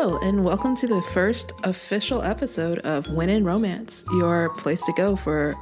Hello, 0.00 0.16
and 0.18 0.44
welcome 0.44 0.76
to 0.76 0.86
the 0.86 1.02
first 1.02 1.50
official 1.64 2.22
episode 2.22 2.78
of 2.78 3.10
When 3.10 3.28
in 3.28 3.42
Romance, 3.42 4.04
your 4.12 4.50
place 4.50 4.80
to 4.82 4.92
go 4.92 5.16
for 5.16 5.56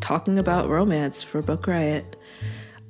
talking 0.00 0.38
about 0.38 0.68
romance 0.68 1.22
for 1.22 1.40
Book 1.40 1.66
Riot. 1.66 2.16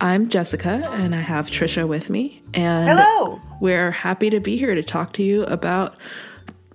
I'm 0.01 0.29
Jessica, 0.29 0.91
and 0.95 1.15
I 1.15 1.21
have 1.21 1.53
Trisha 1.53 1.87
with 1.87 2.11
me. 2.11 2.43
And 2.53 2.99
Hello. 2.99 3.41
we're 3.61 3.93
happy 3.93 4.29
to 4.31 4.41
be 4.41 4.57
here 4.57 4.75
to 4.75 4.83
talk 4.83 5.13
to 5.13 5.23
you 5.23 5.45
about 5.45 5.95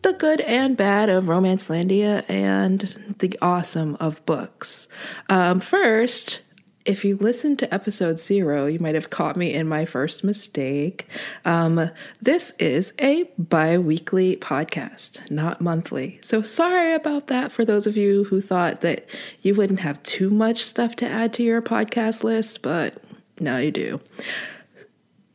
the 0.03 0.13
good 0.13 0.39
and 0.39 0.77
bad 0.77 1.09
of 1.09 1.27
Romance 1.27 1.67
Landia 1.67 2.23
and 2.29 2.79
the 3.19 3.37
awesome 3.41 3.95
of 3.95 4.25
books. 4.25 4.87
Um, 5.27 5.59
first, 5.59 6.44
if 6.85 7.03
you 7.03 7.17
listened 7.17 7.57
to 7.59 7.73
episode 7.73 8.19
zero, 8.19 8.67
you 8.67 8.79
might 8.79 8.95
have 8.95 9.09
caught 9.09 9.35
me 9.35 9.53
in 9.53 9.67
my 9.67 9.85
first 9.85 10.23
mistake. 10.23 11.07
Um, 11.43 11.89
this 12.21 12.51
is 12.59 12.93
a 13.01 13.23
bi 13.37 13.77
weekly 13.77 14.37
podcast, 14.37 15.29
not 15.31 15.59
monthly. 15.59 16.19
So 16.21 16.43
sorry 16.43 16.93
about 16.93 17.27
that 17.27 17.51
for 17.51 17.65
those 17.65 17.87
of 17.87 17.97
you 17.97 18.25
who 18.25 18.39
thought 18.39 18.81
that 18.81 19.07
you 19.41 19.55
wouldn't 19.55 19.79
have 19.79 20.01
too 20.03 20.29
much 20.29 20.63
stuff 20.63 20.95
to 20.97 21.07
add 21.07 21.33
to 21.33 21.43
your 21.43 21.61
podcast 21.61 22.23
list, 22.23 22.61
but 22.61 22.99
now 23.39 23.57
you 23.57 23.71
do. 23.71 23.99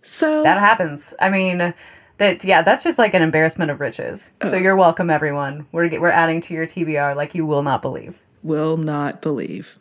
So 0.02 0.44
That 0.44 0.60
happens. 0.60 1.14
I 1.20 1.30
mean, 1.30 1.74
that 2.18 2.44
yeah, 2.44 2.62
that's 2.62 2.84
just 2.84 2.98
like 2.98 3.14
an 3.14 3.22
embarrassment 3.22 3.70
of 3.70 3.80
riches. 3.80 4.30
So 4.42 4.56
you're 4.56 4.76
welcome, 4.76 5.10
everyone. 5.10 5.66
We're 5.72 6.00
we're 6.00 6.10
adding 6.10 6.40
to 6.42 6.54
your 6.54 6.66
TBR 6.66 7.16
like 7.16 7.34
you 7.34 7.44
will 7.44 7.62
not 7.62 7.82
believe. 7.82 8.18
will 8.42 8.76
not 8.76 9.20
believe. 9.20 9.78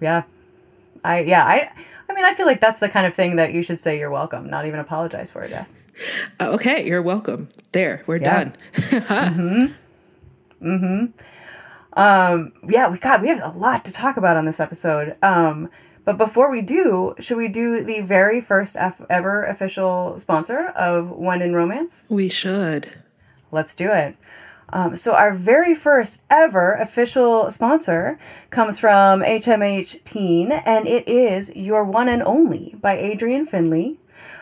Yeah, 0.00 0.22
I 1.04 1.20
yeah 1.20 1.44
I 1.44 1.70
I 2.08 2.14
mean 2.14 2.24
I 2.24 2.34
feel 2.34 2.46
like 2.46 2.60
that's 2.60 2.80
the 2.80 2.88
kind 2.88 3.06
of 3.06 3.14
thing 3.14 3.36
that 3.36 3.52
you 3.52 3.62
should 3.62 3.80
say 3.80 3.98
you're 3.98 4.10
welcome, 4.10 4.48
not 4.50 4.66
even 4.66 4.80
apologize 4.80 5.30
for 5.30 5.42
it, 5.44 5.50
Jess. 5.50 5.74
Uh, 6.40 6.48
Okay, 6.54 6.84
you're 6.86 7.02
welcome. 7.02 7.48
There, 7.72 8.02
we're 8.06 8.16
Yeah. 8.16 8.50
done. 9.00 9.74
Um, 11.96 12.52
yeah, 12.68 12.88
we 12.88 12.98
got 12.98 13.22
we 13.22 13.28
have 13.28 13.40
a 13.54 13.56
lot 13.56 13.84
to 13.84 13.92
talk 13.92 14.16
about 14.16 14.36
on 14.36 14.46
this 14.46 14.58
episode. 14.58 15.14
Um, 15.22 15.70
but 16.04 16.18
before 16.18 16.50
we 16.50 16.60
do, 16.60 17.14
should 17.20 17.36
we 17.36 17.46
do 17.48 17.84
the 17.84 18.00
very 18.00 18.40
first 18.40 18.74
F- 18.76 19.00
ever 19.08 19.44
official 19.44 20.18
sponsor 20.18 20.68
of 20.70 21.10
When 21.10 21.40
in 21.40 21.54
Romance? 21.54 22.04
We 22.08 22.28
should. 22.28 22.90
Let's 23.52 23.74
do 23.76 23.92
it. 23.92 24.16
Um, 24.70 24.96
so 24.96 25.14
our 25.14 25.32
very 25.32 25.74
first 25.74 26.22
ever 26.30 26.74
official 26.74 27.50
sponsor 27.50 28.18
comes 28.50 28.78
from 28.78 29.22
HMH 29.22 30.04
Teen, 30.04 30.52
and 30.52 30.88
it 30.88 31.06
is 31.08 31.54
Your 31.54 31.84
One 31.84 32.08
and 32.08 32.22
Only 32.22 32.74
by 32.80 32.96
Adrianne 32.96 33.48
Finlay. 33.48 33.96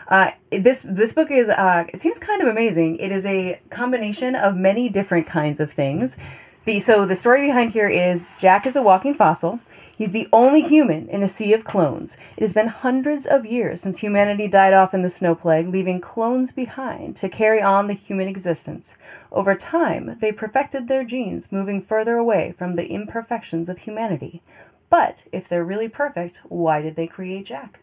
Uh, 0.07 0.31
this 0.51 0.85
this 0.87 1.13
book 1.13 1.31
is 1.31 1.49
uh, 1.49 1.85
it 1.93 2.01
seems 2.01 2.19
kind 2.19 2.41
of 2.41 2.47
amazing. 2.47 2.97
It 2.97 3.11
is 3.11 3.25
a 3.25 3.59
combination 3.69 4.35
of 4.35 4.55
many 4.55 4.89
different 4.89 5.27
kinds 5.27 5.59
of 5.59 5.71
things. 5.71 6.17
The 6.65 6.79
so 6.79 7.05
the 7.05 7.15
story 7.15 7.47
behind 7.47 7.71
here 7.71 7.87
is 7.87 8.27
Jack 8.39 8.65
is 8.65 8.75
a 8.75 8.81
walking 8.81 9.13
fossil. 9.13 9.59
He's 9.95 10.11
the 10.11 10.27
only 10.33 10.61
human 10.61 11.07
in 11.07 11.21
a 11.21 11.27
sea 11.27 11.53
of 11.53 11.63
clones. 11.63 12.17
It 12.35 12.41
has 12.41 12.53
been 12.53 12.67
hundreds 12.67 13.27
of 13.27 13.45
years 13.45 13.81
since 13.81 13.99
humanity 13.99 14.47
died 14.47 14.73
off 14.73 14.93
in 14.93 15.03
the 15.03 15.09
snow 15.09 15.35
plague, 15.35 15.67
leaving 15.67 16.01
clones 16.01 16.51
behind 16.51 17.15
to 17.17 17.29
carry 17.29 17.61
on 17.61 17.85
the 17.85 17.93
human 17.93 18.27
existence. 18.27 18.97
Over 19.31 19.53
time, 19.55 20.17
they 20.19 20.31
perfected 20.31 20.87
their 20.87 21.03
genes, 21.03 21.51
moving 21.51 21.81
further 21.81 22.17
away 22.17 22.55
from 22.57 22.75
the 22.75 22.87
imperfections 22.87 23.69
of 23.69 23.79
humanity. 23.79 24.41
But 24.89 25.23
if 25.31 25.47
they're 25.47 25.63
really 25.63 25.89
perfect, 25.89 26.41
why 26.49 26.81
did 26.81 26.95
they 26.95 27.07
create 27.07 27.45
Jack? 27.45 27.79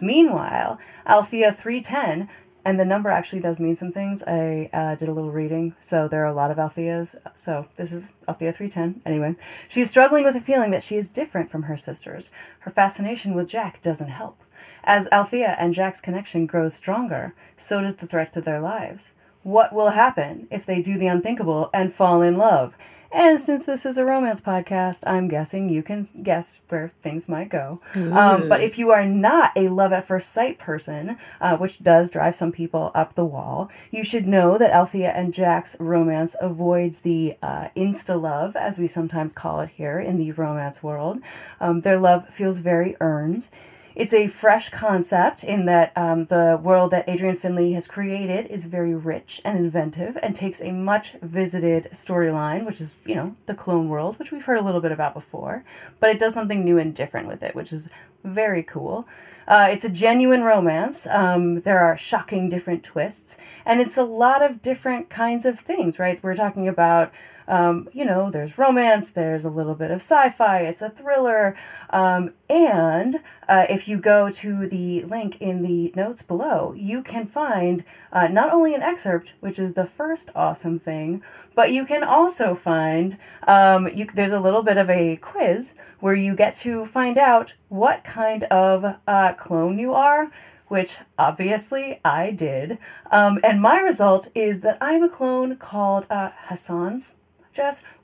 Meanwhile, 0.00 0.78
Althea 1.06 1.52
310, 1.52 2.28
and 2.66 2.80
the 2.80 2.84
number 2.84 3.10
actually 3.10 3.38
does 3.38 3.60
mean 3.60 3.76
some 3.76 3.92
things. 3.92 4.24
I 4.24 4.68
uh, 4.72 4.96
did 4.96 5.08
a 5.08 5.12
little 5.12 5.30
reading, 5.30 5.76
so 5.78 6.08
there 6.08 6.24
are 6.24 6.26
a 6.26 6.34
lot 6.34 6.50
of 6.50 6.56
Altheas. 6.56 7.14
So 7.36 7.68
this 7.76 7.92
is 7.92 8.10
Althea 8.26 8.52
310. 8.52 9.02
Anyway, 9.06 9.36
she's 9.68 9.88
struggling 9.88 10.24
with 10.24 10.34
a 10.34 10.40
feeling 10.40 10.72
that 10.72 10.82
she 10.82 10.96
is 10.96 11.08
different 11.08 11.48
from 11.48 11.62
her 11.62 11.76
sisters. 11.76 12.32
Her 12.58 12.72
fascination 12.72 13.34
with 13.34 13.48
Jack 13.48 13.82
doesn't 13.82 14.08
help. 14.08 14.42
As 14.82 15.06
Althea 15.12 15.54
and 15.60 15.74
Jack's 15.74 16.00
connection 16.00 16.44
grows 16.44 16.74
stronger, 16.74 17.34
so 17.56 17.82
does 17.82 17.98
the 17.98 18.06
threat 18.08 18.32
to 18.32 18.40
their 18.40 18.60
lives. 18.60 19.12
What 19.44 19.72
will 19.72 19.90
happen 19.90 20.48
if 20.50 20.66
they 20.66 20.82
do 20.82 20.98
the 20.98 21.06
unthinkable 21.06 21.70
and 21.72 21.94
fall 21.94 22.20
in 22.20 22.34
love? 22.34 22.74
And 23.16 23.40
since 23.40 23.64
this 23.64 23.86
is 23.86 23.96
a 23.96 24.04
romance 24.04 24.42
podcast, 24.42 25.02
I'm 25.06 25.26
guessing 25.26 25.70
you 25.70 25.82
can 25.82 26.06
guess 26.22 26.60
where 26.68 26.92
things 27.02 27.30
might 27.30 27.48
go. 27.48 27.80
Um, 28.12 28.46
but 28.50 28.60
if 28.60 28.78
you 28.78 28.90
are 28.90 29.06
not 29.06 29.52
a 29.56 29.68
love 29.68 29.94
at 29.94 30.06
first 30.06 30.32
sight 30.32 30.58
person, 30.58 31.16
uh, 31.40 31.56
which 31.56 31.82
does 31.82 32.10
drive 32.10 32.34
some 32.34 32.52
people 32.52 32.90
up 32.94 33.14
the 33.14 33.24
wall, 33.24 33.70
you 33.90 34.04
should 34.04 34.26
know 34.26 34.58
that 34.58 34.70
Althea 34.70 35.12
and 35.12 35.32
Jack's 35.32 35.80
romance 35.80 36.36
avoids 36.42 37.00
the 37.00 37.38
uh, 37.42 37.68
insta 37.74 38.20
love, 38.20 38.54
as 38.54 38.78
we 38.78 38.86
sometimes 38.86 39.32
call 39.32 39.60
it 39.60 39.70
here 39.70 39.98
in 39.98 40.18
the 40.18 40.32
romance 40.32 40.82
world. 40.82 41.18
Um, 41.58 41.80
their 41.80 41.98
love 41.98 42.28
feels 42.28 42.58
very 42.58 42.96
earned. 43.00 43.48
It's 43.96 44.12
a 44.12 44.26
fresh 44.26 44.68
concept 44.68 45.42
in 45.42 45.64
that 45.64 45.90
um, 45.96 46.26
the 46.26 46.60
world 46.62 46.90
that 46.90 47.06
Adrianne 47.06 47.40
Finlay 47.40 47.72
has 47.72 47.88
created 47.88 48.46
is 48.48 48.66
very 48.66 48.94
rich 48.94 49.40
and 49.42 49.56
inventive 49.56 50.18
and 50.22 50.36
takes 50.36 50.60
a 50.60 50.70
much 50.70 51.12
visited 51.22 51.88
storyline, 51.94 52.66
which 52.66 52.78
is, 52.78 52.96
you 53.06 53.14
know, 53.14 53.34
the 53.46 53.54
clone 53.54 53.88
world, 53.88 54.18
which 54.18 54.30
we've 54.30 54.44
heard 54.44 54.58
a 54.58 54.62
little 54.62 54.82
bit 54.82 54.92
about 54.92 55.14
before, 55.14 55.64
but 55.98 56.10
it 56.10 56.18
does 56.18 56.34
something 56.34 56.62
new 56.62 56.76
and 56.76 56.94
different 56.94 57.26
with 57.26 57.42
it, 57.42 57.54
which 57.54 57.72
is 57.72 57.88
very 58.22 58.62
cool. 58.62 59.08
Uh, 59.48 59.68
it's 59.70 59.84
a 59.84 59.88
genuine 59.88 60.42
romance. 60.42 61.06
Um, 61.06 61.62
there 61.62 61.78
are 61.78 61.96
shocking 61.96 62.50
different 62.50 62.84
twists, 62.84 63.38
and 63.64 63.80
it's 63.80 63.96
a 63.96 64.04
lot 64.04 64.42
of 64.42 64.60
different 64.60 65.08
kinds 65.08 65.46
of 65.46 65.60
things, 65.60 65.98
right? 65.98 66.22
We're 66.22 66.36
talking 66.36 66.68
about 66.68 67.12
um, 67.48 67.88
you 67.92 68.04
know, 68.04 68.30
there's 68.30 68.58
romance, 68.58 69.10
there's 69.10 69.44
a 69.44 69.50
little 69.50 69.74
bit 69.74 69.90
of 69.90 69.98
sci 69.98 70.30
fi, 70.30 70.60
it's 70.60 70.82
a 70.82 70.90
thriller. 70.90 71.56
Um, 71.90 72.32
and 72.48 73.22
uh, 73.48 73.66
if 73.68 73.88
you 73.88 73.98
go 73.98 74.30
to 74.30 74.68
the 74.68 75.04
link 75.04 75.40
in 75.40 75.62
the 75.62 75.92
notes 75.94 76.22
below, 76.22 76.74
you 76.76 77.02
can 77.02 77.26
find 77.26 77.84
uh, 78.12 78.28
not 78.28 78.52
only 78.52 78.74
an 78.74 78.82
excerpt, 78.82 79.34
which 79.40 79.58
is 79.58 79.74
the 79.74 79.86
first 79.86 80.30
awesome 80.34 80.78
thing, 80.78 81.22
but 81.54 81.72
you 81.72 81.84
can 81.84 82.02
also 82.02 82.54
find 82.54 83.16
um, 83.46 83.88
you, 83.88 84.06
there's 84.14 84.32
a 84.32 84.40
little 84.40 84.62
bit 84.62 84.76
of 84.76 84.90
a 84.90 85.16
quiz 85.16 85.74
where 86.00 86.14
you 86.14 86.34
get 86.34 86.56
to 86.58 86.84
find 86.86 87.16
out 87.16 87.54
what 87.68 88.04
kind 88.04 88.44
of 88.44 88.96
uh, 89.06 89.32
clone 89.34 89.78
you 89.78 89.94
are 89.94 90.30
which 90.68 90.98
obviously 91.16 92.00
I 92.04 92.32
did. 92.32 92.78
Um, 93.12 93.38
and 93.44 93.62
my 93.62 93.78
result 93.78 94.28
is 94.34 94.60
that 94.62 94.78
I'm 94.80 95.04
a 95.04 95.08
clone 95.08 95.56
called 95.56 96.06
uh, 96.10 96.30
Hassan's 96.48 97.14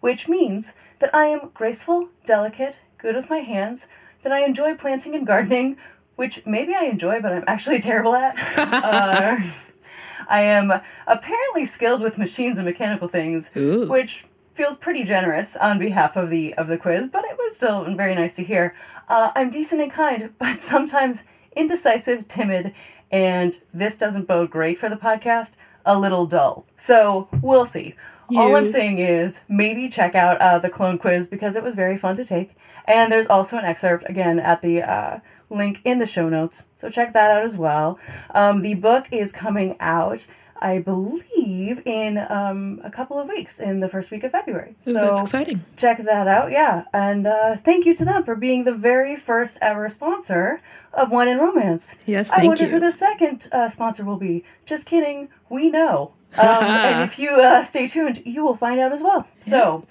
Which 0.01 0.29
means 0.29 0.73
that 0.99 1.15
I 1.15 1.27
am 1.27 1.51
graceful, 1.55 2.09
delicate, 2.25 2.81
good 2.99 3.17
with 3.17 3.31
my 3.31 3.39
hands, 3.39 3.89
that 4.23 4.33
I 4.33 4.45
enjoy 4.45 4.75
planting 4.75 5.15
and 5.15 5.27
gardening, 5.27 5.77
which 6.17 6.45
maybe 6.47 6.75
I 6.75 6.85
enjoy, 6.85 7.21
but 7.21 7.33
I'm 7.33 7.45
actually 7.47 7.81
terrible 7.89 8.15
at. 8.15 8.37
uh, 8.59 9.39
I 10.29 10.43
am 10.43 10.73
apparently 11.07 11.65
skilled 11.65 12.01
with 12.01 12.19
machines 12.19 12.59
and 12.59 12.67
mechanical 12.67 13.09
things, 13.09 13.51
Ooh. 13.57 13.89
which 13.89 14.25
feels 14.55 14.77
pretty 14.77 15.03
generous 15.05 15.57
on 15.57 15.79
behalf 15.79 16.17
of 16.17 16.31
the 16.31 16.55
of 16.55 16.69
the 16.69 16.79
quiz, 16.79 17.09
but 17.09 17.25
it 17.25 17.37
was 17.39 17.57
still 17.57 17.85
very 17.95 18.15
nice 18.15 18.37
to 18.37 18.45
hear. 18.45 18.75
Uh, 19.09 19.33
I'm 19.35 19.51
decent 19.51 19.81
and 19.81 19.91
kind, 19.91 20.33
but 20.39 20.63
sometimes 20.63 21.23
indecisive, 21.57 22.29
timid, 22.29 22.73
and 23.11 23.61
this 23.75 23.97
doesn't 23.97 24.27
bode 24.29 24.51
great 24.51 24.79
for 24.79 24.89
the 24.89 24.97
podcast. 24.97 25.53
A 25.85 25.99
little 25.99 26.27
dull. 26.27 26.65
So 26.77 27.29
we'll 27.43 27.67
see. 27.67 27.97
All 28.37 28.57
I'm 28.57 28.67
saying 28.67 28.99
is 28.99 29.41
maybe 29.49 29.89
check 29.89 30.15
out 30.15 30.41
uh, 30.41 30.59
the 30.59 30.71
clone 30.71 30.99
quiz 30.99 31.29
because 31.29 31.57
it 31.57 31.63
was 31.63 31.75
very 31.75 31.97
fun 31.97 32.17
to 32.17 32.25
take. 32.25 32.53
And 32.87 33.13
there's 33.13 33.27
also 33.27 33.59
an 33.59 33.65
excerpt 33.65 34.09
again 34.09 34.39
at 34.41 34.63
the 34.63 34.83
uh, 34.83 35.21
link 35.51 35.81
in 35.85 35.99
the 35.99 36.07
show 36.07 36.29
notes, 36.29 36.65
so 36.77 36.89
check 36.89 37.13
that 37.13 37.31
out 37.31 37.45
as 37.45 37.57
well. 37.57 37.99
Um, 38.35 38.63
the 38.63 38.75
book 38.75 39.07
is 39.13 39.33
coming 39.33 39.77
out 39.79 40.27
I 40.63 40.79
believe, 40.79 41.85
in 41.85 42.19
um, 42.19 42.81
a 42.85 42.91
couple 42.91 43.19
of 43.19 43.29
weeks, 43.29 43.59
in 43.59 43.79
the 43.79 43.89
first 43.89 44.13
week 44.13 44.23
of 44.23 44.31
February. 44.31 44.77
Ooh, 44.87 44.93
So 44.93 45.01
that's 45.01 45.21
exciting. 45.23 45.65
check 45.77 46.05
that 46.05 46.29
out, 46.29 46.53
yeah. 46.53 46.85
And 46.93 47.27
uh, 47.27 47.57
thank 47.57 47.85
you 47.85 47.95
to 47.97 48.05
them 48.05 48.23
for 48.23 48.37
being 48.37 48.63
the 48.63 48.73
very 48.73 49.17
first 49.17 49.59
ever 49.61 49.89
sponsor 49.89 50.61
of 50.95 51.11
When 51.11 51.27
in 51.27 51.39
Romance. 51.39 51.97
Yes, 52.07 52.31
thank 52.31 52.43
you. 52.43 52.45
I 52.45 52.49
wonder 52.49 52.65
you. 52.65 52.71
who 52.71 52.81
the 52.81 52.93
second 52.93 53.49
uh, 53.51 53.69
sponsor 53.69 54.05
will 54.05 54.17
be. 54.17 54.45
Just 54.65 54.87
kidding, 54.87 55.29
we 55.51 55.69
know. 55.69 56.13
Um, 56.37 56.47
and 56.65 57.11
if 57.11 57.19
you 57.19 57.31
uh, 57.31 57.63
stay 57.63 57.87
tuned, 57.87 58.23
you 58.25 58.45
will 58.45 58.57
find 58.57 58.81
out 58.81 58.93
as 58.93 59.03
well. 59.03 59.27
So, 59.41 59.83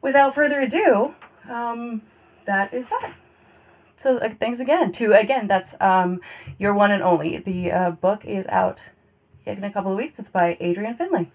without 0.00 0.34
further 0.34 0.60
ado, 0.60 1.14
um, 1.48 2.02
that 2.44 2.72
is 2.72 2.88
that. 2.88 3.14
So 3.96 4.16
uh, 4.16 4.30
thanks 4.40 4.58
again 4.58 4.90
to 4.92 5.12
again 5.12 5.46
that's 5.46 5.76
um, 5.80 6.20
your 6.58 6.74
one 6.74 6.90
and 6.90 7.02
only. 7.02 7.38
The 7.38 7.70
uh, 7.70 7.90
book 7.92 8.24
is 8.24 8.46
out 8.48 8.82
in 9.46 9.62
a 9.62 9.70
couple 9.70 9.92
of 9.92 9.96
weeks. 9.96 10.18
It's 10.18 10.28
by 10.28 10.56
Adrianne 10.60 10.98
Finlay. 10.98 11.30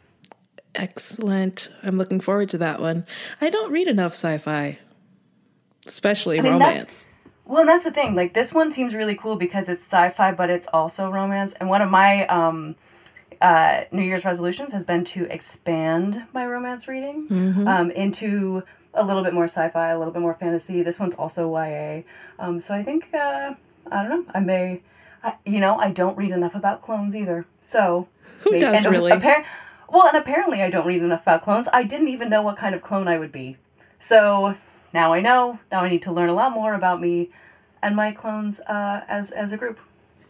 Excellent. 0.75 1.69
I'm 1.81 1.97
looking 1.97 2.19
forward 2.19 2.49
to 2.49 2.57
that 2.59 2.81
one. 2.81 3.05
I 3.39 3.49
don't 3.49 3.71
read 3.71 3.87
enough 3.87 4.11
sci-fi, 4.13 4.79
especially 5.85 6.41
mean, 6.41 6.53
romance. 6.53 7.05
Well, 7.45 7.61
and 7.61 7.69
that's 7.69 7.85
the 7.85 7.91
thing. 7.91 8.15
Like 8.15 8.33
this 8.33 8.53
one 8.53 8.73
seems 8.73 8.93
really 8.93 9.15
cool 9.15 9.37
because 9.37 9.69
it's 9.69 9.81
sci-fi, 9.81 10.33
but 10.33 10.49
it's 10.49 10.67
also 10.67 11.09
romance. 11.09 11.53
And 11.53 11.69
one 11.69 11.81
of 11.81 11.89
my 11.89 12.27
um, 12.27 12.75
uh, 13.41 13.81
New 13.91 14.03
Year's 14.03 14.25
resolutions 14.25 14.71
has 14.73 14.83
been 14.83 15.03
to 15.05 15.25
expand 15.31 16.23
my 16.33 16.45
romance 16.45 16.87
reading 16.87 17.27
um, 17.67 17.91
into 17.91 18.63
a 18.93 19.03
little 19.03 19.23
bit 19.23 19.33
more 19.33 19.45
sci-fi, 19.45 19.89
a 19.89 19.97
little 19.97 20.13
bit 20.13 20.21
more 20.21 20.33
fantasy. 20.33 20.81
This 20.81 20.99
one's 20.99 21.15
also 21.15 21.49
YA. 21.55 22.01
Um, 22.39 22.59
so 22.59 22.73
I 22.73 22.83
think 22.83 23.13
uh, 23.13 23.53
I 23.91 24.03
don't 24.03 24.09
know. 24.09 24.31
I 24.33 24.39
may, 24.39 24.81
I, 25.23 25.35
you 25.45 25.59
know, 25.59 25.77
I 25.77 25.91
don't 25.91 26.17
read 26.17 26.31
enough 26.31 26.55
about 26.55 26.81
clones 26.81 27.15
either. 27.15 27.45
So 27.61 28.07
Who 28.41 28.59
does 28.59 28.85
and 28.85 28.93
really? 28.93 29.11
appar- 29.11 29.45
well, 29.89 30.07
and 30.07 30.17
apparently 30.17 30.61
I 30.61 30.69
don't 30.69 30.85
read 30.85 31.01
enough 31.01 31.21
about 31.21 31.43
clones. 31.43 31.67
I 31.71 31.83
didn't 31.83 32.09
even 32.09 32.29
know 32.29 32.41
what 32.41 32.57
kind 32.57 32.75
of 32.75 32.81
clone 32.81 33.07
I 33.07 33.17
would 33.17 33.31
be. 33.31 33.57
So 33.99 34.55
now 34.93 35.13
I 35.13 35.21
know. 35.21 35.59
Now 35.71 35.81
I 35.81 35.89
need 35.89 36.01
to 36.03 36.11
learn 36.11 36.29
a 36.29 36.33
lot 36.33 36.51
more 36.51 36.73
about 36.73 36.99
me 37.01 37.29
and 37.81 37.95
my 37.95 38.11
clones 38.11 38.59
uh, 38.61 39.01
as 39.07 39.31
as 39.31 39.51
a 39.51 39.57
group. 39.57 39.79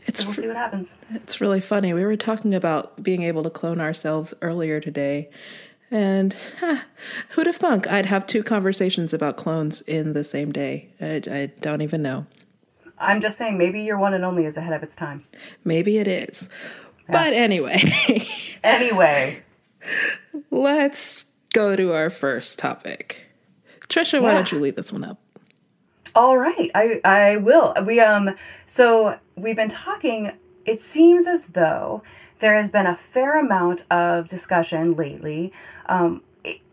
It's 0.07 0.25
We'll 0.25 0.33
see 0.33 0.47
what 0.47 0.55
happens. 0.55 0.95
It's 1.13 1.39
really 1.41 1.59
funny. 1.59 1.93
We 1.93 2.05
were 2.05 2.15
talking 2.15 2.55
about 2.55 3.03
being 3.03 3.23
able 3.23 3.43
to 3.43 3.49
clone 3.49 3.79
ourselves 3.79 4.33
earlier 4.41 4.79
today. 4.79 5.29
And 5.91 6.35
huh, 6.59 6.79
who'd 7.29 7.45
have 7.47 7.57
thunk 7.57 7.87
I'd 7.87 8.05
have 8.07 8.25
two 8.25 8.43
conversations 8.43 9.13
about 9.13 9.37
clones 9.37 9.81
in 9.81 10.13
the 10.13 10.23
same 10.23 10.51
day? 10.51 10.89
I, 10.99 11.21
I 11.29 11.45
don't 11.59 11.81
even 11.81 12.01
know. 12.01 12.25
I'm 12.99 13.21
just 13.21 13.37
saying, 13.37 13.57
maybe 13.57 13.81
your 13.81 13.97
one 13.97 14.13
and 14.13 14.25
only 14.25 14.45
is 14.45 14.57
ahead 14.57 14.73
of 14.73 14.81
its 14.81 14.95
time. 14.95 15.23
Maybe 15.63 15.97
it 15.99 16.07
is. 16.07 16.49
But 17.09 17.31
anyway, 17.33 17.79
Anyway, 18.63 19.43
let's 20.51 21.25
go 21.53 21.75
to 21.75 21.93
our 21.93 22.09
first 22.09 22.59
topic. 22.59 23.27
Trisha, 23.87 24.21
why 24.21 24.33
don't 24.33 24.51
you 24.51 24.59
lead 24.59 24.75
this 24.75 24.91
one 24.91 25.03
up? 25.05 25.19
All 26.17 26.35
right, 26.35 26.71
I 26.73 26.99
I 27.05 27.37
will. 27.37 27.75
We 27.85 27.99
um, 27.99 28.35
so 28.65 29.19
we've 29.35 29.55
been 29.55 29.69
talking. 29.69 30.31
It 30.65 30.81
seems 30.81 31.27
as 31.27 31.47
though 31.47 32.01
there 32.39 32.55
has 32.55 32.69
been 32.71 32.87
a 32.87 32.95
fair 32.95 33.39
amount 33.39 33.85
of 33.91 34.27
discussion 34.27 34.95
lately. 34.95 35.53
Um, 35.85 36.23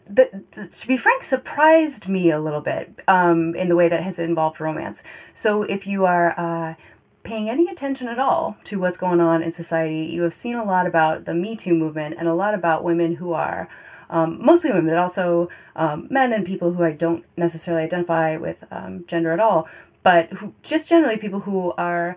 the, 0.07 0.45
the, 0.53 0.67
to 0.67 0.87
be 0.89 0.97
frank, 0.97 1.23
surprised 1.23 2.09
me 2.09 2.31
a 2.31 2.41
little 2.41 2.61
bit 2.61 3.01
um, 3.07 3.55
in 3.55 3.69
the 3.69 3.77
way 3.77 3.89
that 3.89 4.03
has 4.03 4.19
involved 4.19 4.61
romance. 4.61 5.03
So 5.35 5.63
if 5.63 5.87
you 5.87 6.05
are 6.07 6.39
uh, 6.39 6.75
paying 7.23 7.49
any 7.49 7.69
attention 7.69 8.09
at 8.09 8.19
all 8.19 8.57
to 8.65 8.79
what's 8.79 8.97
going 8.97 9.21
on 9.21 9.43
in 9.43 9.53
society, 9.53 10.07
you 10.07 10.23
have 10.23 10.35
seen 10.35 10.57
a 10.57 10.65
lot 10.65 10.87
about 10.87 11.27
the 11.27 11.35
Me 11.35 11.55
Too 11.55 11.75
movement 11.75 12.17
and 12.19 12.29
a 12.29 12.35
lot 12.35 12.55
about 12.55 12.85
women 12.85 13.17
who 13.17 13.33
are 13.33 13.69
um, 14.11 14.45
mostly 14.45 14.71
women, 14.71 14.89
but 14.89 14.99
also 14.99 15.49
um, 15.77 16.07
men 16.11 16.33
and 16.33 16.45
people 16.45 16.73
who 16.73 16.83
I 16.85 16.93
don't 16.93 17.25
necessarily 17.37 17.85
identify 17.85 18.37
with 18.37 18.65
um, 18.71 19.05
gender 19.07 19.33
at 19.33 19.41
all, 19.41 19.69
but 20.03 20.31
who 20.33 20.55
just 20.63 20.89
generally 20.89 21.17
people 21.17 21.41
who 21.41 21.73
are 21.79 22.17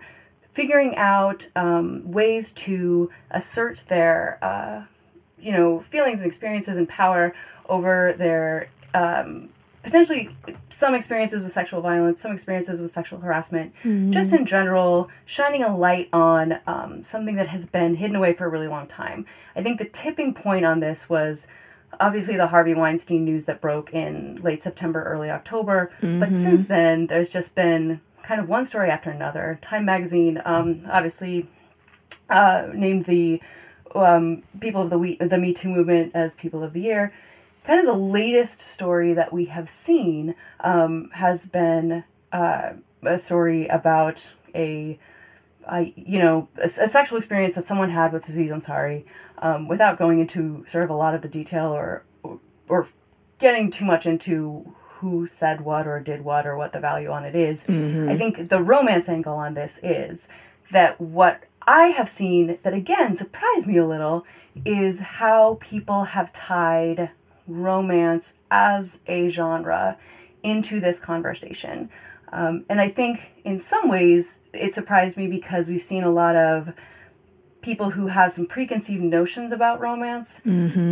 figuring 0.52 0.96
out 0.96 1.48
um, 1.56 2.10
ways 2.10 2.52
to 2.52 3.10
assert 3.30 3.82
their 3.88 4.38
uh, 4.42 4.82
you 5.40 5.52
know 5.52 5.80
feelings 5.80 6.18
and 6.18 6.26
experiences 6.26 6.76
and 6.76 6.88
power 6.88 7.34
over 7.68 8.14
their 8.16 8.68
um, 8.94 9.50
potentially 9.82 10.28
some 10.70 10.94
experiences 10.94 11.42
with 11.42 11.52
sexual 11.52 11.80
violence, 11.80 12.20
some 12.20 12.32
experiences 12.32 12.80
with 12.80 12.90
sexual 12.90 13.20
harassment, 13.20 13.72
just 14.10 14.32
in 14.32 14.44
general, 14.44 15.08
shining 15.24 15.62
a 15.62 15.74
light 15.76 16.08
on 16.12 16.58
um, 16.66 17.02
something 17.04 17.36
that 17.36 17.46
has 17.46 17.66
been 17.66 17.94
hidden 17.94 18.16
away 18.16 18.32
for 18.32 18.44
a 18.44 18.48
really 18.48 18.68
long 18.68 18.86
time. 18.86 19.24
I 19.56 19.62
think 19.62 19.78
the 19.78 19.84
tipping 19.84 20.34
point 20.34 20.64
on 20.64 20.80
this 20.80 21.08
was 21.08 21.46
obviously 22.00 22.36
the 22.36 22.46
Harvey 22.48 22.74
Weinstein 22.74 23.24
news 23.24 23.44
that 23.46 23.60
broke 23.60 23.92
in 23.92 24.36
late 24.42 24.62
September, 24.62 25.02
early 25.04 25.30
October, 25.30 25.90
but 26.00 26.28
since 26.30 26.66
then, 26.66 27.06
there's 27.06 27.30
just 27.30 27.54
been 27.54 28.00
kind 28.22 28.40
of 28.40 28.48
one 28.48 28.66
story 28.66 28.90
after 28.90 29.10
another. 29.10 29.58
Time 29.62 29.84
magazine, 29.84 30.40
um, 30.44 30.82
obviously 30.90 31.48
uh, 32.30 32.68
named 32.74 33.06
the 33.06 33.40
um, 33.94 34.42
people 34.60 34.82
of 34.82 34.90
the 34.90 34.98
we- 34.98 35.16
the 35.16 35.38
Me 35.38 35.52
Too 35.52 35.68
movement 35.70 36.12
as 36.14 36.34
People 36.34 36.62
of 36.62 36.72
the 36.74 36.80
Year. 36.80 37.12
Kind 37.64 37.80
of 37.80 37.86
the 37.86 37.92
latest 38.00 38.60
story 38.60 39.12
that 39.14 39.32
we 39.32 39.46
have 39.46 39.68
seen 39.68 40.34
um, 40.60 41.10
has 41.14 41.46
been 41.46 42.04
uh, 42.32 42.72
a 43.02 43.18
story 43.18 43.66
about 43.68 44.32
a, 44.54 44.98
I 45.66 45.92
you 45.96 46.18
know 46.18 46.48
a, 46.58 46.64
a 46.66 46.88
sexual 46.88 47.16
experience 47.18 47.54
that 47.56 47.64
someone 47.64 47.90
had 47.90 48.12
with 48.12 48.28
Aziz 48.28 48.50
Ansari, 48.50 49.04
um, 49.42 49.68
without 49.68 49.98
going 49.98 50.18
into 50.18 50.64
sort 50.68 50.84
of 50.84 50.90
a 50.90 50.94
lot 50.94 51.14
of 51.14 51.22
the 51.22 51.28
detail 51.28 51.66
or 51.66 52.04
or, 52.22 52.40
or 52.68 52.88
getting 53.38 53.70
too 53.70 53.84
much 53.84 54.06
into 54.06 54.74
who 54.98 55.26
said 55.26 55.60
what 55.60 55.86
or 55.86 56.00
did 56.00 56.24
what 56.24 56.46
or 56.46 56.56
what 56.56 56.72
the 56.72 56.80
value 56.80 57.08
on 57.10 57.24
it 57.24 57.34
is. 57.36 57.64
I 58.10 58.16
think 58.16 58.48
the 58.48 58.62
romance 58.62 59.08
angle 59.08 59.34
on 59.34 59.54
this 59.54 59.78
is 59.82 60.28
that 60.72 61.00
what 61.00 61.44
I 61.66 61.88
have 61.88 62.08
seen 62.08 62.58
that 62.62 62.74
again 62.74 63.14
surprised 63.16 63.66
me 63.68 63.76
a 63.76 63.86
little 63.86 64.26
is 64.64 65.00
how 65.00 65.58
people 65.60 66.04
have 66.04 66.32
tied 66.32 67.10
romance 67.46 68.34
as 68.50 69.00
a 69.06 69.28
genre 69.28 69.96
into 70.42 70.80
this 70.80 70.98
conversation. 70.98 71.90
Um, 72.32 72.64
and 72.68 72.80
I 72.80 72.88
think 72.88 73.32
in 73.44 73.58
some 73.58 73.88
ways 73.88 74.40
it 74.52 74.74
surprised 74.74 75.16
me 75.16 75.28
because 75.28 75.68
we've 75.68 75.82
seen 75.82 76.02
a 76.02 76.10
lot 76.10 76.36
of 76.36 76.72
people 77.62 77.90
who 77.90 78.06
have 78.08 78.32
some 78.32 78.46
preconceived 78.46 79.02
notions 79.02 79.52
about 79.52 79.80
romance 79.80 80.40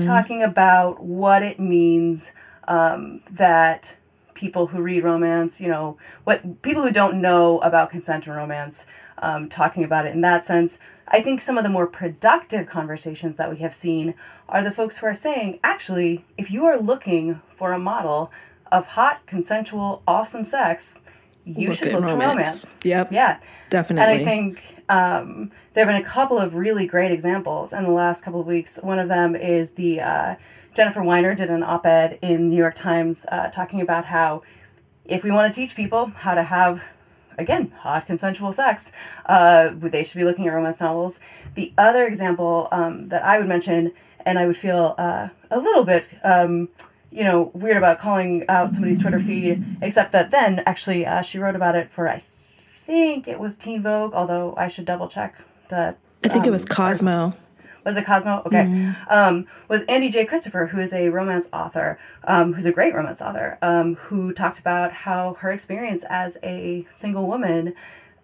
talking 0.04 0.42
about 0.42 1.02
what 1.02 1.42
it 1.42 1.58
means 1.60 2.32
um, 2.68 3.20
that 3.30 3.96
people 4.34 4.66
who 4.68 4.82
read 4.82 5.02
romance, 5.02 5.60
you 5.60 5.68
know, 5.68 5.96
what 6.24 6.62
people 6.62 6.82
who 6.82 6.90
don't 6.90 7.20
know 7.20 7.58
about 7.60 7.90
consent 7.90 8.26
and 8.26 8.36
romance, 8.36 8.84
um, 9.18 9.48
talking 9.48 9.82
about 9.82 10.06
it 10.06 10.12
in 10.14 10.20
that 10.20 10.44
sense. 10.44 10.78
I 11.08 11.22
think 11.22 11.40
some 11.40 11.56
of 11.56 11.64
the 11.64 11.70
more 11.70 11.86
productive 11.86 12.66
conversations 12.66 13.36
that 13.36 13.50
we 13.50 13.58
have 13.58 13.72
seen 13.72 14.14
are 14.48 14.62
the 14.62 14.72
folks 14.72 14.98
who 14.98 15.06
are 15.06 15.14
saying, 15.14 15.60
actually, 15.62 16.24
if 16.36 16.50
you 16.50 16.64
are 16.66 16.78
looking 16.78 17.40
for 17.56 17.72
a 17.72 17.78
model 17.78 18.30
of 18.70 18.86
hot, 18.88 19.24
consensual, 19.26 20.02
awesome 20.06 20.44
sex, 20.44 20.98
you 21.46 21.68
Look 21.68 21.78
should 21.78 21.92
look 21.92 22.02
to 22.02 22.06
romance. 22.08 22.34
romance. 22.34 22.72
Yep. 22.82 23.12
Yeah. 23.12 23.38
Definitely. 23.70 24.12
And 24.14 24.20
I 24.20 24.24
think 24.24 24.82
um, 24.88 25.50
there 25.74 25.86
have 25.86 25.94
been 25.94 26.02
a 26.02 26.04
couple 26.04 26.38
of 26.38 26.54
really 26.54 26.86
great 26.86 27.12
examples 27.12 27.72
in 27.72 27.84
the 27.84 27.90
last 27.90 28.22
couple 28.22 28.40
of 28.40 28.46
weeks. 28.46 28.78
One 28.82 28.98
of 28.98 29.08
them 29.08 29.36
is 29.36 29.72
the 29.72 30.00
uh, 30.00 30.34
Jennifer 30.74 31.02
Weiner 31.02 31.34
did 31.34 31.48
an 31.48 31.62
op 31.62 31.86
ed 31.86 32.18
in 32.20 32.50
New 32.50 32.56
York 32.56 32.74
Times 32.74 33.24
uh, 33.30 33.48
talking 33.48 33.80
about 33.80 34.06
how 34.06 34.42
if 35.04 35.22
we 35.22 35.30
want 35.30 35.52
to 35.52 35.60
teach 35.60 35.76
people 35.76 36.06
how 36.06 36.34
to 36.34 36.42
have, 36.42 36.82
again, 37.38 37.72
hot 37.78 38.06
consensual 38.06 38.52
sex, 38.52 38.90
uh, 39.26 39.70
they 39.72 40.02
should 40.02 40.18
be 40.18 40.24
looking 40.24 40.48
at 40.48 40.52
romance 40.52 40.80
novels. 40.80 41.20
The 41.54 41.72
other 41.78 42.04
example 42.06 42.68
um, 42.72 43.08
that 43.08 43.24
I 43.24 43.38
would 43.38 43.46
mention, 43.46 43.92
and 44.24 44.36
I 44.36 44.46
would 44.46 44.56
feel 44.56 44.96
uh, 44.98 45.28
a 45.50 45.60
little 45.60 45.84
bit. 45.84 46.08
Um, 46.24 46.68
you 47.10 47.24
know, 47.24 47.50
weird 47.54 47.76
about 47.76 47.98
calling 47.98 48.44
out 48.48 48.72
somebody's 48.74 48.98
Twitter 48.98 49.18
feed, 49.18 49.64
except 49.80 50.12
that 50.12 50.30
then 50.30 50.62
actually 50.66 51.06
uh, 51.06 51.22
she 51.22 51.38
wrote 51.38 51.56
about 51.56 51.74
it 51.74 51.90
for 51.90 52.08
I 52.08 52.22
think 52.84 53.26
it 53.26 53.40
was 53.40 53.56
Teen 53.56 53.82
Vogue, 53.82 54.14
although 54.14 54.54
I 54.56 54.68
should 54.68 54.84
double 54.84 55.08
check 55.08 55.34
the. 55.68 55.96
I 56.24 56.28
think 56.28 56.44
it 56.44 56.48
um, 56.48 56.52
was 56.52 56.64
Cosmo. 56.64 57.34
Was 57.84 57.96
it 57.96 58.04
Cosmo? 58.04 58.42
Okay. 58.44 58.92
Um, 59.08 59.46
was 59.68 59.82
Andie 59.84 60.10
J. 60.10 60.24
Christopher, 60.24 60.66
who 60.66 60.80
is 60.80 60.92
a 60.92 61.08
romance 61.08 61.48
author, 61.52 62.00
um, 62.24 62.52
who's 62.52 62.66
a 62.66 62.72
great 62.72 62.92
romance 62.92 63.22
author, 63.22 63.58
um, 63.62 63.94
who 63.94 64.32
talked 64.32 64.58
about 64.58 64.92
how 64.92 65.34
her 65.34 65.52
experience 65.52 66.04
as 66.10 66.36
a 66.42 66.84
single 66.90 67.28
woman, 67.28 67.74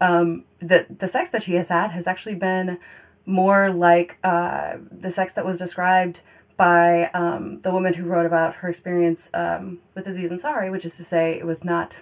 um, 0.00 0.44
the 0.58 0.86
the 0.98 1.06
sex 1.06 1.30
that 1.30 1.44
she 1.44 1.54
has 1.54 1.68
had 1.68 1.92
has 1.92 2.08
actually 2.08 2.34
been 2.34 2.78
more 3.24 3.70
like 3.72 4.18
uh, 4.24 4.78
the 4.90 5.12
sex 5.12 5.32
that 5.34 5.46
was 5.46 5.58
described 5.58 6.22
by 6.62 7.10
um, 7.12 7.60
the 7.62 7.72
woman 7.72 7.92
who 7.92 8.04
wrote 8.04 8.24
about 8.24 8.54
her 8.54 8.68
experience 8.68 9.28
um, 9.34 9.80
with 9.96 10.06
Aziz 10.06 10.30
Ansari, 10.30 10.70
which 10.70 10.84
is 10.84 10.94
to 10.96 11.02
say, 11.02 11.24
it 11.36 11.44
was 11.44 11.64
not 11.64 11.98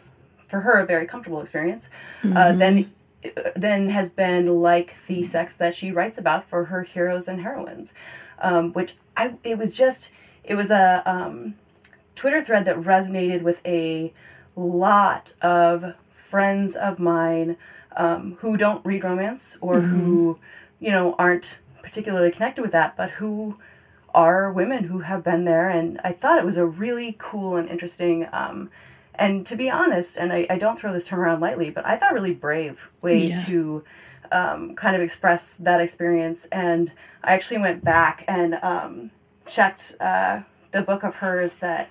for 0.49 0.61
her 0.61 0.79
a 0.81 0.85
very 0.85 1.07
comfortable 1.07 1.41
experience. 1.41 1.89
Uh, 2.37 2.53
then 2.53 2.93
then 3.57 3.89
has 3.89 4.11
been 4.11 4.61
like 4.61 4.97
the 5.07 5.23
sex 5.23 5.57
that 5.57 5.75
she 5.75 5.91
writes 5.91 6.19
about 6.19 6.49
for 6.51 6.67
her 6.67 6.83
heroes 6.83 7.27
and 7.27 7.41
heroines. 7.41 7.95
um, 8.41 8.73
which 8.73 8.95
I 9.17 9.35
it 9.45 9.59
was 9.59 9.75
just 9.75 10.11
it 10.45 10.55
was 10.55 10.71
a 10.71 11.03
um, 11.07 11.55
Twitter 12.15 12.45
thread 12.45 12.65
that 12.67 12.77
resonated 12.77 13.43
with 13.43 13.61
a 13.65 14.13
lot 14.57 15.35
of 15.41 15.95
friends 16.29 16.77
of 16.77 16.99
mine 16.99 17.57
um, 17.97 18.37
who 18.41 18.57
don't 18.57 18.85
read 18.85 19.05
romance 19.05 19.57
or 19.61 19.77
mm-hmm. 19.77 19.89
who 19.89 20.39
you 20.81 20.91
know 20.91 21.15
aren't 21.19 21.59
particularly 21.83 22.31
connected 22.31 22.63
with 22.63 22.73
that, 22.73 22.97
but 22.97 23.11
who 23.13 23.57
are 24.15 24.53
women 24.53 24.85
who 24.85 25.01
have 25.01 25.25
been 25.25 25.45
there. 25.45 25.69
And 25.69 26.01
I 26.05 26.13
thought 26.13 26.39
it 26.39 26.45
was 26.45 26.57
a 26.57 26.67
really 26.67 27.17
cool 27.19 27.57
and 27.57 27.69
interesting. 27.69 28.27
Um, 28.33 28.71
and 29.15 29.45
to 29.47 29.57
be 29.57 29.69
honest, 29.69 30.17
and 30.17 30.33
I, 30.33 30.47
I 30.49 30.59
don't 30.59 30.79
throw 30.79 30.93
this 30.93 31.07
term 31.07 31.21
around 31.21 31.41
lightly, 31.41 31.71
but 31.71 31.85
I 31.85 31.97
thought 31.97 32.15
really 32.15 32.35
brave 32.35 32.91
way 33.03 33.29
yeah. 33.29 33.45
to 33.45 33.85
um, 34.33 34.75
kind 34.75 34.97
of 34.97 35.03
express 35.03 35.55
that 35.57 35.81
experience. 35.81 36.47
And 36.47 36.93
I 37.23 37.33
actually 37.33 37.59
went 37.59 37.85
back 37.85 38.25
and 38.29 38.59
um, 38.63 39.11
checked 39.47 39.97
uh, 40.01 40.43
the 40.73 40.83
book 40.83 41.03
of 41.03 41.17
hers 41.17 41.57
that 41.57 41.89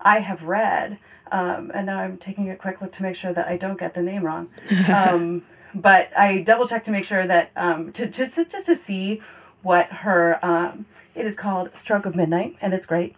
I 0.00 0.20
have 0.20 0.44
read. 0.44 0.98
Um, 1.30 1.70
and 1.72 1.86
now 1.86 2.00
I'm 2.00 2.18
taking 2.18 2.50
a 2.50 2.56
quick 2.56 2.80
look 2.80 2.92
to 2.92 3.02
make 3.02 3.16
sure 3.16 3.32
that 3.32 3.48
I 3.48 3.56
don't 3.56 3.78
get 3.78 3.94
the 3.94 4.02
name 4.02 4.24
wrong. 4.24 4.48
Um, 4.92 5.44
but 5.74 6.10
I 6.16 6.42
double 6.42 6.66
checked 6.66 6.84
to 6.86 6.90
make 6.90 7.04
sure 7.06 7.26
that 7.26 7.50
um, 7.56 7.92
to 7.92 8.06
just 8.06 8.34
to, 8.34 8.44
just 8.44 8.66
to 8.66 8.76
see 8.76 9.22
what 9.62 9.86
her 9.86 10.38
um, 10.44 10.86
it 11.14 11.26
is 11.26 11.36
called 11.36 11.70
Stroke 11.74 12.06
of 12.06 12.16
Midnight, 12.16 12.56
and 12.60 12.72
it's 12.74 12.86
great. 12.86 13.14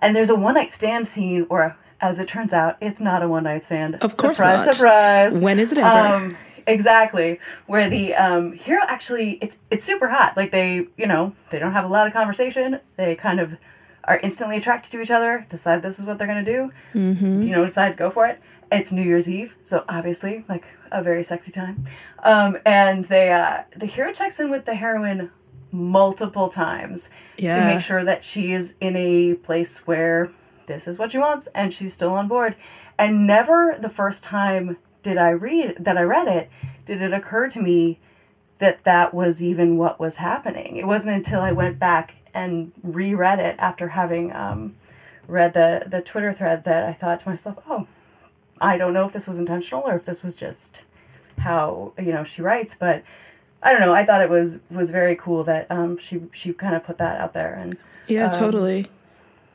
And 0.00 0.14
there's 0.14 0.30
a 0.30 0.34
one 0.34 0.54
night 0.54 0.70
stand 0.70 1.06
scene, 1.06 1.46
or 1.48 1.76
as 2.00 2.18
it 2.18 2.28
turns 2.28 2.52
out, 2.52 2.76
it's 2.80 3.00
not 3.00 3.22
a 3.22 3.28
one 3.28 3.44
night 3.44 3.64
stand. 3.64 3.96
Of 3.96 4.16
course, 4.16 4.38
surprise, 4.38 4.66
not. 4.66 4.74
surprise. 4.74 5.36
When 5.36 5.58
is 5.58 5.72
it 5.72 5.78
ever? 5.78 6.14
Um, 6.14 6.36
exactly, 6.66 7.40
where 7.66 7.88
the 7.88 8.14
um, 8.14 8.52
hero 8.52 8.82
actually 8.86 9.38
it's 9.42 9.58
it's 9.70 9.84
super 9.84 10.08
hot. 10.08 10.36
Like 10.36 10.50
they, 10.50 10.86
you 10.96 11.06
know, 11.06 11.34
they 11.50 11.58
don't 11.58 11.72
have 11.72 11.84
a 11.84 11.88
lot 11.88 12.06
of 12.06 12.12
conversation. 12.12 12.80
They 12.96 13.14
kind 13.14 13.40
of 13.40 13.56
are 14.04 14.18
instantly 14.22 14.56
attracted 14.56 14.92
to 14.92 15.00
each 15.00 15.10
other. 15.10 15.46
Decide 15.50 15.82
this 15.82 15.98
is 15.98 16.06
what 16.06 16.18
they're 16.18 16.28
gonna 16.28 16.44
do. 16.44 16.72
Mm-hmm. 16.94 17.42
You 17.42 17.50
know, 17.50 17.64
decide 17.64 17.96
go 17.96 18.10
for 18.10 18.26
it. 18.26 18.40
It's 18.70 18.92
New 18.92 19.02
Year's 19.02 19.30
Eve, 19.30 19.56
so 19.62 19.84
obviously 19.88 20.44
like 20.48 20.64
a 20.92 21.02
very 21.02 21.22
sexy 21.22 21.50
time. 21.50 21.86
Um, 22.22 22.58
and 22.64 23.04
they 23.04 23.32
uh, 23.32 23.62
the 23.76 23.86
hero 23.86 24.12
checks 24.12 24.38
in 24.40 24.50
with 24.50 24.66
the 24.66 24.74
heroine 24.74 25.30
multiple 25.70 26.48
times 26.48 27.10
yeah. 27.36 27.58
to 27.58 27.64
make 27.64 27.80
sure 27.80 28.04
that 28.04 28.24
she 28.24 28.52
is 28.52 28.74
in 28.80 28.96
a 28.96 29.34
place 29.34 29.86
where 29.86 30.30
this 30.66 30.86
is 30.86 30.98
what 30.98 31.12
she 31.12 31.18
wants 31.18 31.48
and 31.54 31.72
she's 31.72 31.92
still 31.92 32.12
on 32.12 32.28
board. 32.28 32.56
And 32.98 33.26
never 33.26 33.76
the 33.80 33.88
first 33.88 34.24
time 34.24 34.76
did 35.02 35.16
I 35.16 35.30
read 35.30 35.76
that 35.78 35.96
I 35.96 36.02
read 36.02 36.28
it 36.28 36.50
did 36.84 37.02
it 37.02 37.12
occur 37.12 37.48
to 37.50 37.60
me 37.60 37.98
that 38.58 38.84
that 38.84 39.14
was 39.14 39.42
even 39.42 39.76
what 39.76 40.00
was 40.00 40.16
happening. 40.16 40.76
It 40.76 40.86
wasn't 40.86 41.16
until 41.16 41.40
I 41.40 41.52
went 41.52 41.78
back 41.78 42.16
and 42.34 42.72
reread 42.82 43.38
it 43.38 43.56
after 43.58 43.88
having 43.88 44.34
um, 44.34 44.76
read 45.26 45.54
the 45.54 45.84
the 45.86 46.00
Twitter 46.00 46.32
thread 46.32 46.64
that 46.64 46.84
I 46.84 46.92
thought 46.92 47.20
to 47.20 47.28
myself, 47.28 47.58
"Oh, 47.68 47.86
I 48.60 48.76
don't 48.76 48.92
know 48.92 49.06
if 49.06 49.12
this 49.12 49.28
was 49.28 49.38
intentional 49.38 49.82
or 49.86 49.96
if 49.96 50.04
this 50.04 50.22
was 50.22 50.34
just 50.34 50.84
how 51.38 51.92
you 51.98 52.12
know 52.12 52.24
she 52.24 52.42
writes, 52.42 52.74
but 52.74 53.02
I 53.62 53.72
don't 53.72 53.80
know. 53.80 53.92
I 53.92 54.04
thought 54.04 54.20
it 54.22 54.30
was 54.30 54.58
was 54.70 54.90
very 54.90 55.16
cool 55.16 55.44
that 55.44 55.66
um, 55.70 55.98
she 55.98 56.22
she 56.32 56.52
kind 56.52 56.74
of 56.74 56.84
put 56.84 56.98
that 56.98 57.18
out 57.20 57.32
there 57.32 57.54
and 57.54 57.76
yeah, 58.06 58.30
um, 58.30 58.38
totally. 58.38 58.86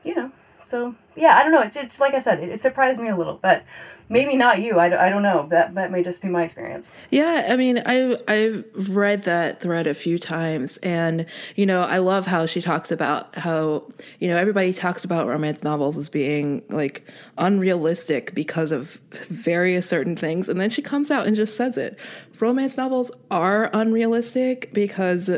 You 0.03 0.15
know, 0.15 0.31
so 0.63 0.95
yeah, 1.15 1.37
I 1.37 1.43
don't 1.43 1.51
know. 1.51 1.61
It's, 1.61 1.75
it's 1.75 1.99
like 1.99 2.13
I 2.13 2.19
said, 2.19 2.39
it, 2.39 2.49
it 2.49 2.61
surprised 2.61 2.99
me 2.99 3.09
a 3.09 3.15
little, 3.15 3.39
but 3.41 3.63
maybe 4.09 4.35
not 4.35 4.61
you. 4.61 4.79
I, 4.79 5.07
I 5.07 5.09
don't 5.09 5.23
know. 5.23 5.47
That 5.49 5.75
that 5.75 5.91
may 5.91 6.03
just 6.03 6.21
be 6.21 6.27
my 6.27 6.43
experience. 6.43 6.91
Yeah, 7.09 7.47
I 7.49 7.55
mean, 7.55 7.81
I 7.85 8.17
I've 8.27 8.89
read 8.89 9.23
that 9.23 9.61
thread 9.61 9.87
a 9.87 9.93
few 9.93 10.17
times, 10.17 10.77
and 10.77 11.25
you 11.55 11.65
know, 11.65 11.81
I 11.81 11.97
love 11.97 12.27
how 12.27 12.45
she 12.45 12.61
talks 12.61 12.91
about 12.91 13.35
how 13.37 13.83
you 14.19 14.27
know 14.27 14.37
everybody 14.37 14.73
talks 14.73 15.03
about 15.03 15.27
romance 15.27 15.63
novels 15.63 15.97
as 15.97 16.09
being 16.09 16.63
like 16.69 17.07
unrealistic 17.37 18.33
because 18.33 18.71
of 18.71 18.99
various 19.29 19.87
certain 19.87 20.15
things, 20.15 20.49
and 20.49 20.59
then 20.59 20.69
she 20.69 20.81
comes 20.81 21.11
out 21.11 21.27
and 21.27 21.35
just 21.35 21.57
says 21.57 21.77
it. 21.77 21.97
Romance 22.39 22.77
novels 22.77 23.11
are 23.31 23.69
unrealistic 23.73 24.73
because, 24.73 25.29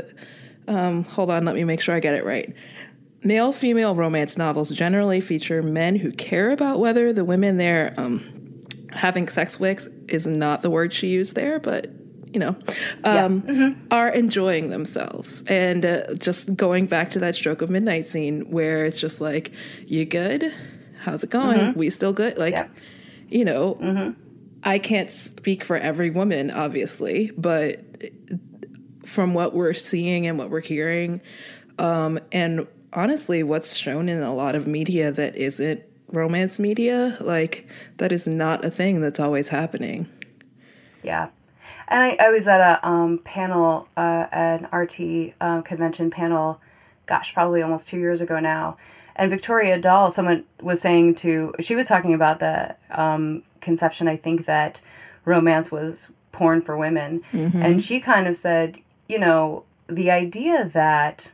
um, 0.67 1.03
hold 1.03 1.29
on, 1.29 1.45
let 1.45 1.53
me 1.53 1.63
make 1.63 1.81
sure 1.81 1.93
I 1.93 1.99
get 1.99 2.15
it 2.15 2.25
right. 2.25 2.55
Male 3.25 3.51
female 3.51 3.95
romance 3.95 4.37
novels 4.37 4.69
generally 4.69 5.19
feature 5.19 5.63
men 5.63 5.95
who 5.95 6.11
care 6.11 6.51
about 6.51 6.79
whether 6.79 7.11
the 7.11 7.25
women 7.25 7.57
they're 7.57 7.93
um, 7.97 8.23
having 8.91 9.27
sex 9.27 9.59
with 9.59 9.87
is 10.07 10.27
not 10.27 10.61
the 10.61 10.69
word 10.69 10.93
she 10.93 11.07
used 11.07 11.33
there, 11.33 11.59
but 11.59 11.89
you 12.35 12.39
know, 12.39 12.49
um, 13.03 13.43
yeah. 13.47 13.53
mm-hmm. 13.53 13.87
are 13.91 14.09
enjoying 14.09 14.69
themselves. 14.69 15.41
And 15.47 15.85
uh, 15.85 16.13
just 16.15 16.55
going 16.55 16.85
back 16.85 17.09
to 17.11 17.19
that 17.19 17.33
stroke 17.35 17.61
of 17.61 17.69
midnight 17.69 18.07
scene 18.07 18.51
where 18.51 18.85
it's 18.85 18.99
just 18.99 19.21
like, 19.21 19.51
you 19.87 20.05
good? 20.05 20.53
How's 20.99 21.23
it 21.23 21.29
going? 21.29 21.59
Mm-hmm. 21.59 21.79
We 21.79 21.89
still 21.89 22.13
good? 22.13 22.37
Like, 22.37 22.53
yeah. 22.53 22.67
you 23.29 23.45
know, 23.45 23.75
mm-hmm. 23.75 24.19
I 24.63 24.79
can't 24.79 25.09
speak 25.09 25.63
for 25.63 25.77
every 25.77 26.09
woman, 26.09 26.51
obviously, 26.51 27.31
but 27.37 27.79
from 29.05 29.33
what 29.33 29.55
we're 29.55 29.73
seeing 29.73 30.27
and 30.27 30.37
what 30.37 30.49
we're 30.49 30.59
hearing, 30.59 31.21
um, 31.79 32.19
and 32.31 32.67
honestly, 32.95 33.43
what's 33.43 33.75
shown 33.75 34.09
in 34.09 34.23
a 34.23 34.33
lot 34.33 34.55
of 34.55 34.65
media 34.65 35.11
that 35.11 35.35
isn't 35.35 35.83
romance 36.11 36.59
media, 36.59 37.17
like 37.19 37.67
that 37.97 38.11
is 38.11 38.27
not 38.27 38.63
a 38.63 38.71
thing 38.71 39.01
that's 39.01 39.19
always 39.19 39.49
happening. 39.49 40.07
Yeah. 41.03 41.29
And 41.87 42.01
I, 42.01 42.17
I 42.19 42.29
was 42.29 42.47
at 42.47 42.61
a 42.61 42.87
um, 42.87 43.19
panel, 43.19 43.87
uh, 43.95 44.25
an 44.31 44.67
RT 44.73 45.33
um, 45.41 45.61
convention 45.61 46.09
panel, 46.09 46.59
gosh, 47.05 47.33
probably 47.33 47.61
almost 47.61 47.87
two 47.87 47.99
years 47.99 48.21
ago 48.21 48.39
now. 48.39 48.77
And 49.15 49.29
Victoria 49.29 49.79
Dahl, 49.79 50.09
someone 50.11 50.43
was 50.61 50.81
saying 50.81 51.15
to, 51.15 51.53
she 51.59 51.75
was 51.75 51.87
talking 51.87 52.13
about 52.13 52.39
the 52.39 52.75
um, 52.91 53.43
conception, 53.61 54.07
I 54.07 54.17
think, 54.17 54.45
that 54.45 54.81
romance 55.25 55.71
was 55.71 56.11
porn 56.31 56.61
for 56.61 56.75
women. 56.75 57.23
Mm-hmm. 57.31 57.61
And 57.61 57.83
she 57.83 57.99
kind 57.99 58.27
of 58.27 58.35
said, 58.35 58.79
you 59.07 59.19
know, 59.19 59.63
the 59.87 60.11
idea 60.11 60.65
that 60.73 61.31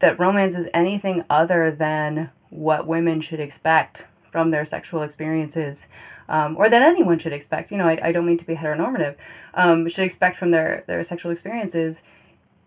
that 0.00 0.18
romance 0.18 0.54
is 0.54 0.68
anything 0.72 1.24
other 1.28 1.70
than 1.70 2.30
what 2.50 2.86
women 2.86 3.20
should 3.20 3.40
expect 3.40 4.06
from 4.30 4.50
their 4.50 4.64
sexual 4.64 5.02
experiences, 5.02 5.86
um, 6.28 6.56
or 6.56 6.68
that 6.68 6.82
anyone 6.82 7.18
should 7.18 7.32
expect. 7.32 7.70
You 7.70 7.78
know, 7.78 7.88
I, 7.88 7.98
I 8.08 8.12
don't 8.12 8.26
mean 8.26 8.38
to 8.38 8.46
be 8.46 8.54
heteronormative. 8.54 9.16
Um, 9.54 9.88
should 9.88 10.04
expect 10.04 10.36
from 10.36 10.50
their 10.50 10.84
their 10.86 11.02
sexual 11.04 11.32
experiences 11.32 12.02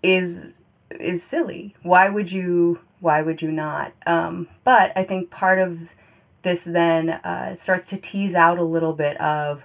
is 0.04 0.58
is 1.00 1.24
silly. 1.24 1.76
Why 1.84 2.10
would 2.10 2.32
you? 2.32 2.80
Why 3.00 3.22
would 3.22 3.42
you 3.42 3.52
not? 3.52 3.94
Um, 4.06 4.48
but 4.64 4.92
I 4.96 5.04
think 5.04 5.32
part 5.32 5.60
of 5.60 5.90
this 6.44 6.64
then 6.64 7.10
uh, 7.10 7.56
starts 7.56 7.88
to 7.88 7.98
tease 7.98 8.36
out 8.36 8.58
a 8.58 8.64
little 8.64 8.94
bit 8.94 9.20
of 9.22 9.64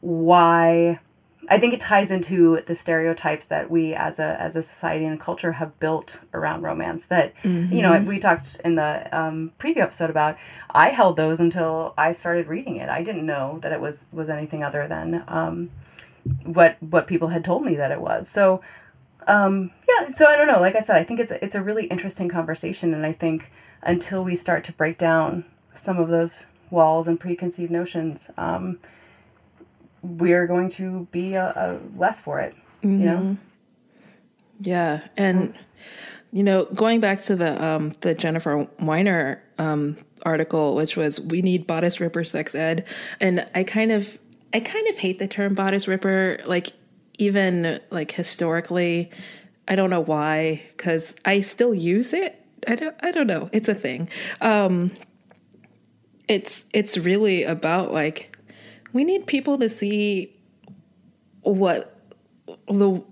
why 0.00 1.00
I 1.50 1.58
think 1.58 1.72
it 1.72 1.80
ties 1.80 2.10
into 2.10 2.62
the 2.66 2.74
stereotypes 2.74 3.46
that 3.46 3.70
we 3.70 3.94
as 3.94 4.18
a 4.18 4.40
as 4.40 4.54
a 4.56 4.62
society 4.62 5.04
and 5.04 5.18
culture 5.18 5.52
have 5.52 5.78
built 5.80 6.18
around 6.34 6.62
romance. 6.62 7.06
That 7.06 7.34
mm-hmm. 7.42 7.74
you 7.74 7.82
know 7.82 7.92
mm-hmm. 7.92 8.06
we 8.06 8.18
talked 8.18 8.60
in 8.64 8.74
the 8.74 9.08
um, 9.18 9.52
preview 9.58 9.78
episode 9.78 10.10
about. 10.10 10.36
I 10.70 10.90
held 10.90 11.16
those 11.16 11.40
until 11.40 11.94
I 11.96 12.12
started 12.12 12.46
reading 12.48 12.76
it. 12.76 12.88
I 12.88 13.02
didn't 13.02 13.26
know 13.26 13.58
that 13.62 13.72
it 13.72 13.80
was 13.80 14.04
was 14.12 14.28
anything 14.28 14.62
other 14.62 14.86
than 14.86 15.24
um, 15.26 15.70
what 16.44 16.76
what 16.80 17.06
people 17.06 17.28
had 17.28 17.44
told 17.44 17.64
me 17.64 17.76
that 17.76 17.90
it 17.90 18.00
was. 18.00 18.28
So 18.28 18.60
um, 19.26 19.70
yeah, 19.88 20.08
so 20.08 20.26
I 20.26 20.36
don't 20.36 20.48
know. 20.48 20.60
Like 20.60 20.76
I 20.76 20.80
said, 20.80 20.96
I 20.96 21.04
think 21.04 21.20
it's 21.20 21.32
it's 21.32 21.54
a 21.54 21.62
really 21.62 21.86
interesting 21.86 22.28
conversation, 22.28 22.94
and 22.94 23.06
I 23.06 23.12
think 23.12 23.50
until 23.82 24.24
we 24.24 24.34
start 24.34 24.64
to 24.64 24.72
break 24.72 24.98
down 24.98 25.44
some 25.74 25.98
of 25.98 26.08
those 26.08 26.46
walls 26.70 27.08
and 27.08 27.18
preconceived 27.18 27.70
notions. 27.70 28.30
Um, 28.36 28.78
we're 30.02 30.46
going 30.46 30.70
to 30.70 31.06
be 31.10 31.34
a, 31.34 31.52
a 31.56 31.98
less 31.98 32.20
for 32.20 32.40
it. 32.40 32.54
Mm-hmm. 32.82 33.00
You 33.00 33.06
know. 33.06 33.16
Mm-hmm. 33.16 33.34
Yeah, 34.60 35.06
and 35.16 35.54
you 36.32 36.42
know, 36.42 36.66
going 36.66 37.00
back 37.00 37.22
to 37.24 37.36
the 37.36 37.64
um, 37.64 37.90
the 38.00 38.14
Jennifer 38.14 38.68
Weiner 38.80 39.42
um, 39.58 39.96
article, 40.22 40.74
which 40.74 40.96
was 40.96 41.20
"We 41.20 41.42
need 41.42 41.66
bodice 41.66 42.00
ripper 42.00 42.24
sex 42.24 42.54
ed," 42.54 42.84
and 43.20 43.46
I 43.54 43.64
kind 43.64 43.92
of 43.92 44.18
I 44.52 44.60
kind 44.60 44.88
of 44.88 44.98
hate 44.98 45.18
the 45.18 45.28
term 45.28 45.54
bodice 45.54 45.86
ripper, 45.86 46.40
like 46.46 46.72
even 47.18 47.80
like 47.90 48.12
historically. 48.12 49.10
I 49.70 49.76
don't 49.76 49.90
know 49.90 50.00
why, 50.00 50.62
because 50.76 51.14
I 51.26 51.42
still 51.42 51.74
use 51.74 52.14
it. 52.14 52.42
I 52.66 52.74
don't. 52.74 52.96
I 53.00 53.10
don't 53.10 53.26
know. 53.26 53.50
It's 53.52 53.68
a 53.68 53.74
thing. 53.74 54.08
Um, 54.40 54.92
it's 56.26 56.64
it's 56.72 56.98
really 56.98 57.44
about 57.44 57.92
like 57.92 58.37
we 58.92 59.04
need 59.04 59.26
people 59.26 59.58
to 59.58 59.68
see 59.68 60.34
what 61.42 61.94
the 62.68 63.02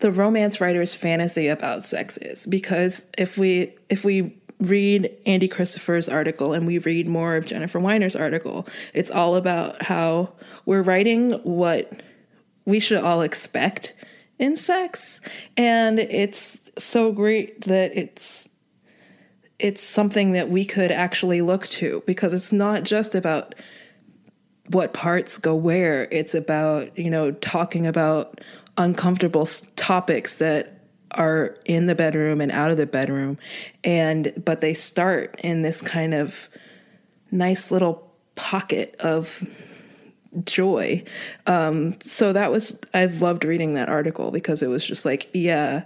the 0.00 0.10
romance 0.10 0.60
writer's 0.60 0.94
fantasy 0.94 1.48
about 1.48 1.86
sex 1.86 2.16
is. 2.18 2.46
Because 2.46 3.04
if 3.18 3.38
we 3.38 3.74
if 3.88 4.04
we 4.04 4.36
read 4.58 5.10
Andie 5.24 5.48
Christopher's 5.48 6.08
article 6.08 6.52
and 6.52 6.66
we 6.66 6.78
read 6.78 7.08
more 7.08 7.36
of 7.36 7.46
Jennifer 7.46 7.80
Weiner's 7.80 8.16
article, 8.16 8.66
it's 8.92 9.10
all 9.10 9.36
about 9.36 9.82
how 9.82 10.32
we're 10.66 10.82
writing 10.82 11.32
what 11.44 12.02
we 12.66 12.78
should 12.78 12.98
all 12.98 13.22
expect 13.22 13.94
in 14.38 14.56
sex. 14.56 15.20
And 15.56 15.98
it's 15.98 16.58
so 16.78 17.12
great 17.12 17.62
that 17.62 17.96
it's 17.96 18.48
it's 19.58 19.82
something 19.82 20.32
that 20.32 20.48
we 20.48 20.64
could 20.64 20.90
actually 20.90 21.42
look 21.42 21.66
to 21.66 22.02
because 22.06 22.32
it's 22.32 22.52
not 22.52 22.82
just 22.82 23.14
about 23.14 23.54
what 24.70 24.92
parts 24.92 25.38
go 25.38 25.54
where. 25.54 26.08
It's 26.10 26.34
about, 26.34 26.96
you 26.98 27.10
know, 27.10 27.32
talking 27.32 27.86
about 27.86 28.40
uncomfortable 28.76 29.46
topics 29.76 30.34
that 30.34 30.80
are 31.12 31.56
in 31.64 31.86
the 31.86 31.94
bedroom 31.94 32.40
and 32.40 32.52
out 32.52 32.70
of 32.70 32.76
the 32.76 32.86
bedroom 32.86 33.36
and 33.82 34.32
but 34.44 34.60
they 34.60 34.72
start 34.72 35.34
in 35.42 35.62
this 35.62 35.82
kind 35.82 36.14
of 36.14 36.48
nice 37.32 37.72
little 37.72 38.12
pocket 38.36 38.94
of 39.00 39.48
joy 40.44 41.02
um, 41.48 41.92
so 42.02 42.32
that 42.32 42.52
was 42.52 42.78
i 42.94 43.06
loved 43.06 43.44
reading 43.44 43.74
that 43.74 43.88
article 43.88 44.30
because 44.30 44.62
it 44.62 44.68
was 44.68 44.86
just 44.86 45.04
like 45.04 45.28
yeah 45.34 45.84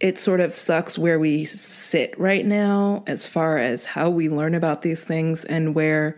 it 0.00 0.18
sort 0.18 0.40
of 0.40 0.52
sucks 0.52 0.98
where 0.98 1.18
we 1.18 1.46
sit 1.46 2.18
right 2.18 2.44
now 2.44 3.02
as 3.06 3.26
far 3.26 3.56
as 3.56 3.86
how 3.86 4.10
we 4.10 4.28
learn 4.28 4.54
about 4.54 4.82
these 4.82 5.02
things 5.02 5.44
and 5.44 5.74
where 5.74 6.16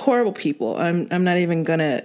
horrible 0.00 0.32
people. 0.32 0.76
I'm 0.76 1.06
i'm 1.10 1.24
not 1.24 1.36
even 1.38 1.62
to 1.78 2.04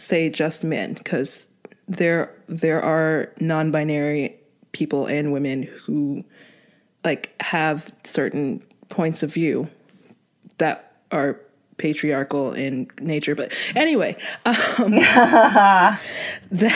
say 0.00 0.30
just 0.30 0.64
men 0.64 0.94
cuz 0.96 1.48
there 1.86 2.34
there 2.48 2.82
are 2.82 3.32
non-binary 3.40 4.34
people 4.72 5.06
and 5.06 5.32
women 5.32 5.62
who 5.62 6.24
like 7.04 7.34
have 7.40 7.94
certain 8.04 8.62
points 8.88 9.22
of 9.22 9.32
view 9.32 9.68
that 10.58 10.96
are 11.12 11.40
patriarchal 11.76 12.52
in 12.52 12.88
nature 13.00 13.34
but 13.34 13.52
anyway 13.74 14.16
um, 14.46 14.90
they 16.50 16.68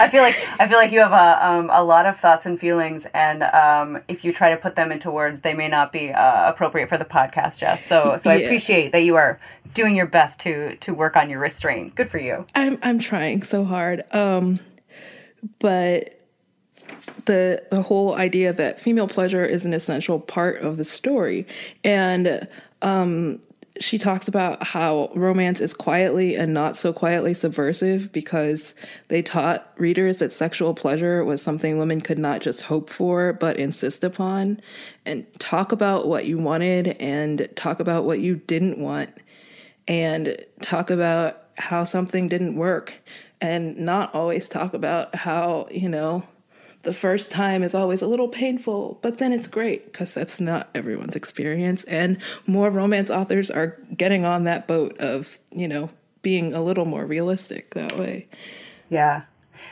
i 0.00 0.08
feel 0.10 0.22
like 0.22 0.36
i 0.58 0.66
feel 0.66 0.78
like 0.78 0.90
you 0.90 0.98
have 0.98 1.12
a, 1.12 1.46
um, 1.46 1.70
a 1.72 1.82
lot 1.82 2.06
of 2.06 2.18
thoughts 2.18 2.46
and 2.46 2.58
feelings 2.58 3.06
and 3.14 3.42
um, 3.42 4.02
if 4.08 4.24
you 4.24 4.32
try 4.32 4.50
to 4.50 4.56
put 4.56 4.74
them 4.74 4.90
into 4.90 5.10
words 5.10 5.42
they 5.42 5.54
may 5.54 5.68
not 5.68 5.92
be 5.92 6.10
uh, 6.10 6.48
appropriate 6.50 6.88
for 6.88 6.98
the 6.98 7.04
podcast 7.04 7.58
jess. 7.60 7.84
So 7.84 8.16
so 8.16 8.30
i 8.30 8.34
appreciate 8.34 8.92
that 8.92 9.04
you 9.04 9.16
are 9.16 9.40
doing 9.74 9.96
your 9.96 10.06
best 10.06 10.40
to 10.40 10.76
to 10.76 10.94
work 10.94 11.16
on 11.16 11.30
your 11.30 11.40
restraint. 11.40 11.94
Good 11.94 12.10
for 12.10 12.18
you. 12.18 12.46
I'm 12.54 12.78
i'm 12.82 12.98
trying 12.98 13.42
so 13.42 13.64
hard 13.64 14.02
um 14.12 14.60
but 15.58 16.18
the 17.24 17.62
the 17.70 17.82
whole 17.82 18.14
idea 18.14 18.52
that 18.52 18.80
female 18.80 19.08
pleasure 19.08 19.44
is 19.44 19.64
an 19.64 19.72
essential 19.72 20.20
part 20.20 20.60
of 20.60 20.76
the 20.76 20.84
story 20.84 21.46
and 21.84 22.48
um 22.82 23.40
she 23.80 23.98
talks 23.98 24.28
about 24.28 24.62
how 24.62 25.10
romance 25.14 25.60
is 25.60 25.72
quietly 25.72 26.36
and 26.36 26.52
not 26.52 26.76
so 26.76 26.92
quietly 26.92 27.32
subversive 27.32 28.12
because 28.12 28.74
they 29.08 29.22
taught 29.22 29.72
readers 29.76 30.18
that 30.18 30.32
sexual 30.32 30.74
pleasure 30.74 31.24
was 31.24 31.40
something 31.40 31.78
women 31.78 32.00
could 32.00 32.18
not 32.18 32.40
just 32.40 32.62
hope 32.62 32.90
for 32.90 33.32
but 33.32 33.56
insist 33.56 34.04
upon 34.04 34.60
and 35.06 35.26
talk 35.38 35.72
about 35.72 36.06
what 36.06 36.26
you 36.26 36.36
wanted 36.36 36.88
and 37.00 37.48
talk 37.56 37.80
about 37.80 38.04
what 38.04 38.20
you 38.20 38.36
didn't 38.36 38.78
want 38.78 39.10
and 39.88 40.36
talk 40.60 40.90
about 40.90 41.44
how 41.56 41.84
something 41.84 42.28
didn't 42.28 42.56
work 42.56 42.94
and 43.40 43.76
not 43.76 44.14
always 44.14 44.48
talk 44.48 44.74
about 44.74 45.14
how, 45.14 45.66
you 45.70 45.88
know, 45.88 46.22
the 46.82 46.92
first 46.92 47.30
time 47.30 47.62
is 47.62 47.74
always 47.74 48.02
a 48.02 48.06
little 48.06 48.28
painful, 48.28 48.98
but 49.02 49.18
then 49.18 49.32
it's 49.32 49.48
great 49.48 49.86
because 49.86 50.14
that's 50.14 50.40
not 50.40 50.68
everyone's 50.74 51.16
experience. 51.16 51.84
And 51.84 52.18
more 52.46 52.70
romance 52.70 53.10
authors 53.10 53.50
are 53.50 53.78
getting 53.96 54.24
on 54.24 54.44
that 54.44 54.66
boat 54.66 54.98
of, 54.98 55.38
you 55.54 55.68
know, 55.68 55.90
being 56.22 56.54
a 56.54 56.62
little 56.62 56.84
more 56.84 57.06
realistic 57.06 57.74
that 57.74 57.98
way. 57.98 58.28
Yeah. 58.88 59.22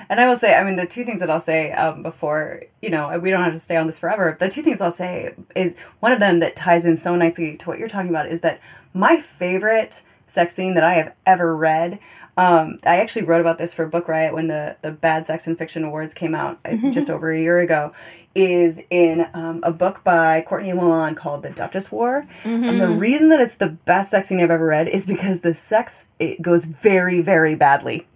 And 0.09 0.21
I 0.21 0.29
will 0.29 0.37
say, 0.37 0.55
I 0.55 0.63
mean, 0.63 0.77
the 0.77 0.87
two 0.87 1.05
things 1.05 1.21
that 1.21 1.31
I'll 1.31 1.41
say 1.41 1.73
um, 1.73 2.03
before, 2.03 2.63
you 2.81 2.91
know, 2.91 3.19
we 3.19 3.31
don't 3.31 3.43
have 3.43 3.53
to 3.53 3.61
stay 3.61 3.77
on 3.77 3.87
this 3.87 3.99
forever. 3.99 4.37
The 4.39 4.49
two 4.49 4.63
things 4.63 4.81
I'll 4.81 4.93
say 4.93 5.35
is 5.57 5.75
one 5.99 6.13
of 6.13 6.21
them 6.21 6.39
that 6.41 6.55
ties 6.55 6.87
in 6.87 6.97
so 6.97 7.17
nicely 7.17 7.57
to 7.57 7.69
what 7.69 7.79
you're 7.79 7.89
talking 7.89 8.11
about 8.11 8.29
is 8.29 8.41
that 8.43 8.61
my 8.95 9.21
favorite 9.21 10.03
sex 10.29 10.55
scene 10.55 10.75
that 10.75 10.85
I 10.85 10.95
have 10.95 11.13
ever 11.27 11.57
read 11.57 11.99
um, 12.41 12.79
I 12.85 13.01
actually 13.01 13.27
wrote 13.27 13.43
about 13.43 13.59
this 13.59 13.75
for 13.75 13.87
Book 13.87 14.09
Riot 14.09 14.33
when 14.33 14.49
the, 14.49 14.75
the 14.81 14.93
Bad 14.93 15.27
Sex 15.27 15.47
in 15.47 15.57
Fiction 15.57 15.85
Awards 15.85 16.15
came 16.15 16.35
out 16.35 16.59
uh, 16.65 16.75
just 16.91 17.11
over 17.11 17.31
a 17.31 17.39
year 17.39 17.61
ago. 17.61 17.93
Is 18.35 18.81
in 18.91 19.29
um, 19.35 19.61
a 19.63 19.73
book 19.73 20.03
by 20.05 20.41
Courtney 20.43 20.73
Milan 20.73 21.17
called 21.17 21.43
The 21.43 21.51
Duchess 21.51 21.93
War. 21.93 22.25
Mm-hmm. 22.45 22.65
And 22.65 22.81
the 22.81 22.89
reason 22.89 23.29
that 23.29 23.41
it's 23.41 23.57
the 23.57 23.67
best 23.67 24.13
sex 24.13 24.29
scene 24.29 24.41
I've 24.41 24.53
ever 24.53 24.65
read 24.65 24.89
is 24.89 25.05
because 25.05 25.41
the 25.41 25.53
sex 25.53 26.07
it 26.19 26.41
goes 26.41 26.65
very, 26.65 27.21
very 27.21 27.57
badly. 27.57 28.07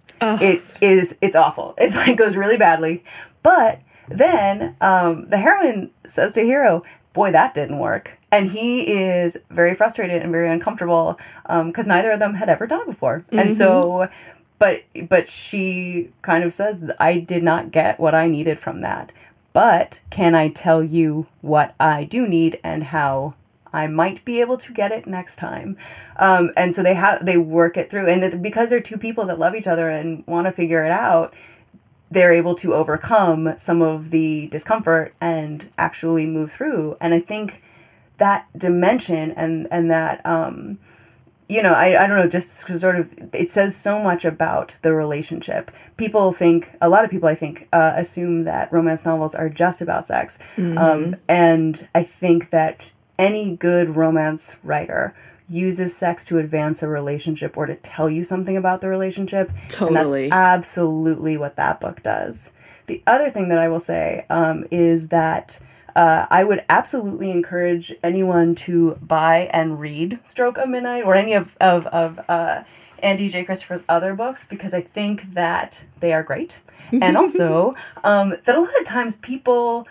It 0.41 0.63
is 0.81 1.17
it's 1.21 1.35
awful. 1.35 1.75
It 1.79 1.93
like 1.93 2.17
goes 2.17 2.35
really 2.35 2.57
badly. 2.57 3.03
But 3.43 3.81
then 4.07 4.75
um, 4.81 5.29
the 5.29 5.37
heroine 5.37 5.91
says 6.07 6.31
to 6.33 6.41
Hero, 6.41 6.81
boy, 7.13 7.31
that 7.31 7.53
didn't 7.53 7.77
work. 7.77 8.17
And 8.35 8.51
he 8.51 8.81
is 8.81 9.37
very 9.49 9.75
frustrated 9.75 10.21
and 10.21 10.31
very 10.31 10.49
uncomfortable 10.49 11.19
because 11.43 11.85
um, 11.85 11.87
neither 11.87 12.11
of 12.11 12.19
them 12.19 12.33
had 12.33 12.49
ever 12.49 12.67
done 12.67 12.81
it 12.81 12.87
before. 12.87 13.19
Mm-hmm. 13.19 13.39
And 13.39 13.57
so, 13.57 14.09
but 14.59 14.83
but 15.09 15.29
she 15.29 16.11
kind 16.21 16.43
of 16.43 16.53
says, 16.53 16.91
I 16.99 17.19
did 17.19 17.43
not 17.43 17.71
get 17.71 17.99
what 17.99 18.13
I 18.13 18.27
needed 18.27 18.59
from 18.59 18.81
that. 18.81 19.11
But 19.53 20.01
can 20.09 20.35
I 20.35 20.49
tell 20.49 20.83
you 20.83 21.27
what 21.39 21.75
I 21.79 22.03
do 22.03 22.27
need 22.27 22.59
and 22.61 22.83
how 22.83 23.35
I 23.75 23.87
might 23.87 24.23
be 24.23 24.39
able 24.39 24.57
to 24.57 24.71
get 24.71 24.91
it 24.91 25.05
next 25.05 25.35
time. 25.35 25.77
Um, 26.15 26.51
and 26.55 26.73
so 26.73 26.81
they 26.81 26.93
have 26.93 27.25
they 27.25 27.37
work 27.37 27.75
it 27.75 27.89
through, 27.89 28.07
and 28.09 28.41
because 28.41 28.69
they're 28.69 28.79
two 28.79 28.97
people 28.97 29.25
that 29.25 29.37
love 29.37 29.53
each 29.53 29.67
other 29.67 29.89
and 29.89 30.25
want 30.27 30.47
to 30.47 30.53
figure 30.53 30.85
it 30.85 30.91
out, 30.91 31.33
they're 32.09 32.33
able 32.33 32.55
to 32.55 32.73
overcome 32.73 33.55
some 33.57 33.81
of 33.81 34.11
the 34.11 34.47
discomfort 34.47 35.13
and 35.19 35.69
actually 35.77 36.25
move 36.25 36.53
through. 36.53 36.95
And 37.01 37.13
I 37.13 37.19
think 37.19 37.61
that 38.17 38.47
dimension 38.57 39.31
and 39.31 39.67
and 39.71 39.91
that 39.91 40.25
um, 40.25 40.79
you 41.47 41.61
know 41.61 41.73
I, 41.73 42.03
I 42.03 42.07
don't 42.07 42.17
know 42.17 42.27
just 42.27 42.57
sort 42.57 42.95
of 42.95 43.11
it 43.33 43.49
says 43.49 43.75
so 43.75 43.99
much 43.99 44.25
about 44.25 44.77
the 44.81 44.93
relationship 44.93 45.71
people 45.97 46.31
think 46.31 46.75
a 46.81 46.89
lot 46.89 47.05
of 47.05 47.11
people 47.11 47.29
i 47.29 47.35
think 47.35 47.67
uh, 47.71 47.93
assume 47.95 48.45
that 48.45 48.71
romance 48.71 49.05
novels 49.05 49.35
are 49.35 49.49
just 49.49 49.81
about 49.81 50.07
sex 50.07 50.39
mm-hmm. 50.55 50.77
um, 50.77 51.15
and 51.27 51.87
i 51.93 52.03
think 52.03 52.49
that 52.49 52.81
any 53.17 53.55
good 53.55 53.95
romance 53.95 54.55
writer 54.63 55.15
uses 55.49 55.95
sex 55.95 56.25
to 56.25 56.39
advance 56.39 56.81
a 56.81 56.87
relationship 56.87 57.55
or 57.57 57.65
to 57.65 57.75
tell 57.75 58.09
you 58.09 58.23
something 58.23 58.57
about 58.57 58.81
the 58.81 58.89
relationship. 58.89 59.51
Totally. 59.69 60.23
And 60.23 60.31
that's 60.31 60.35
absolutely 60.35 61.37
what 61.37 61.55
that 61.57 61.79
book 61.79 62.01
does. 62.01 62.51
The 62.87 63.01
other 63.05 63.29
thing 63.29 63.49
that 63.49 63.59
I 63.59 63.67
will 63.67 63.79
say 63.79 64.25
um, 64.29 64.65
is 64.71 65.09
that 65.09 65.59
uh, 65.95 66.25
I 66.29 66.43
would 66.43 66.63
absolutely 66.69 67.31
encourage 67.31 67.93
anyone 68.03 68.55
to 68.55 68.95
buy 69.01 69.49
and 69.53 69.79
read 69.79 70.19
Stroke 70.23 70.57
of 70.57 70.69
Midnight 70.69 71.03
or 71.05 71.15
any 71.15 71.33
of, 71.33 71.55
of, 71.61 71.87
of 71.87 72.19
uh, 72.27 72.63
Andie 73.01 73.29
J. 73.29 73.43
Christopher's 73.43 73.83
other 73.87 74.13
books 74.13 74.45
because 74.45 74.73
I 74.73 74.81
think 74.81 75.33
that 75.33 75.85
they 75.99 76.11
are 76.13 76.23
great. 76.23 76.59
and 76.91 77.17
also 77.17 77.75
um, 78.03 78.35
that 78.43 78.55
a 78.55 78.59
lot 78.59 78.79
of 78.79 78.85
times 78.85 79.15
people 79.17 79.87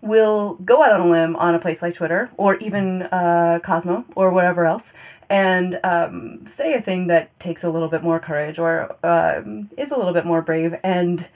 will 0.00 0.54
go 0.64 0.82
out 0.82 0.92
on 0.92 1.00
a 1.00 1.10
limb 1.10 1.34
on 1.36 1.54
a 1.54 1.58
place 1.58 1.80
like 1.80 1.94
Twitter 1.94 2.30
or 2.36 2.56
even 2.56 3.02
uh, 3.04 3.58
Cosmo 3.64 4.04
or 4.14 4.30
whatever 4.30 4.66
else 4.66 4.92
and 5.30 5.80
um, 5.82 6.46
say 6.46 6.74
a 6.74 6.82
thing 6.82 7.06
that 7.06 7.38
takes 7.40 7.64
a 7.64 7.70
little 7.70 7.88
bit 7.88 8.02
more 8.02 8.20
courage 8.20 8.58
or 8.58 8.94
um, 9.02 9.70
is 9.78 9.90
a 9.90 9.96
little 9.96 10.12
bit 10.12 10.26
more 10.26 10.42
brave 10.42 10.74
and 10.82 11.26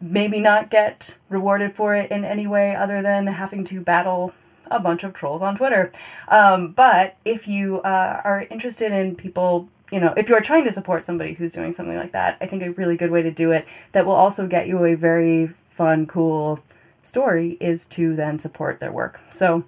maybe 0.00 0.40
not 0.40 0.70
get 0.70 1.16
rewarded 1.28 1.74
for 1.74 1.94
it 1.94 2.10
in 2.10 2.24
any 2.24 2.46
way 2.46 2.74
other 2.74 3.02
than 3.02 3.26
having 3.26 3.64
to 3.64 3.80
battle 3.80 4.32
a 4.70 4.80
bunch 4.80 5.04
of 5.04 5.12
trolls 5.12 5.42
on 5.42 5.56
Twitter. 5.56 5.92
Um, 6.28 6.72
but 6.72 7.16
if 7.24 7.48
you 7.48 7.80
uh, 7.80 8.22
are 8.24 8.46
interested 8.50 8.92
in 8.92 9.16
people 9.16 9.68
you 9.90 9.98
know, 9.98 10.14
if 10.16 10.28
you 10.28 10.36
are 10.36 10.40
trying 10.40 10.64
to 10.64 10.72
support 10.72 11.04
somebody 11.04 11.32
who's 11.32 11.52
doing 11.52 11.72
something 11.72 11.96
like 11.96 12.12
that, 12.12 12.36
I 12.40 12.46
think 12.46 12.62
a 12.62 12.70
really 12.70 12.96
good 12.96 13.10
way 13.10 13.22
to 13.22 13.30
do 13.30 13.50
it 13.50 13.66
that 13.92 14.06
will 14.06 14.14
also 14.14 14.46
get 14.46 14.68
you 14.68 14.84
a 14.84 14.94
very 14.94 15.52
fun, 15.70 16.06
cool 16.06 16.60
story 17.02 17.56
is 17.60 17.86
to 17.86 18.14
then 18.14 18.38
support 18.38 18.78
their 18.78 18.92
work. 18.92 19.20
So 19.32 19.64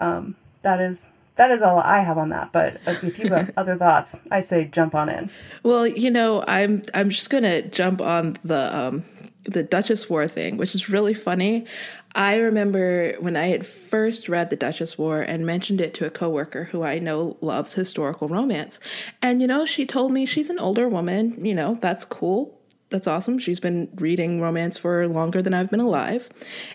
um, 0.00 0.36
that 0.62 0.80
is 0.80 1.08
that 1.36 1.50
is 1.50 1.62
all 1.62 1.78
I 1.78 2.00
have 2.00 2.18
on 2.18 2.28
that. 2.28 2.52
But 2.52 2.80
if 2.86 3.18
you 3.18 3.30
have 3.30 3.52
other 3.56 3.76
thoughts, 3.76 4.20
I 4.30 4.40
say 4.40 4.66
jump 4.66 4.94
on 4.94 5.08
in. 5.08 5.30
Well, 5.62 5.86
you 5.86 6.10
know, 6.10 6.44
I'm 6.46 6.82
I'm 6.92 7.08
just 7.08 7.30
gonna 7.30 7.62
jump 7.62 8.02
on 8.02 8.36
the 8.44 8.76
um, 8.76 9.04
the 9.44 9.62
Duchess 9.62 10.08
War 10.08 10.28
thing, 10.28 10.56
which 10.56 10.74
is 10.74 10.88
really 10.88 11.14
funny. 11.14 11.66
I 12.14 12.36
remember 12.36 13.14
when 13.20 13.36
I 13.36 13.46
had 13.46 13.66
first 13.66 14.28
read 14.28 14.50
The 14.50 14.56
Duchess 14.56 14.98
War 14.98 15.22
and 15.22 15.46
mentioned 15.46 15.80
it 15.80 15.94
to 15.94 16.06
a 16.06 16.10
coworker 16.10 16.64
who 16.64 16.82
I 16.82 16.98
know 16.98 17.36
loves 17.40 17.72
historical 17.72 18.28
romance. 18.28 18.78
And 19.20 19.40
you 19.40 19.46
know, 19.46 19.64
she 19.66 19.86
told 19.86 20.12
me 20.12 20.26
she's 20.26 20.50
an 20.50 20.58
older 20.58 20.88
woman, 20.88 21.44
you 21.44 21.54
know, 21.54 21.76
that's 21.80 22.04
cool 22.04 22.58
that's 22.92 23.08
awesome. 23.08 23.38
She's 23.38 23.58
been 23.58 23.88
reading 23.96 24.40
romance 24.40 24.78
for 24.78 25.08
longer 25.08 25.42
than 25.42 25.54
I've 25.54 25.70
been 25.70 25.80
alive. 25.80 26.28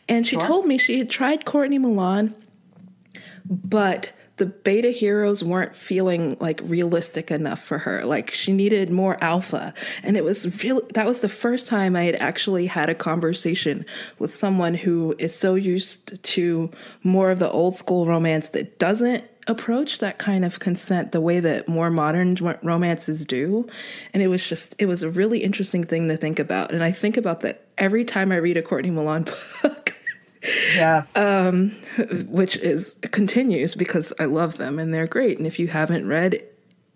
And 0.10 0.28
she 0.28 0.36
sure. 0.36 0.48
told 0.48 0.66
me 0.66 0.78
she 0.78 0.98
had 0.98 1.10
tried 1.10 1.46
Courtney 1.46 1.78
Milan, 1.78 2.36
but 3.46 4.12
the 4.38 4.46
beta 4.46 4.90
heroes 4.90 5.44
weren't 5.44 5.76
feeling 5.76 6.38
like 6.40 6.62
realistic 6.64 7.32
enough 7.32 7.60
for 7.60 7.80
her. 7.80 8.06
Like 8.06 8.32
she 8.32 8.54
needed 8.54 8.90
more 8.90 9.22
alpha. 9.22 9.74
And 10.04 10.16
it 10.16 10.24
was 10.24 10.64
really, 10.64 10.86
that 10.94 11.06
was 11.06 11.20
the 11.20 11.30
first 11.30 11.68
time 11.68 11.96
I 11.96 12.04
had 12.04 12.16
actually 12.16 12.68
had 12.68 12.90
a 12.90 12.96
conversation 12.96 13.86
with 14.20 14.34
someone 14.34 14.76
who 14.76 15.16
is 15.18 15.36
so 15.36 15.56
used 15.56 16.24
to 16.24 16.72
more 17.04 17.32
of 17.32 17.40
the 17.40 17.50
old 17.50 17.76
school 17.76 18.06
romance 18.06 18.50
that 18.50 18.78
doesn't 18.80 19.24
approach 19.48 20.00
that 20.00 20.18
kind 20.18 20.46
of 20.46 20.60
consent 20.60 21.14
the 21.14 21.22
way 21.22 21.40
that 21.40 21.68
more 21.68 21.90
modern 21.90 22.36
romances 22.62 23.26
do. 23.26 23.68
And 24.14 24.22
it 24.22 24.28
was 24.28 24.48
just, 24.48 24.76
it 24.78 24.86
was 24.86 25.04
a 25.04 25.10
really 25.10 25.40
interesting 25.40 25.84
thing 25.84 26.08
to 26.10 26.18
think 26.18 26.38
about. 26.38 26.72
And 26.72 26.84
I 26.84 26.92
think 26.92 27.18
about 27.18 27.40
that 27.42 27.66
every 27.78 28.06
time 28.06 28.32
I 28.32 28.36
read 28.36 28.58
a 28.58 28.62
Courtney 28.62 28.92
Milan 28.92 29.24
book. 29.62 29.87
Yeah. 30.76 31.04
um, 31.16 31.72
which 32.28 32.58
is 32.58 32.96
continues 33.12 33.76
because 33.76 34.14
I 34.20 34.26
love 34.26 34.58
them 34.58 34.80
and 34.80 34.94
they're 34.94 35.08
great. 35.08 35.38
And 35.38 35.48
if 35.48 35.60
you 35.60 35.68
haven't 35.68 36.08
read 36.08 36.42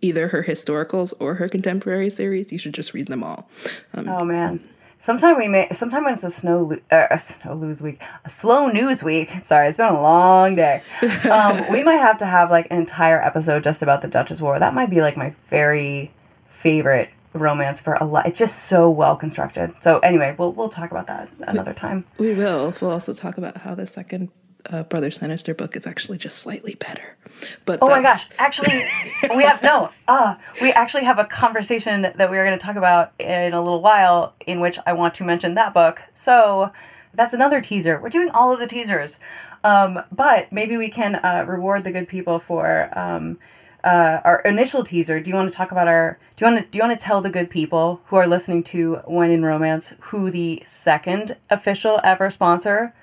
either 0.02 0.30
her 0.30 0.44
historicals 0.44 1.14
or 1.20 1.36
her 1.36 1.48
contemporary 1.48 2.10
series, 2.10 2.52
you 2.52 2.58
should 2.58 2.74
just 2.74 2.94
read 2.94 3.08
them 3.08 3.24
all. 3.24 3.50
Um, 3.94 4.08
oh 4.08 4.24
man. 4.24 4.60
Sometime 5.04 5.36
we 5.40 5.48
may. 5.48 5.68
Sometime 5.72 6.04
when 6.04 6.14
it's 6.14 6.24
a 6.24 6.30
snow, 6.30 6.78
uh, 6.92 7.08
a 7.10 7.18
snow 7.20 7.56
lose 7.56 7.82
week, 7.82 8.00
a 8.24 8.30
slow 8.30 8.68
news 8.68 9.04
week. 9.04 9.32
Sorry, 9.44 9.68
it's 9.68 9.78
been 9.78 9.88
a 9.94 10.00
long 10.02 10.56
day. 10.56 10.84
Um, 11.32 11.72
we 11.72 11.84
might 11.84 11.98
have 11.98 12.18
to 12.20 12.26
have 12.26 12.52
like 12.52 12.68
an 12.70 12.78
entire 12.78 13.20
episode 13.22 13.64
just 13.64 13.82
about 13.82 14.02
the 14.04 14.08
Duchess 14.08 14.42
War. 14.42 14.60
That 14.60 14.76
might 14.76 14.90
be 14.92 15.02
like 15.02 15.18
my 15.18 15.34
very 15.50 16.12
favorite 16.50 17.10
romance 17.34 17.80
for 17.80 17.94
a 17.96 18.06
lot. 18.06 18.26
It's 18.26 18.40
just 18.40 18.66
so 18.66 18.90
well 18.90 19.16
constructed. 19.16 19.74
So 19.82 20.00
anyway, 20.00 20.36
we'll 20.38 20.52
we'll 20.52 20.70
talk 20.70 20.92
about 20.92 21.08
that 21.08 21.30
another 21.42 21.74
time. 21.74 22.06
We 22.18 22.34
will. 22.34 22.74
We'll 22.82 22.92
also 22.92 23.14
talk 23.14 23.38
about 23.38 23.58
how 23.58 23.76
the 23.76 23.88
second 23.88 24.30
uh, 24.70 24.84
Brother 24.84 25.12
Sinister 25.12 25.54
book 25.54 25.76
is 25.76 25.88
actually 25.88 26.18
just 26.18 26.40
slightly 26.40 26.76
better. 26.76 27.18
But 27.66 27.80
oh 27.82 27.90
my 27.90 28.02
gosh, 28.02 28.30
actually, 28.38 28.84
we 29.36 29.44
have 29.44 29.64
no. 29.64 29.90
Uh, 30.08 30.36
we 30.62 30.72
actually 30.72 31.06
have 31.06 31.20
a 31.20 31.26
conversation 31.26 32.02
that 32.02 32.30
we 32.30 32.38
are 32.38 32.46
going 32.46 32.58
to 32.58 32.64
talk 32.64 32.76
about 32.76 33.14
in 33.20 33.54
a 33.54 33.62
little 33.62 33.82
while, 33.82 34.36
in 34.46 34.60
which 34.60 34.78
I 34.86 34.94
want 34.94 35.14
to 35.16 35.24
mention 35.24 35.56
that 35.56 35.74
book. 35.74 36.02
So 36.14 36.72
that's 37.14 37.34
another 37.34 37.62
teaser. 37.62 38.00
We're 38.00 38.10
doing 38.10 38.30
all 38.30 38.54
of 38.54 38.60
the 38.60 38.68
teasers, 38.68 39.20
um, 39.64 40.04
but 40.12 40.52
maybe 40.52 40.78
we 40.78 40.90
can 40.90 41.16
uh, 41.16 41.46
reward 41.48 41.84
the 41.84 41.92
good 41.92 42.08
people 42.08 42.40
for. 42.40 42.90
Um, 42.98 43.40
uh, 43.84 44.20
our 44.24 44.42
initial 44.42 44.84
teaser. 44.84 45.20
Do 45.20 45.30
you 45.30 45.36
want 45.36 45.50
to 45.50 45.56
talk 45.56 45.72
about 45.72 45.88
our? 45.88 46.20
Do 46.36 46.46
you 46.46 46.52
want 46.52 46.66
to? 46.66 46.72
Do 46.72 46.78
you 46.78 46.84
want 46.84 47.00
to 47.00 47.04
tell 47.04 47.22
the 47.22 47.30
good 47.30 47.50
people 47.50 48.02
who 48.06 48.16
are 48.16 48.28
listening 48.28 48.64
to 48.66 48.98
When 49.06 49.32
in 49.32 49.44
Romance 49.44 49.94
who 50.00 50.32
the 50.32 50.62
second 50.66 51.38
official 51.50 52.00
ever 52.04 52.30
sponsor 52.30 52.94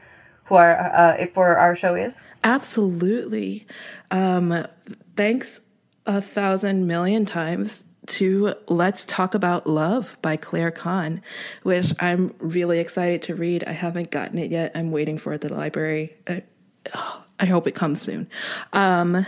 who 0.44 0.54
our 0.54 0.76
uh, 0.76 1.26
for 1.26 1.56
our 1.56 1.74
show 1.76 1.94
is? 1.94 2.22
Absolutely. 2.44 3.66
Um, 4.10 4.66
thanks 5.16 5.60
a 6.06 6.20
thousand 6.20 6.86
million 6.86 7.26
times 7.26 7.84
to 8.06 8.54
Let's 8.68 9.04
Talk 9.04 9.34
About 9.34 9.66
Love 9.66 10.16
by 10.22 10.36
Claire 10.36 10.70
Kann, 10.70 11.22
which 11.62 11.92
I'm 12.00 12.34
really 12.38 12.78
excited 12.78 13.22
to 13.22 13.34
read. 13.34 13.64
I 13.64 13.72
haven't 13.72 14.10
gotten 14.10 14.38
it 14.38 14.50
yet. 14.50 14.72
I'm 14.74 14.90
waiting 14.90 15.18
for 15.18 15.32
it 15.32 15.36
at 15.36 15.40
the 15.42 15.54
library. 15.54 16.16
I, 16.26 16.42
oh, 16.94 17.24
I 17.38 17.46
hope 17.46 17.66
it 17.66 17.74
comes 17.74 18.00
soon. 18.00 18.28
Um, 18.72 19.26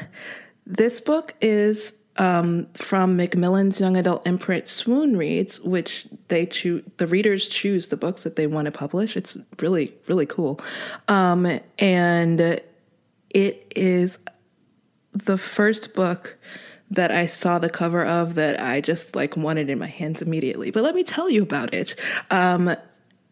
this 0.70 1.00
book 1.00 1.34
is 1.40 1.94
um, 2.16 2.66
from 2.74 3.16
Macmillan's 3.16 3.80
young 3.80 3.96
adult 3.96 4.26
imprint 4.26 4.68
Swoon 4.68 5.16
Reads, 5.16 5.60
which 5.60 6.06
they 6.28 6.46
choose 6.46 6.84
the 6.98 7.06
readers 7.06 7.48
choose 7.48 7.88
the 7.88 7.96
books 7.96 8.22
that 8.24 8.36
they 8.36 8.46
want 8.46 8.66
to 8.66 8.72
publish. 8.72 9.16
It's 9.16 9.36
really 9.58 9.94
really 10.06 10.26
cool, 10.26 10.60
um, 11.08 11.60
and 11.78 12.40
it 13.30 13.72
is 13.74 14.18
the 15.12 15.38
first 15.38 15.94
book 15.94 16.36
that 16.90 17.10
I 17.12 17.26
saw 17.26 17.58
the 17.58 17.70
cover 17.70 18.04
of 18.04 18.34
that 18.34 18.60
I 18.60 18.80
just 18.80 19.14
like 19.14 19.36
wanted 19.36 19.70
in 19.70 19.78
my 19.78 19.86
hands 19.86 20.22
immediately. 20.22 20.70
But 20.70 20.82
let 20.82 20.94
me 20.94 21.04
tell 21.04 21.30
you 21.30 21.42
about 21.42 21.72
it. 21.72 21.94
Um, 22.30 22.74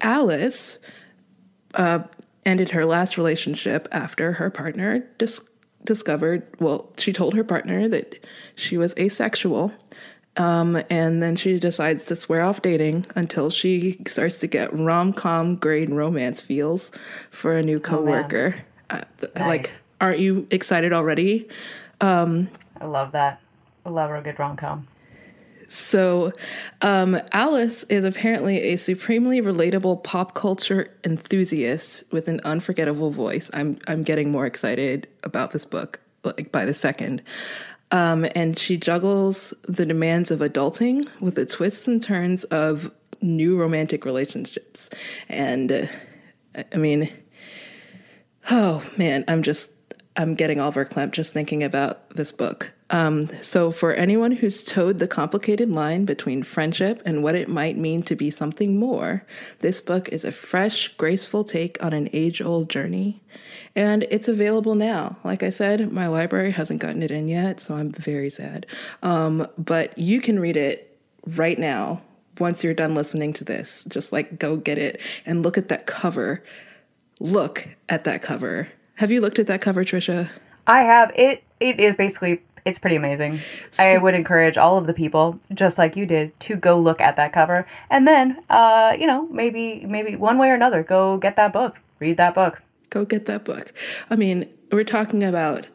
Alice 0.01 0.79
uh, 1.75 2.01
ended 2.47 2.71
her 2.71 2.87
last 2.87 3.19
relationship 3.19 3.89
after 3.91 4.35
her 4.35 4.51
partner 4.51 5.01
dis- 5.19 5.48
discovered, 5.89 6.47
well, 6.61 6.93
she 6.97 7.13
told 7.13 7.35
her 7.35 7.43
partner 7.43 7.89
that 7.89 8.25
she 8.55 8.79
was 8.79 8.95
asexual. 8.97 9.73
Um, 10.37 10.81
and 10.89 11.21
then 11.21 11.35
she 11.35 11.59
decides 11.59 12.05
to 12.05 12.15
swear 12.15 12.43
off 12.43 12.63
dating 12.63 13.07
until 13.17 13.51
she 13.51 14.01
starts 14.07 14.39
to 14.39 14.47
get 14.47 14.73
rom 14.73 15.13
com 15.13 15.57
grade 15.57 15.91
romance 15.91 16.41
feels 16.41 16.93
for 17.31 17.57
a 17.57 17.63
new 17.63 17.79
oh, 17.79 17.81
coworker. 17.81 18.55
Oh, 18.89 18.99
uh, 18.99 19.05
nice. 19.35 19.47
Like, 19.47 19.71
aren't 20.01 20.21
you 20.21 20.47
excited 20.53 20.93
already? 20.93 21.49
Um, 22.01 22.51
I 22.81 22.85
love 22.87 23.11
that. 23.13 23.41
I 23.85 23.91
love 23.91 24.13
a 24.13 24.21
good 24.21 24.39
rom 24.39 24.57
com. 24.57 24.87
So, 25.69 26.33
um, 26.81 27.21
Alice 27.33 27.85
is 27.85 28.05
apparently 28.05 28.59
a 28.73 28.77
supremely 28.77 29.43
relatable 29.43 30.03
pop 30.03 30.35
culture 30.35 30.97
enthusiast 31.05 32.11
with 32.11 32.27
an 32.27 32.41
unforgettable 32.45 33.11
voice. 33.11 33.51
I'm 33.53 33.79
I'm 33.87 34.03
getting 34.03 34.31
more 34.31 34.47
excited 34.47 35.09
about 35.23 35.51
this 35.51 35.67
book 35.67 36.01
like 36.25 36.51
by 36.51 36.65
the 36.65 36.75
second. 36.75 37.23
Um, 37.91 38.27
and 38.35 38.59
she 38.59 38.77
juggles 38.77 39.55
the 39.67 39.87
demands 39.87 40.31
of 40.31 40.41
adulting 40.41 41.07
with 41.21 41.37
the 41.37 41.47
twists 41.47 41.89
and 41.89 42.03
turns 42.03 42.45
of 42.45 42.93
new 43.21 43.57
romantic 43.57 44.05
relationships. 44.05 44.91
And 45.29 45.73
uh, 45.73 45.87
I 46.73 46.77
mean, 46.77 47.11
oh 48.51 48.83
man, 48.97 49.25
I'm 49.29 49.43
just 49.43 49.73
I'm 50.17 50.35
getting 50.35 50.61
all 50.61 50.73
verklempt 50.73 51.13
just 51.13 51.33
thinking 51.33 51.63
about 51.63 52.11
this 52.11 52.33
book. 52.33 52.73
Um, 52.91 53.27
so, 53.27 53.71
for 53.71 53.93
anyone 53.93 54.33
who's 54.33 54.63
toed 54.63 54.99
the 54.99 55.09
complicated 55.09 55.69
line 55.69 56.05
between 56.05 56.43
friendship 56.43 57.03
and 57.05 57.23
what 57.23 57.35
it 57.35 57.49
might 57.49 57.77
mean 57.77 58.03
to 58.05 58.17
be 58.17 58.31
something 58.31 58.79
more, 58.79 59.25
this 59.59 59.81
book 59.81 60.09
is 60.09 60.25
a 60.25 60.33
fresh, 60.33 60.89
graceful 60.97 61.45
take 61.45 61.83
on 61.83 61.93
an 61.93 62.09
age 62.13 62.41
old 62.41 62.71
journey. 62.71 63.23
And 63.77 64.07
it's 64.11 64.29
available 64.29 64.75
now. 64.75 65.19
Like 65.23 65.43
I 65.43 65.51
said, 65.51 65.93
my 65.93 66.07
library 66.07 66.53
hasn't 66.53 66.81
gotten 66.81 67.03
it 67.03 67.11
in 67.11 67.29
yet, 67.29 67.61
so 67.61 67.75
I'm 67.75 67.93
very 67.93 68.31
sad. 68.31 68.67
Um, 69.03 69.47
but 69.59 69.97
you 69.99 70.21
can 70.21 70.41
read 70.41 70.57
it 70.57 70.99
right 71.27 71.59
now 71.59 72.03
once 72.39 72.65
you're 72.65 72.75
done 72.75 72.95
listening 72.95 73.33
to 73.35 73.45
this. 73.45 73.85
Just 73.85 74.13
like 74.13 74.39
go 74.39 74.57
get 74.57 74.79
it 74.79 75.01
and 75.27 75.43
look 75.43 75.59
at 75.59 75.69
that 75.69 75.87
cover. 75.87 76.43
Look 77.21 77.69
at 77.89 78.05
that 78.05 78.23
cover 78.23 78.69
have 78.99 79.13
you 79.13 79.21
looked 79.21 79.39
at 79.39 79.47
that 79.47 79.61
cover, 79.61 79.85
Trisha? 79.85 80.29
I 80.67 80.83
have. 80.83 81.13
It 81.15 81.45
it 81.61 81.79
is 81.79 81.95
basically 81.95 82.43
it's 82.69 82.79
pretty 82.79 82.97
amazing. 82.97 83.41
So, 83.73 83.83
I 83.83 83.99
would 83.99 84.15
encourage 84.15 84.57
all 84.57 84.79
of 84.79 84.87
the 84.87 84.95
people, 84.95 85.41
just 85.53 85.79
like 85.79 85.97
you 85.97 86.07
did, 86.07 86.39
to 86.41 86.57
go 86.57 86.79
look 86.79 87.01
at 87.01 87.17
that 87.17 87.33
cover, 87.33 87.67
and 87.91 88.07
then, 88.07 88.43
uh, 88.51 88.97
you 88.99 89.07
know, 89.07 89.27
maybe 89.29 89.85
maybe 89.87 90.17
one 90.17 90.39
way 90.39 90.51
or 90.51 90.55
another, 90.55 90.83
go 90.83 91.19
get 91.19 91.37
that 91.37 91.53
book, 91.53 91.81
read 91.99 92.17
that 92.19 92.35
book. 92.35 92.63
Go 92.91 93.05
get 93.05 93.27
that 93.27 93.45
book. 93.45 93.73
I 94.09 94.17
mean, 94.17 94.49
we're 94.71 94.85
talking 94.85 95.23
about 95.23 95.67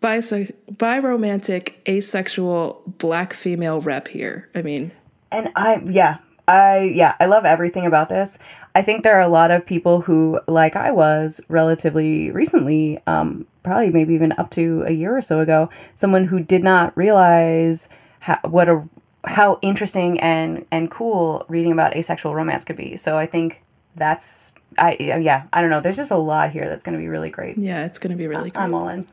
bise- 0.00 0.52
biromantic, 0.70 1.74
asexual, 1.88 2.82
black 2.86 3.32
female 3.32 3.80
rep 3.80 4.08
here. 4.08 4.48
I 4.54 4.62
mean, 4.62 4.92
and 5.30 5.50
I 5.54 5.82
yeah, 5.84 6.18
I 6.46 6.92
yeah, 6.94 7.14
I 7.20 7.26
love 7.26 7.44
everything 7.44 7.86
about 7.86 8.08
this. 8.08 8.38
I 8.78 8.82
think 8.82 9.02
there 9.02 9.16
are 9.16 9.22
a 9.22 9.28
lot 9.28 9.50
of 9.50 9.66
people 9.66 10.02
who, 10.02 10.40
like 10.46 10.76
I 10.76 10.92
was 10.92 11.40
relatively 11.48 12.30
recently, 12.30 13.02
um, 13.08 13.44
probably 13.64 13.90
maybe 13.90 14.14
even 14.14 14.30
up 14.38 14.52
to 14.52 14.84
a 14.86 14.92
year 14.92 15.16
or 15.16 15.20
so 15.20 15.40
ago, 15.40 15.68
someone 15.96 16.24
who 16.24 16.38
did 16.38 16.62
not 16.62 16.96
realize 16.96 17.88
how, 18.20 18.38
what 18.44 18.68
a 18.68 18.88
how 19.24 19.58
interesting 19.62 20.20
and 20.20 20.64
and 20.70 20.92
cool 20.92 21.44
reading 21.48 21.72
about 21.72 21.96
asexual 21.96 22.36
romance 22.36 22.64
could 22.64 22.76
be. 22.76 22.94
So 22.94 23.18
I 23.18 23.26
think 23.26 23.64
that's 23.96 24.52
I 24.78 24.96
yeah 25.00 25.48
I 25.52 25.60
don't 25.60 25.70
know. 25.70 25.80
There's 25.80 25.96
just 25.96 26.12
a 26.12 26.16
lot 26.16 26.50
here 26.52 26.68
that's 26.68 26.84
going 26.84 26.96
to 26.96 27.02
be 27.02 27.08
really 27.08 27.30
great. 27.30 27.58
Yeah, 27.58 27.84
it's 27.84 27.98
going 27.98 28.12
to 28.12 28.16
be 28.16 28.28
really 28.28 28.52
great. 28.52 28.62
I'm 28.62 28.74
all 28.74 28.88
in. 28.88 29.08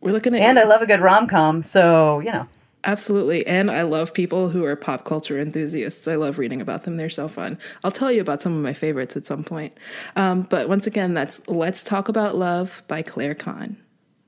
We're 0.00 0.12
looking 0.12 0.32
at 0.36 0.42
and 0.42 0.60
I 0.60 0.62
love 0.62 0.80
a 0.80 0.86
good 0.86 1.00
rom 1.00 1.26
com. 1.26 1.60
So 1.60 2.20
you 2.20 2.30
know. 2.30 2.46
Absolutely. 2.84 3.46
And 3.46 3.70
I 3.70 3.82
love 3.82 4.12
people 4.12 4.48
who 4.48 4.64
are 4.64 4.74
pop 4.74 5.04
culture 5.04 5.38
enthusiasts. 5.38 6.08
I 6.08 6.16
love 6.16 6.38
reading 6.38 6.60
about 6.60 6.82
them. 6.84 6.96
They're 6.96 7.10
so 7.10 7.28
fun. 7.28 7.58
I'll 7.84 7.92
tell 7.92 8.10
you 8.10 8.20
about 8.20 8.42
some 8.42 8.56
of 8.56 8.62
my 8.62 8.72
favorites 8.72 9.16
at 9.16 9.24
some 9.24 9.44
point. 9.44 9.76
Um, 10.16 10.42
but 10.42 10.68
once 10.68 10.86
again, 10.86 11.14
that's 11.14 11.40
Let's 11.46 11.84
Talk 11.84 12.08
About 12.08 12.36
Love 12.36 12.82
by 12.88 13.02
Claire 13.02 13.36
Kann. 13.36 13.76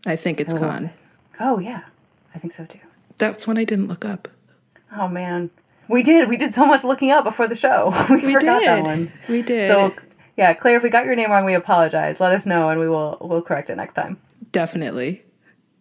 I 0.07 0.17
think 0.17 0.41
it's 0.41 0.55
Kann. 0.55 0.93
Oh, 1.41 1.59
yeah. 1.59 1.83
I 2.35 2.39
think 2.39 2.53
so 2.53 2.65
too. 2.65 2.79
That's 3.17 3.47
one 3.47 3.59
I 3.59 3.65
didn't 3.65 3.89
look 3.89 4.05
up. 4.05 4.29
Oh, 4.97 5.09
man. 5.09 5.51
We 5.89 6.03
did. 6.03 6.29
We 6.29 6.37
did 6.37 6.55
so 6.55 6.65
much 6.65 6.85
looking 6.85 7.11
up 7.11 7.25
before 7.25 7.49
the 7.49 7.57
show. 7.57 7.93
we, 8.11 8.17
we 8.17 8.35
forgot 8.35 8.61
did. 8.61 8.69
that 8.69 8.85
one. 8.85 9.13
We 9.29 9.43
did. 9.43 9.69
So, 9.69 9.95
yeah, 10.37 10.55
Claire, 10.55 10.77
if 10.77 10.83
we 10.83 10.91
got 10.91 11.07
your 11.07 11.17
name 11.17 11.31
wrong, 11.31 11.45
we 11.45 11.55
apologize. 11.55 12.21
Let 12.21 12.33
us 12.33 12.47
know 12.47 12.69
and 12.69 12.79
we 12.79 12.89
will 12.89 13.19
we'll 13.21 13.43
correct 13.43 13.71
it 13.71 13.77
next 13.77 13.95
time. 13.95 14.19
Definitely. 14.53 15.24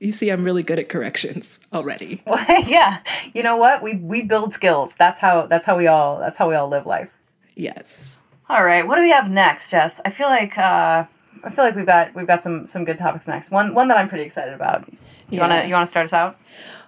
You 0.03 0.11
see, 0.11 0.29
I'm 0.29 0.43
really 0.43 0.63
good 0.63 0.79
at 0.79 0.89
corrections 0.89 1.59
already. 1.71 2.21
Well, 2.27 2.63
yeah, 2.67 2.99
you 3.33 3.41
know 3.41 3.55
what? 3.57 3.81
We 3.81 3.95
we 3.95 4.21
build 4.21 4.53
skills. 4.53 4.95
That's 4.95 5.19
how 5.19 5.45
that's 5.47 5.65
how 5.65 5.77
we 5.77 5.87
all 5.87 6.19
that's 6.19 6.37
how 6.37 6.49
we 6.49 6.55
all 6.55 6.67
live 6.67 6.85
life. 6.85 7.09
Yes. 7.55 8.19
All 8.49 8.65
right. 8.65 8.85
What 8.85 8.95
do 8.97 9.01
we 9.01 9.11
have 9.11 9.31
next, 9.31 9.71
Jess? 9.71 10.01
I 10.03 10.09
feel 10.09 10.27
like 10.27 10.57
uh, 10.57 11.05
I 11.45 11.49
feel 11.51 11.63
like 11.63 11.75
we've 11.75 11.85
got 11.85 12.13
we've 12.15 12.27
got 12.27 12.43
some 12.43 12.67
some 12.67 12.83
good 12.83 12.97
topics 12.97 13.27
next. 13.29 13.49
One 13.49 13.73
one 13.73 13.87
that 13.87 13.97
I'm 13.97 14.09
pretty 14.09 14.25
excited 14.25 14.53
about. 14.53 14.87
You 14.89 14.97
Yeah. 15.29 15.39
wanna 15.47 15.65
you 15.67 15.73
wanna 15.73 15.85
start 15.85 16.03
us 16.05 16.13
out? 16.13 16.37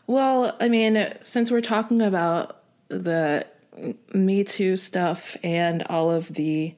Well, 0.08 0.56
I 0.60 0.68
mean, 0.68 1.14
since 1.22 1.50
we're 1.52 1.62
talking 1.62 2.02
about 2.02 2.58
the 2.90 3.48
Me 4.14 4.44
Too 4.44 4.76
stuff 4.76 5.38
and 5.44 5.84
all 5.84 6.12
of 6.12 6.34
the 6.34 6.76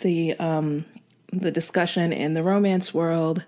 the 0.00 0.34
um 0.38 0.86
the 1.32 1.50
discussion 1.50 2.12
in 2.14 2.32
the 2.34 2.42
romance 2.42 2.94
world, 2.94 3.44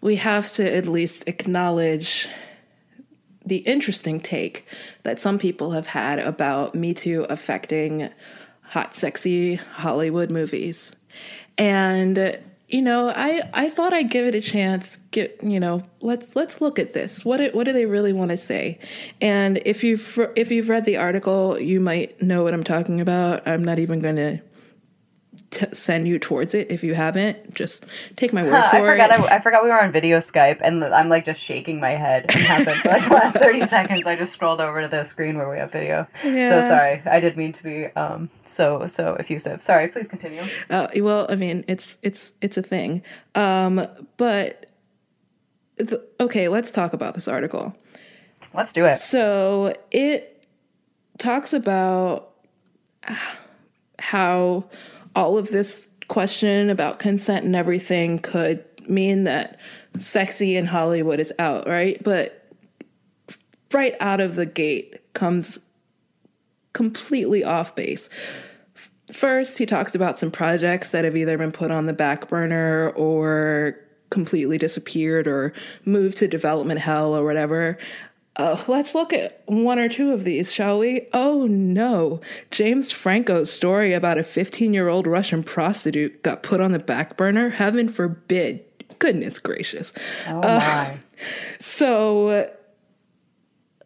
we 0.00 0.16
have 0.16 0.50
to 0.52 0.74
at 0.74 0.86
least 0.86 1.24
acknowledge 1.26 2.28
the 3.44 3.58
interesting 3.58 4.20
take 4.20 4.66
that 5.02 5.20
some 5.20 5.38
people 5.38 5.72
have 5.72 5.88
had 5.88 6.18
about 6.18 6.74
Me 6.74 6.94
Too 6.94 7.26
affecting 7.28 8.08
hot, 8.62 8.94
sexy 8.94 9.56
Hollywood 9.56 10.30
movies. 10.30 10.94
And 11.58 12.38
you 12.68 12.82
know, 12.82 13.12
I 13.14 13.42
I 13.52 13.68
thought 13.68 13.92
I'd 13.92 14.10
give 14.10 14.26
it 14.26 14.34
a 14.34 14.40
chance. 14.40 14.98
Get 15.10 15.42
you 15.42 15.58
know, 15.58 15.82
let's 16.00 16.36
let's 16.36 16.60
look 16.60 16.78
at 16.78 16.92
this. 16.92 17.24
What 17.24 17.52
what 17.54 17.64
do 17.64 17.72
they 17.72 17.86
really 17.86 18.12
want 18.12 18.30
to 18.30 18.36
say? 18.36 18.78
And 19.20 19.60
if 19.64 19.82
you've 19.82 20.18
if 20.36 20.52
you've 20.52 20.68
read 20.68 20.84
the 20.84 20.96
article, 20.96 21.58
you 21.58 21.80
might 21.80 22.22
know 22.22 22.44
what 22.44 22.54
I'm 22.54 22.64
talking 22.64 23.00
about. 23.00 23.46
I'm 23.46 23.64
not 23.64 23.80
even 23.80 24.00
going 24.00 24.16
to 24.16 24.40
t- 25.50 25.66
send 25.72 26.06
you 26.06 26.18
towards 26.18 26.54
it 26.54 26.70
if 26.70 26.82
you 26.82 26.94
haven't. 26.94 27.54
Just 27.54 27.84
take 28.16 28.32
my 28.32 28.42
word 28.42 28.54
I 28.54 28.70
for 28.70 28.86
forgot 28.86 29.10
it. 29.10 29.20
I, 29.20 29.36
I 29.36 29.40
forgot 29.40 29.62
we 29.62 29.68
were 29.68 29.80
on 29.80 29.92
video 29.92 30.18
Skype 30.18 30.58
and 30.62 30.84
I'm 30.84 31.08
like 31.08 31.24
just 31.24 31.40
shaking 31.40 31.80
my 31.80 31.90
head. 31.90 32.26
It 32.26 32.32
happened 32.32 32.80
for 32.80 32.88
like 32.88 33.08
the 33.08 33.14
last 33.14 33.36
thirty 33.38 33.66
seconds. 33.66 34.06
I 34.06 34.16
just 34.16 34.32
scrolled 34.32 34.60
over 34.60 34.82
to 34.82 34.88
the 34.88 35.04
screen 35.04 35.36
where 35.36 35.50
we 35.50 35.58
have 35.58 35.72
video. 35.72 36.06
So 36.22 36.60
sorry. 36.60 37.02
I 37.04 37.20
did 37.20 37.36
mean 37.36 37.52
to 37.52 37.62
be 37.62 37.86
um 37.96 38.30
so 38.44 38.86
so 38.86 39.14
effusive. 39.14 39.60
Sorry, 39.60 39.88
please 39.88 40.08
continue. 40.08 40.44
Uh, 40.68 40.88
well, 40.96 41.26
I 41.28 41.34
mean, 41.36 41.64
it's 41.68 41.98
it's 42.02 42.32
it's 42.40 42.56
a 42.56 42.62
thing. 42.62 43.02
Um, 43.34 43.86
but 44.16 44.70
the, 45.76 46.04
okay, 46.20 46.48
let's 46.48 46.70
talk 46.70 46.92
about 46.92 47.14
this 47.14 47.28
article. 47.28 47.74
Let's 48.54 48.72
do 48.72 48.84
it. 48.86 48.98
So 48.98 49.74
it 49.90 50.46
talks 51.18 51.52
about 51.52 52.32
how 53.98 54.64
all 55.14 55.38
of 55.38 55.50
this 55.50 55.88
question 56.08 56.70
about 56.70 56.98
consent 56.98 57.44
and 57.44 57.54
everything 57.54 58.18
could 58.18 58.64
mean 58.88 59.24
that 59.24 59.58
sexy 59.98 60.56
in 60.56 60.66
Hollywood 60.66 61.20
is 61.20 61.32
out, 61.38 61.68
right? 61.68 62.02
But 62.02 62.52
right 63.72 63.94
out 64.00 64.20
of 64.20 64.34
the 64.34 64.46
gate 64.46 65.00
comes 65.14 65.58
completely 66.72 67.44
off 67.44 67.74
base. 67.74 68.08
First, 69.12 69.58
he 69.58 69.66
talks 69.66 69.94
about 69.94 70.18
some 70.18 70.30
projects 70.30 70.90
that 70.92 71.04
have 71.04 71.16
either 71.16 71.36
been 71.36 71.52
put 71.52 71.70
on 71.70 71.86
the 71.86 71.92
back 71.92 72.28
burner 72.28 72.90
or 72.90 73.76
completely 74.10 74.58
disappeared 74.58 75.26
or 75.26 75.52
moved 75.84 76.18
to 76.18 76.28
development 76.28 76.80
hell 76.80 77.14
or 77.14 77.24
whatever. 77.24 77.78
Uh, 78.36 78.62
let's 78.68 78.94
look 78.94 79.12
at 79.12 79.42
one 79.46 79.78
or 79.78 79.88
two 79.88 80.12
of 80.12 80.24
these, 80.24 80.52
shall 80.52 80.78
we? 80.78 81.08
Oh 81.12 81.46
no. 81.46 82.20
James 82.50 82.90
Franco's 82.90 83.52
story 83.52 83.92
about 83.92 84.18
a 84.18 84.22
15 84.22 84.72
year 84.72 84.88
old 84.88 85.06
Russian 85.06 85.42
prostitute 85.42 86.22
got 86.22 86.42
put 86.42 86.60
on 86.60 86.72
the 86.72 86.78
back 86.78 87.16
burner. 87.16 87.50
Heaven 87.50 87.88
forbid. 87.88 88.64
Goodness 88.98 89.38
gracious. 89.38 89.92
Oh 90.26 90.40
my. 90.40 90.98
So, 91.58 92.50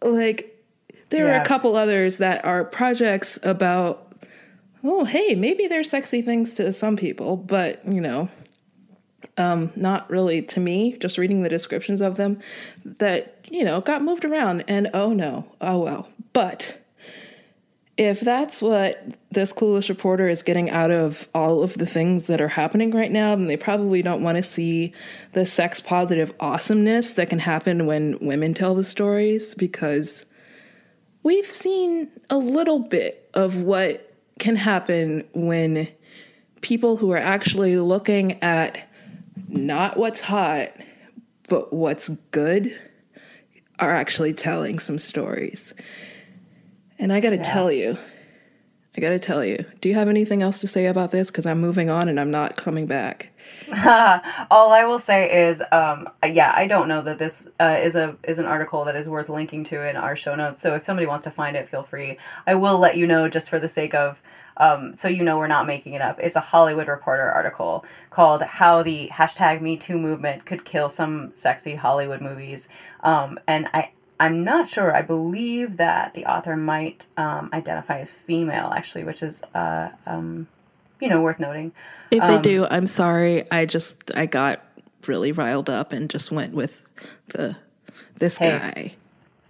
like, 0.00 0.64
there 1.10 1.32
are 1.32 1.40
a 1.40 1.44
couple 1.44 1.74
others 1.74 2.18
that 2.18 2.44
are 2.44 2.64
projects 2.64 3.40
about, 3.42 4.14
oh, 4.84 5.04
hey, 5.04 5.34
maybe 5.34 5.66
they're 5.66 5.82
sexy 5.82 6.22
things 6.22 6.54
to 6.54 6.72
some 6.72 6.96
people, 6.96 7.36
but, 7.36 7.84
you 7.84 8.00
know, 8.00 8.30
um, 9.36 9.72
not 9.76 10.08
really 10.10 10.42
to 10.42 10.60
me, 10.60 10.96
just 10.98 11.18
reading 11.18 11.42
the 11.42 11.48
descriptions 11.48 12.00
of 12.00 12.16
them 12.16 12.40
that, 12.84 13.44
you 13.50 13.64
know, 13.64 13.80
got 13.80 14.02
moved 14.02 14.24
around 14.24 14.64
and 14.68 14.88
oh 14.94 15.12
no, 15.12 15.46
oh 15.60 15.78
well. 15.78 16.08
But 16.32 16.78
if 17.96 18.20
that's 18.20 18.60
what 18.60 19.04
this 19.30 19.52
clueless 19.52 19.88
reporter 19.88 20.28
is 20.28 20.42
getting 20.42 20.68
out 20.68 20.90
of 20.90 21.28
all 21.34 21.62
of 21.62 21.74
the 21.74 21.86
things 21.86 22.26
that 22.26 22.40
are 22.40 22.48
happening 22.48 22.90
right 22.90 23.10
now, 23.10 23.36
then 23.36 23.46
they 23.46 23.56
probably 23.56 24.02
don't 24.02 24.22
want 24.22 24.36
to 24.36 24.42
see 24.42 24.92
the 25.32 25.46
sex 25.46 25.80
positive 25.80 26.34
awesomeness 26.40 27.12
that 27.12 27.28
can 27.28 27.38
happen 27.38 27.86
when 27.86 28.18
women 28.20 28.52
tell 28.52 28.74
the 28.74 28.82
stories 28.82 29.54
because 29.54 30.26
we've 31.22 31.50
seen 31.50 32.08
a 32.30 32.36
little 32.36 32.80
bit 32.80 33.28
of 33.34 33.62
what 33.62 34.12
can 34.40 34.56
happen 34.56 35.24
when 35.32 35.88
people 36.60 36.96
who 36.96 37.12
are 37.12 37.18
actually 37.18 37.76
looking 37.76 38.42
at 38.42 38.88
not 39.48 39.96
what's 39.96 40.20
hot, 40.20 40.68
but 41.48 41.72
what's 41.72 42.08
good 42.30 42.78
are 43.78 43.92
actually 43.92 44.32
telling 44.32 44.78
some 44.78 44.98
stories. 44.98 45.74
And 46.98 47.12
I 47.12 47.20
gotta 47.20 47.38
tell 47.38 47.70
you, 47.70 47.98
I 48.96 49.00
gotta 49.00 49.18
tell 49.18 49.44
you, 49.44 49.64
do 49.80 49.88
you 49.88 49.94
have 49.96 50.08
anything 50.08 50.42
else 50.42 50.60
to 50.60 50.68
say 50.68 50.86
about 50.86 51.10
this? 51.10 51.28
Because 51.30 51.46
I'm 51.46 51.60
moving 51.60 51.90
on 51.90 52.08
and 52.08 52.20
I'm 52.20 52.30
not 52.30 52.56
coming 52.56 52.86
back. 52.86 53.32
All 54.50 54.72
I 54.72 54.84
will 54.84 55.00
say 55.00 55.48
is, 55.48 55.62
um, 55.72 56.08
yeah, 56.24 56.52
I 56.54 56.66
don't 56.66 56.86
know 56.86 57.02
that 57.02 57.18
this 57.18 57.48
uh, 57.58 57.78
is 57.82 57.96
a 57.96 58.16
is 58.22 58.38
an 58.38 58.44
article 58.44 58.84
that 58.84 58.94
is 58.94 59.08
worth 59.08 59.28
linking 59.28 59.64
to 59.64 59.88
in 59.88 59.96
our 59.96 60.14
show 60.14 60.34
notes. 60.34 60.60
So 60.60 60.74
if 60.76 60.84
somebody 60.84 61.06
wants 61.06 61.24
to 61.24 61.30
find 61.30 61.56
it, 61.56 61.68
feel 61.68 61.82
free. 61.82 62.18
I 62.46 62.54
will 62.54 62.78
let 62.78 62.96
you 62.96 63.06
know 63.06 63.28
just 63.28 63.50
for 63.50 63.58
the 63.58 63.68
sake 63.68 63.94
of, 63.94 64.20
um, 64.56 64.96
so 64.96 65.08
you 65.08 65.22
know 65.24 65.38
we're 65.38 65.46
not 65.46 65.66
making 65.66 65.94
it 65.94 66.00
up. 66.00 66.18
It's 66.20 66.36
a 66.36 66.40
Hollywood 66.40 66.88
Reporter 66.88 67.30
article 67.30 67.84
called 68.10 68.42
"How 68.42 68.82
the 68.82 69.08
hashtag 69.12 69.60
Me 69.60 69.76
Too 69.76 69.98
movement 69.98 70.46
could 70.46 70.64
kill 70.64 70.88
some 70.88 71.30
sexy 71.34 71.74
Hollywood 71.74 72.20
movies," 72.20 72.68
um, 73.02 73.38
and 73.46 73.68
I. 73.74 73.90
I'm 74.20 74.44
not 74.44 74.68
sure. 74.68 74.94
I 74.94 75.02
believe 75.02 75.76
that 75.78 76.14
the 76.14 76.24
author 76.26 76.54
might 76.56 77.06
um, 77.16 77.50
identify 77.52 77.98
as 77.98 78.12
female, 78.28 78.72
actually, 78.74 79.02
which 79.02 79.24
is, 79.24 79.42
uh, 79.56 79.88
um, 80.06 80.46
you 81.00 81.08
know, 81.08 81.20
worth 81.20 81.40
noting. 81.40 81.72
If 82.12 82.24
they 82.24 82.38
do, 82.38 82.64
I'm 82.70 82.86
sorry. 82.86 83.50
I 83.50 83.66
just 83.66 84.12
I 84.14 84.26
got 84.26 84.64
really 85.08 85.32
riled 85.32 85.68
up 85.68 85.92
and 85.92 86.08
just 86.08 86.30
went 86.30 86.54
with 86.54 86.80
the 87.28 87.56
this 88.16 88.38
Hey. 88.38 88.50
guy. 88.58 88.94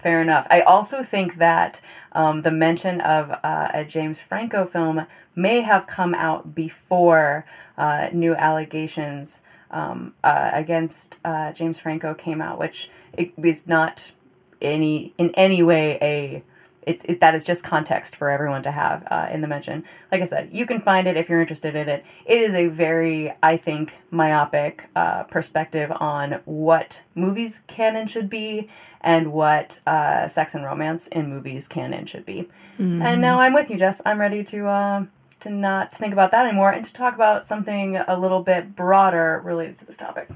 Fair 0.05 0.21
enough. 0.21 0.47
I 0.51 0.61
also 0.61 1.03
think 1.03 1.37
that 1.37 1.81
um, 2.13 2.43
the 2.43 2.51
mention 2.51 3.01
of 3.01 3.31
uh, 3.31 3.69
a 3.73 3.87
James 3.87 4.21
Franco 4.21 4.67
film 4.67 5.07
may 5.35 5.63
have 5.63 5.87
come 5.87 6.15
out 6.15 6.55
before 6.55 7.47
uh, 7.79 8.11
new 8.13 8.35
allegations 8.35 9.41
um, 9.71 10.13
uh, 10.23 10.51
against 10.53 11.21
uh, 11.25 11.53
James 11.53 11.79
Franco 11.79 12.13
came 12.13 12.43
out, 12.43 12.59
which 12.59 12.91
is 13.17 13.67
not 13.67 14.13
any 14.61 15.15
in 15.17 15.31
any 15.37 15.63
way 15.63 15.97
a 16.03 16.43
it's 16.87 17.05
it, 17.05 17.21
that 17.21 17.35
is 17.35 17.45
just 17.45 17.65
context 17.65 18.17
for 18.17 18.31
everyone 18.31 18.63
to 18.63 18.71
have 18.71 19.07
uh, 19.11 19.29
in 19.31 19.41
the 19.41 19.49
mention. 19.49 19.85
Like 20.13 20.23
I 20.23 20.25
said, 20.25 20.51
you 20.53 20.67
can 20.67 20.81
find 20.81 21.07
it 21.07 21.17
if 21.17 21.29
you're 21.29 21.41
interested 21.41 21.75
in 21.75 21.89
it. 21.89 22.05
It 22.27 22.41
is 22.41 22.55
a 22.55 22.67
very, 22.67 23.33
I 23.43 23.57
think, 23.57 23.95
myopic 24.11 24.89
uh, 24.95 25.25
perspective 25.25 25.93
on 25.93 26.41
what 26.45 27.03
movies 27.15 27.63
can 27.67 27.97
and 27.97 28.11
should 28.11 28.31
be, 28.31 28.69
and 29.01 29.33
what 29.33 29.81
uh, 29.87 30.29
sex 30.29 30.55
and 30.55 30.65
romance 30.65 31.07
in 31.09 31.29
movies 31.29 31.69
can 31.69 31.93
and 31.93 32.09
should 32.09 32.27
be. 32.27 32.49
And 32.79 33.21
now 33.21 33.41
I'm 33.41 33.53
with 33.53 33.71
you, 33.71 33.77
Jess. 33.77 34.03
I'm 34.05 34.21
ready 34.21 34.43
to 34.45 34.67
uh, 34.67 35.05
to 35.41 35.51
not 35.51 35.95
think 35.95 36.13
about 36.13 36.31
that 36.33 36.47
anymore 36.47 36.71
and 36.71 36.85
to 36.85 36.93
talk 36.93 37.15
about 37.15 37.47
something 37.47 37.97
a 37.97 38.19
little 38.19 38.43
bit 38.43 38.75
broader 38.75 39.41
related 39.45 39.79
to 39.79 39.85
this 39.85 39.97
topic. 39.97 40.29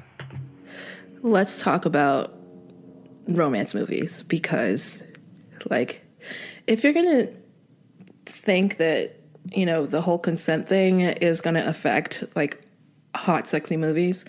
Let's 1.23 1.63
talk 1.63 1.85
about 1.85 2.35
romance 3.27 3.75
movies 3.75 4.23
because 4.23 5.03
like 5.71 6.05
if 6.69 6.85
you're 6.85 6.93
going 6.93 7.27
to 7.27 7.33
think 8.27 8.77
that 8.77 9.17
you 9.53 9.65
know 9.65 9.87
the 9.87 10.03
whole 10.03 10.19
consent 10.19 10.69
thing 10.69 11.01
is 11.01 11.41
going 11.41 11.55
to 11.55 11.67
affect 11.67 12.23
like 12.37 12.61
hot 13.17 13.49
sexy 13.49 13.77
movies 13.77 14.25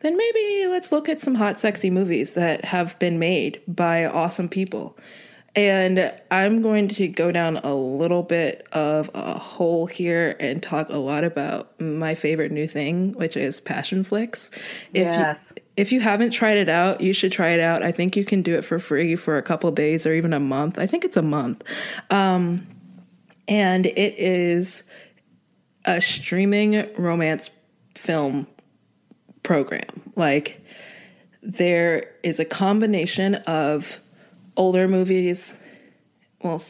then 0.00 0.16
maybe 0.16 0.66
let's 0.68 0.90
look 0.90 1.08
at 1.08 1.20
some 1.20 1.34
hot 1.34 1.60
sexy 1.60 1.90
movies 1.90 2.32
that 2.32 2.64
have 2.64 2.98
been 2.98 3.18
made 3.18 3.60
by 3.68 4.06
awesome 4.06 4.48
people 4.48 4.96
and 5.54 6.12
i'm 6.30 6.62
going 6.62 6.88
to 6.88 7.06
go 7.06 7.30
down 7.30 7.58
a 7.58 7.74
little 7.74 8.22
bit 8.22 8.66
of 8.72 9.10
a 9.14 9.38
hole 9.38 9.86
here 9.86 10.34
and 10.40 10.62
talk 10.62 10.88
a 10.88 10.96
lot 10.96 11.24
about 11.24 11.78
my 11.78 12.14
favorite 12.14 12.50
new 12.50 12.66
thing 12.66 13.12
which 13.12 13.36
is 13.36 13.60
Passionflix 13.60 14.50
if 14.94 15.04
Yes. 15.04 15.52
you, 15.54 15.61
if 15.76 15.90
you 15.92 16.00
haven't 16.00 16.30
tried 16.30 16.56
it 16.58 16.68
out 16.68 17.00
you 17.00 17.12
should 17.12 17.32
try 17.32 17.50
it 17.50 17.60
out 17.60 17.82
i 17.82 17.90
think 17.92 18.16
you 18.16 18.24
can 18.24 18.42
do 18.42 18.54
it 18.54 18.62
for 18.62 18.78
free 18.78 19.16
for 19.16 19.36
a 19.38 19.42
couple 19.42 19.70
days 19.70 20.06
or 20.06 20.14
even 20.14 20.32
a 20.32 20.40
month 20.40 20.78
i 20.78 20.86
think 20.86 21.04
it's 21.04 21.16
a 21.16 21.22
month 21.22 21.62
um, 22.10 22.64
and 23.48 23.86
it 23.86 24.14
is 24.18 24.84
a 25.84 26.00
streaming 26.00 26.88
romance 26.96 27.50
film 27.94 28.46
program. 29.42 30.12
Like 30.16 30.64
there 31.42 32.12
is 32.22 32.38
a 32.38 32.44
combination 32.44 33.34
of 33.34 33.98
older 34.56 34.86
movies, 34.86 35.56
well, 36.42 36.62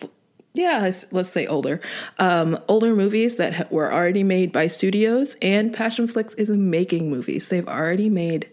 yeah, 0.55 0.91
let's- 1.11 1.31
say 1.31 1.47
older, 1.47 1.81
um, 2.19 2.59
older 2.69 2.95
movies 2.95 3.37
that 3.37 3.73
were 3.73 3.93
already 3.93 4.23
made 4.23 4.53
by 4.53 4.67
studios, 4.67 5.37
and 5.43 5.75
Passionflix 5.75 6.35
is 6.39 6.51
making 6.51 7.11
movies. 7.11 7.49
They've 7.49 7.69
already 7.69 8.11
made 8.11 8.49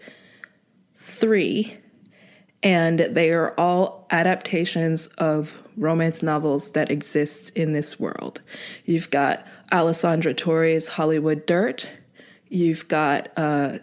three, 1.09 1.77
and 2.63 2.99
they 2.99 3.31
are 3.31 3.53
all 3.57 4.07
adaptations 4.11 5.07
of 5.17 5.61
romance 5.77 6.21
novels 6.21 6.71
that 6.71 6.91
exist 6.91 7.51
in 7.55 7.71
this 7.73 7.99
world. 7.99 8.41
You've 8.85 9.09
got 9.09 9.45
Alessandra 9.71 10.33
Torre's 10.33 10.89
Hollywood 10.89 11.45
Dirt. 11.45 11.89
You've 12.49 12.87
got 12.87 13.29
uh, 13.37 13.77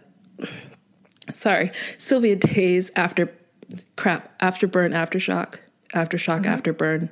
sorry, 1.32 1.72
Sylvia 1.98 2.36
Day's 2.36 2.90
After 2.96 3.32
crap 3.96 4.38
Afterburn 4.40 4.92
Aftershock 4.92 5.58
Aftershock 5.92 6.44
Afterburn. 6.44 7.10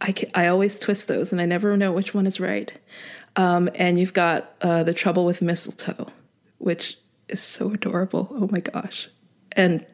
I 0.00 0.12
ca 0.12 0.30
I 0.34 0.46
always 0.46 0.78
twist 0.78 1.08
those 1.08 1.32
and 1.32 1.40
I 1.40 1.46
never 1.46 1.76
know 1.76 1.92
which 1.92 2.14
one 2.14 2.26
is 2.26 2.40
right. 2.40 2.72
Um, 3.36 3.68
and 3.74 3.98
you've 3.98 4.14
got 4.14 4.54
uh, 4.62 4.82
the 4.82 4.94
Trouble 4.94 5.24
with 5.24 5.42
Mistletoe, 5.42 6.08
which 6.58 6.98
is 7.28 7.40
so 7.40 7.72
adorable. 7.72 8.28
Oh 8.32 8.48
my 8.50 8.60
gosh, 8.60 9.08
and 9.56 9.84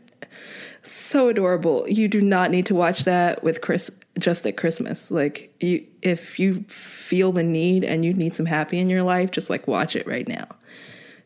so 0.83 1.29
adorable. 1.29 1.89
You 1.89 2.09
do 2.09 2.21
not 2.21 2.51
need 2.51 2.67
to 2.67 2.75
watch 2.75 3.05
that 3.05 3.43
with 3.45 3.61
Chris 3.61 3.91
just 4.19 4.47
at 4.47 4.57
Christmas. 4.57 5.11
Like 5.11 5.55
you, 5.61 5.87
if 6.03 6.39
you 6.39 6.63
feel 6.69 7.33
the 7.33 7.43
need 7.45 7.85
and 7.85 8.05
you 8.05 8.13
need 8.13 8.35
some 8.35 8.47
happy 8.47 8.79
in 8.79 8.91
your 8.91 9.03
life, 9.03 9.31
just 9.31 9.49
like 9.49 9.67
watch 9.69 9.95
it 9.97 10.07
right 10.07 10.27
now. 10.27 10.47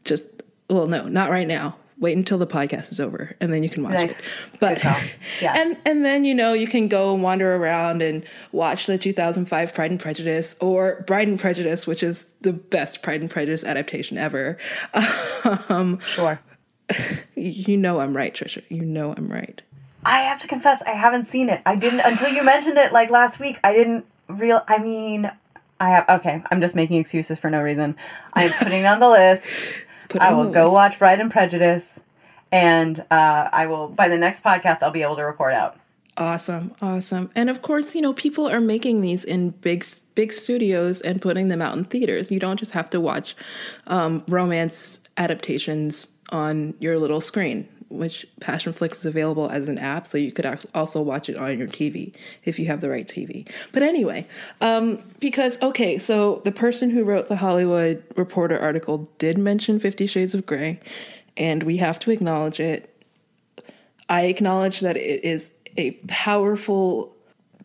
Just 0.04 0.24
well, 0.68 0.86
no, 0.86 1.06
not 1.08 1.30
right 1.30 1.48
now. 1.48 1.76
Wait 1.98 2.14
until 2.14 2.36
the 2.36 2.46
podcast 2.46 2.92
is 2.92 3.00
over 3.00 3.34
and 3.40 3.50
then 3.54 3.62
you 3.62 3.70
can 3.70 3.82
watch 3.82 3.94
Nice. 3.94 4.18
it. 4.18 4.24
But 4.60 4.84
Yeah. 5.40 5.54
and 5.56 5.78
and 5.86 6.04
then 6.04 6.26
you 6.26 6.34
know 6.34 6.52
you 6.52 6.66
can 6.66 6.88
go 6.88 7.14
and 7.14 7.22
wander 7.22 7.56
around 7.56 8.02
and 8.02 8.22
watch 8.52 8.84
the 8.84 8.98
2005 8.98 9.72
Pride 9.72 9.90
and 9.90 9.98
Prejudice 9.98 10.54
or 10.60 11.02
Bride 11.06 11.28
and 11.28 11.40
Prejudice, 11.40 11.86
which 11.86 12.02
is 12.02 12.26
the 12.42 12.52
best 12.52 13.02
Pride 13.02 13.22
and 13.22 13.30
Prejudice 13.30 13.64
adaptation 13.64 14.18
ever. 14.18 14.58
Um, 15.70 16.00
Sure. 16.00 16.40
You 17.34 17.76
know 17.76 18.00
I'm 18.00 18.16
right, 18.16 18.34
Trisha. 18.34 18.62
You 18.68 18.84
know 18.84 19.14
I'm 19.16 19.28
right. 19.28 19.60
I 20.04 20.20
have 20.20 20.38
to 20.40 20.48
confess, 20.48 20.82
I 20.82 20.90
haven't 20.90 21.24
seen 21.24 21.48
it. 21.48 21.60
I 21.66 21.74
didn't 21.74 22.00
until 22.00 22.28
you 22.28 22.44
mentioned 22.44 22.78
it 22.78 22.92
like 22.92 23.10
last 23.10 23.40
week. 23.40 23.58
I 23.64 23.72
didn't 23.72 24.06
real. 24.28 24.62
I 24.68 24.78
mean, 24.78 25.30
I 25.80 25.90
have. 25.90 26.08
Okay, 26.08 26.42
I'm 26.50 26.60
just 26.60 26.76
making 26.76 26.98
excuses 26.98 27.38
for 27.38 27.50
no 27.50 27.60
reason. 27.60 27.96
I'm 28.32 28.50
putting 28.52 28.82
it 28.82 28.86
on 28.86 29.00
the 29.00 29.08
list. 29.08 29.48
Put 30.08 30.20
I 30.20 30.32
will 30.32 30.50
go 30.52 30.64
list. 30.64 30.72
watch 30.72 30.98
Bride 31.00 31.18
and 31.18 31.32
Prejudice, 31.32 31.98
and 32.52 33.00
uh, 33.10 33.48
I 33.52 33.66
will 33.66 33.88
by 33.88 34.08
the 34.08 34.16
next 34.16 34.44
podcast 34.44 34.84
I'll 34.84 34.92
be 34.92 35.02
able 35.02 35.16
to 35.16 35.24
report 35.24 35.52
out. 35.52 35.76
Awesome, 36.16 36.72
awesome. 36.80 37.30
And 37.34 37.50
of 37.50 37.60
course, 37.60 37.94
you 37.94 38.00
know, 38.00 38.14
people 38.14 38.48
are 38.48 38.60
making 38.60 39.00
these 39.00 39.24
in 39.24 39.50
big 39.50 39.84
big 40.14 40.32
studios 40.32 41.00
and 41.00 41.20
putting 41.20 41.48
them 41.48 41.60
out 41.60 41.76
in 41.76 41.84
theaters. 41.84 42.30
You 42.30 42.38
don't 42.38 42.58
just 42.58 42.72
have 42.72 42.88
to 42.90 43.00
watch 43.00 43.36
um, 43.88 44.22
romance 44.28 45.00
adaptations 45.16 46.15
on 46.30 46.74
your 46.78 46.98
little 46.98 47.20
screen, 47.20 47.68
which 47.88 48.26
Passionflix 48.40 48.96
is 48.96 49.06
available 49.06 49.48
as 49.48 49.68
an 49.68 49.78
app, 49.78 50.06
so 50.06 50.18
you 50.18 50.32
could 50.32 50.66
also 50.74 51.00
watch 51.00 51.28
it 51.28 51.36
on 51.36 51.58
your 51.58 51.68
TV 51.68 52.14
if 52.44 52.58
you 52.58 52.66
have 52.66 52.80
the 52.80 52.90
right 52.90 53.06
TV. 53.06 53.48
But 53.72 53.82
anyway, 53.82 54.26
um, 54.60 55.02
because 55.20 55.60
okay, 55.62 55.98
so 55.98 56.42
the 56.44 56.52
person 56.52 56.90
who 56.90 57.04
wrote 57.04 57.28
the 57.28 57.36
Hollywood 57.36 58.02
Reporter 58.16 58.58
article 58.58 59.08
did 59.18 59.38
mention 59.38 59.78
Fifty 59.78 60.06
Shades 60.06 60.34
of 60.34 60.46
Grey, 60.46 60.80
and 61.36 61.62
we 61.62 61.76
have 61.78 61.98
to 62.00 62.10
acknowledge 62.10 62.60
it. 62.60 62.92
I 64.08 64.22
acknowledge 64.22 64.80
that 64.80 64.96
it 64.96 65.24
is 65.24 65.52
a 65.76 65.92
powerful 66.08 67.16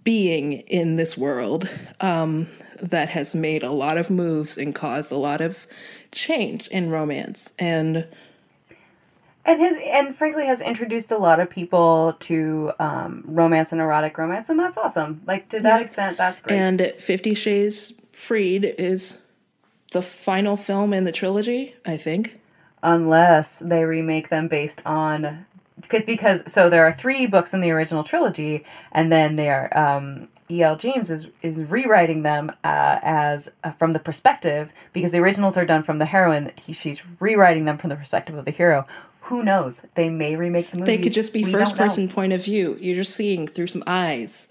being 0.04 0.54
in 0.54 0.96
this 0.96 1.18
world 1.18 1.70
um, 2.00 2.48
that 2.82 3.10
has 3.10 3.36
made 3.36 3.64
a 3.64 3.72
lot 3.72 3.98
of 3.98 4.10
moves 4.10 4.58
and 4.58 4.74
caused 4.74 5.12
a 5.12 5.18
lot 5.18 5.42
of 5.42 5.68
change 6.12 6.68
in 6.70 6.90
romance. 6.90 7.54
And 7.60 8.08
And 9.44 9.60
his 9.60 9.78
and 9.86 10.16
frankly 10.16 10.46
has 10.46 10.62
introduced 10.62 11.12
a 11.12 11.18
lot 11.18 11.40
of 11.40 11.50
people 11.50 12.16
to 12.22 12.72
um, 12.80 13.24
romance 13.26 13.72
and 13.72 13.82
erotic 13.82 14.18
romance, 14.18 14.50
and 14.50 14.60
that's 14.60 14.78
awesome. 14.78 15.22
Like 15.26 15.50
to 15.50 15.60
that 15.62 15.78
Yeah. 15.78 15.84
extent, 15.84 16.18
that's 16.18 16.42
great. 16.42 16.56
and 16.58 16.94
Fifty 17.00 17.34
Shades 17.34 17.94
Freed 18.12 18.64
is 18.78 19.22
the 19.94 20.02
final 20.04 20.56
film 20.58 20.94
in 20.94 21.06
the 21.06 21.12
trilogy, 21.12 21.76
I 21.86 21.98
think. 21.98 22.40
unless 22.84 23.60
they 23.60 23.84
remake 23.84 24.30
them 24.30 24.48
based 24.48 24.82
on 24.86 25.46
because 25.82 26.04
because 26.04 26.44
so 26.52 26.70
there 26.70 26.84
are 26.86 26.92
three 26.92 27.26
books 27.28 27.54
in 27.54 27.62
the 27.62 27.72
original 27.72 28.04
trilogy 28.04 28.64
and 28.92 29.12
then 29.12 29.36
they 29.36 29.50
are 29.50 29.76
um 29.78 30.28
E.L. 30.50 30.76
James 30.76 31.10
is 31.10 31.28
is 31.42 31.58
rewriting 31.64 32.24
them 32.24 32.52
uh, 32.64 33.00
as 33.02 33.50
uh, 33.64 33.72
from 33.72 33.94
the 33.94 34.00
perspective 34.00 34.72
because 34.94 35.12
the 35.14 35.20
originals 35.20 35.56
are 35.58 35.66
done 35.66 35.82
from 35.82 35.98
the 35.98 36.06
heroine. 36.06 36.52
He, 36.58 36.74
she's 36.74 37.02
rewriting 37.22 37.64
them 37.66 37.78
from 37.78 37.90
the 37.90 37.96
perspective 37.96 38.36
of 38.36 38.44
the 38.46 38.52
hero. 38.52 38.86
Who 39.26 39.44
knows? 39.44 39.86
They 39.96 40.10
may 40.10 40.36
remake 40.36 40.72
the 40.72 40.78
movie. 40.80 40.98
They 40.98 41.02
could 41.02 41.14
just 41.14 41.32
be 41.32 41.44
first 41.44 41.76
person 41.78 42.10
point 42.10 42.34
of 42.34 42.44
view. 42.44 42.78
You're 42.82 42.96
just 42.98 43.16
seeing 43.16 43.48
through 43.48 43.68
some 43.68 43.84
eyes. 43.88 44.48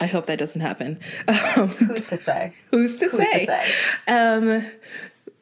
I 0.00 0.06
hope 0.06 0.26
that 0.26 0.38
doesn't 0.38 0.60
happen. 0.60 0.98
Um, 1.56 1.68
Who's 1.68 2.08
to 2.10 2.16
say? 2.16 2.52
who's 2.70 2.96
to 2.98 3.08
Who's 3.08 3.18
to 3.18 3.24
say? 3.24 3.46
say? 3.46 3.62
Um, 4.08 4.66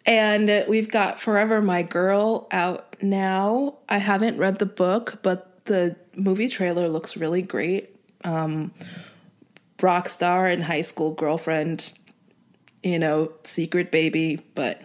and 0.07 0.65
we've 0.69 0.91
got 0.91 1.21
Forever 1.21 1.61
My 1.63 1.83
Girl 1.83 2.47
out 2.51 2.97
now. 3.03 3.75
I 3.89 3.99
haven't 3.99 4.39
read 4.39 4.59
the 4.59 4.67
book, 4.67 5.19
but 5.23 5.65
the 5.67 5.97
movie 6.17 6.49
trailer 6.49 6.89
looks 6.89 7.17
really 7.17 7.43
great. 7.43 7.95
Um, 8.23 8.73
rock 9.83 10.09
star 10.09 10.47
and 10.47 10.63
high 10.65 10.83
school 10.83 11.13
girlfriend, 11.13 11.93
you 12.83 12.99
know, 12.99 13.33
secret 13.45 13.91
baby, 13.91 14.41
but 14.55 14.83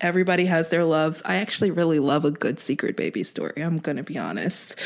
everybody 0.00 0.46
has 0.46 0.68
their 0.68 0.84
loves. 0.84 1.22
I 1.24 1.36
actually 1.36 1.70
really 1.70 1.98
love 1.98 2.24
a 2.24 2.30
good 2.30 2.60
secret 2.60 2.96
baby 2.96 3.22
story. 3.24 3.62
I'm 3.62 3.78
going 3.78 3.96
to 3.96 4.02
be 4.02 4.18
honest. 4.18 4.78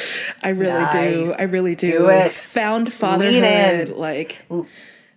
I 0.42 0.50
really 0.50 0.86
do. 0.90 1.34
I 1.38 1.42
really 1.44 1.74
do. 1.74 2.08
Do. 2.08 2.28
Found 2.30 2.92
fatherhood, 2.92 3.92
like 3.92 4.46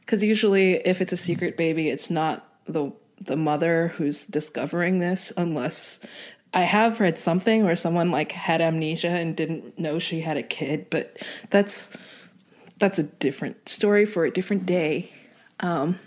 because 0.05 0.23
usually 0.23 0.73
if 0.73 1.01
it's 1.01 1.11
a 1.11 1.17
secret 1.17 1.57
baby 1.57 1.89
it's 1.89 2.09
not 2.09 2.47
the 2.65 2.91
the 3.19 3.35
mother 3.35 3.89
who's 3.89 4.25
discovering 4.25 4.99
this 4.99 5.33
unless 5.37 5.99
i 6.53 6.61
have 6.61 6.99
read 6.99 7.17
something 7.17 7.63
where 7.63 7.75
someone 7.75 8.11
like 8.11 8.31
had 8.31 8.61
amnesia 8.61 9.09
and 9.09 9.35
didn't 9.35 9.77
know 9.79 9.99
she 9.99 10.21
had 10.21 10.37
a 10.37 10.43
kid 10.43 10.87
but 10.89 11.17
that's 11.49 11.89
that's 12.77 12.99
a 12.99 13.03
different 13.03 13.67
story 13.67 14.05
for 14.05 14.25
a 14.25 14.31
different 14.31 14.65
day 14.65 15.11
um, 15.61 15.97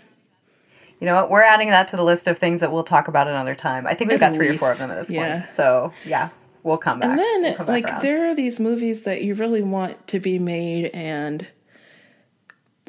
You 0.99 1.05
know 1.05 1.15
what? 1.15 1.29
We're 1.29 1.43
adding 1.43 1.69
that 1.69 1.87
to 1.89 1.95
the 1.97 2.03
list 2.03 2.27
of 2.27 2.37
things 2.37 2.59
that 2.61 2.71
we'll 2.71 2.83
talk 2.83 3.07
about 3.07 3.27
another 3.27 3.55
time. 3.55 3.87
I 3.87 3.93
think 3.93 4.11
we've 4.11 4.21
At 4.21 4.31
got 4.31 4.35
three 4.37 4.49
or 4.49 4.57
four 4.57 4.71
of 4.71 4.79
them 4.79 4.91
at 4.91 4.95
this 4.95 5.09
yeah. 5.09 5.37
point. 5.39 5.49
So 5.49 5.93
yeah, 6.05 6.29
we'll 6.63 6.77
come 6.77 6.99
back. 6.99 7.09
and 7.09 7.19
then 7.19 7.41
We'll 7.43 7.57
back 7.59 7.67
like 7.67 7.85
around. 7.85 8.01
there 8.01 8.29
are 8.29 8.35
these 8.35 8.59
movies 8.59 9.03
that 9.03 9.21
you 9.23 9.33
really 9.33 9.61
want 9.61 10.07
to 10.07 10.19
be 10.19 10.39
made 10.39 10.87
and 10.93 11.47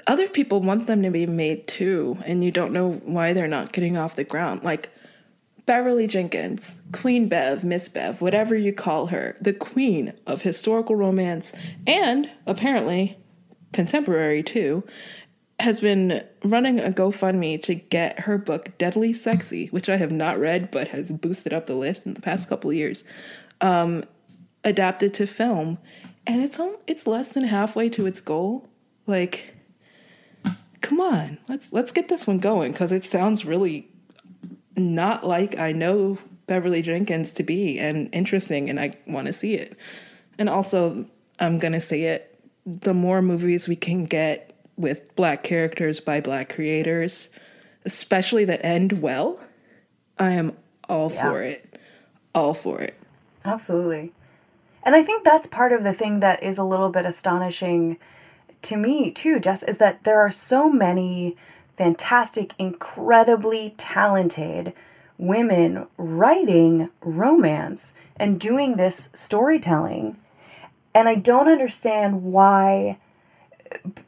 other 0.07 0.29
people 0.29 0.61
want 0.61 0.87
them 0.87 1.03
to 1.03 1.11
be 1.11 1.27
made 1.27 1.69
too 1.69 2.19
and 2.25 2.43
you 2.43 2.51
don't 2.51 2.73
know 2.73 2.93
why 3.05 3.33
they're 3.33 3.47
not 3.47 3.71
getting 3.73 3.97
off 3.99 4.17
the 4.17 4.25
ground 4.25 4.63
like 4.65 4.89
beverly 5.67 6.07
jenkins 6.07 6.81
queen 6.91 7.29
bev 7.29 7.63
miss 7.63 7.87
bev 7.89 8.21
whatever 8.23 8.57
you 8.57 8.73
call 8.73 9.09
her 9.09 9.37
the 9.43 9.53
queen 9.53 10.15
of 10.27 10.41
historical 10.43 10.97
romance 10.97 11.53
and 11.87 12.31
apparently 12.47 13.19
contemporary 13.75 14.43
too 14.43 14.83
has 15.61 15.81
been 15.81 16.25
running 16.45 16.81
a 16.81 16.91
GoFundMe 16.91 17.63
to 17.63 17.75
get 17.75 18.21
her 18.21 18.39
book 18.39 18.77
Deadly 18.79 19.13
Sexy, 19.13 19.67
which 19.69 19.89
I 19.89 19.97
have 19.97 20.13
not 20.13 20.39
read 20.39 20.71
but 20.71 20.89
has 20.89 21.11
boosted 21.11 21.53
up 21.53 21.67
the 21.67 21.75
list 21.75 22.07
in 22.07 22.15
the 22.15 22.21
past 22.21 22.49
couple 22.49 22.73
years, 22.73 23.05
um, 23.61 24.05
adapted 24.65 25.15
to 25.15 25.27
film, 25.27 25.79
and 26.27 26.43
it's 26.43 26.59
it's 26.87 27.07
less 27.07 27.33
than 27.33 27.45
halfway 27.45 27.89
to 27.91 28.07
its 28.07 28.21
goal. 28.21 28.69
Like, 29.07 29.55
come 30.81 31.01
on, 31.01 31.39
let's 31.49 31.73
let's 31.73 31.93
get 31.93 32.09
this 32.09 32.27
one 32.27 32.39
going 32.39 32.73
because 32.73 32.93
it 32.93 33.05
sounds 33.05 33.45
really 33.45 33.89
not 34.77 35.27
like 35.27 35.59
I 35.59 35.73
know 35.73 36.19
Beverly 36.47 36.83
Jenkins 36.83 37.33
to 37.33 37.43
be 37.43 37.79
and 37.79 38.09
interesting, 38.13 38.71
and 38.71 38.81
I 38.81 38.95
want 39.07 39.27
to 39.27 39.33
see 39.33 39.55
it. 39.55 39.77
And 40.39 40.49
also, 40.49 41.07
I'm 41.39 41.59
gonna 41.59 41.81
say 41.81 42.05
it: 42.05 42.39
the 42.67 42.95
more 42.95 43.23
movies 43.23 43.69
we 43.69 43.77
can 43.77 44.05
get 44.05 44.50
with 44.81 45.15
black 45.17 45.43
characters 45.43 46.01
by 46.01 46.21
black 46.21 46.49
creators, 46.53 47.31
especially 47.85 48.45
that 48.47 48.65
end 48.65 49.01
well, 49.03 49.41
I 50.19 50.31
am 50.31 50.57
all 50.89 51.11
Yeah. 51.11 51.23
for 51.31 51.43
it. 51.43 51.79
All 52.35 52.55
for 52.55 52.81
it. 52.81 52.95
Absolutely. 53.45 54.13
And 54.83 54.95
I 54.95 55.03
think 55.03 55.25
that's 55.25 55.47
part 55.47 55.73
of 55.73 55.83
the 55.83 55.93
thing 55.93 56.21
that 56.21 56.43
is 56.43 56.59
a 56.59 56.65
little 56.65 56.89
bit 56.89 57.05
astonishing 57.05 57.99
to 58.63 58.77
me, 58.77 59.11
too, 59.11 59.41
Jess, 59.41 59.63
is 59.63 59.79
that 59.79 60.05
there 60.05 60.21
are 60.21 60.31
so 60.31 60.71
many 60.71 61.37
fantastic, 61.77 62.53
incredibly 62.59 63.75
talented 63.79 64.73
women 65.17 65.87
writing 65.97 66.91
romance 67.01 67.95
and 68.17 68.41
doing 68.41 68.77
this 68.77 69.09
storytelling. 69.15 70.17
And 70.95 71.09
I 71.09 71.15
don't 71.15 71.49
understand 71.49 72.23
why 72.23 72.99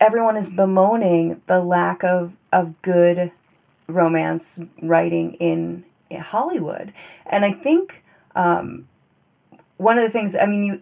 everyone 0.01 0.37
is 0.37 0.51
bemoaning 0.51 1.41
the 1.47 1.61
lack 1.61 2.03
of 2.05 2.33
of 2.53 2.81
good 2.83 3.33
romance 3.87 4.61
writing 4.83 5.35
in, 5.35 5.85
Hollywood, 6.21 6.93
and 7.25 7.43
I 7.43 7.53
think 7.53 8.05
um, 8.35 8.87
one 9.79 9.97
of 9.97 10.05
the 10.05 10.11
things 10.11 10.37
I 10.37 10.45
mean 10.45 10.65
you, 10.65 10.81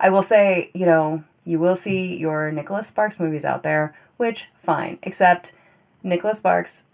I 0.00 0.10
will 0.10 0.22
say 0.22 0.70
you 0.74 0.84
know 0.84 1.22
you 1.44 1.60
will 1.60 1.76
see 1.76 2.16
your 2.16 2.50
Nicholas 2.50 2.88
Sparks 2.88 3.20
movies 3.20 3.44
out 3.44 3.62
there, 3.62 3.94
which 4.16 4.50
fine, 4.64 4.98
except 5.02 5.54
Nicholas 6.02 6.38
Sparks 6.38 6.86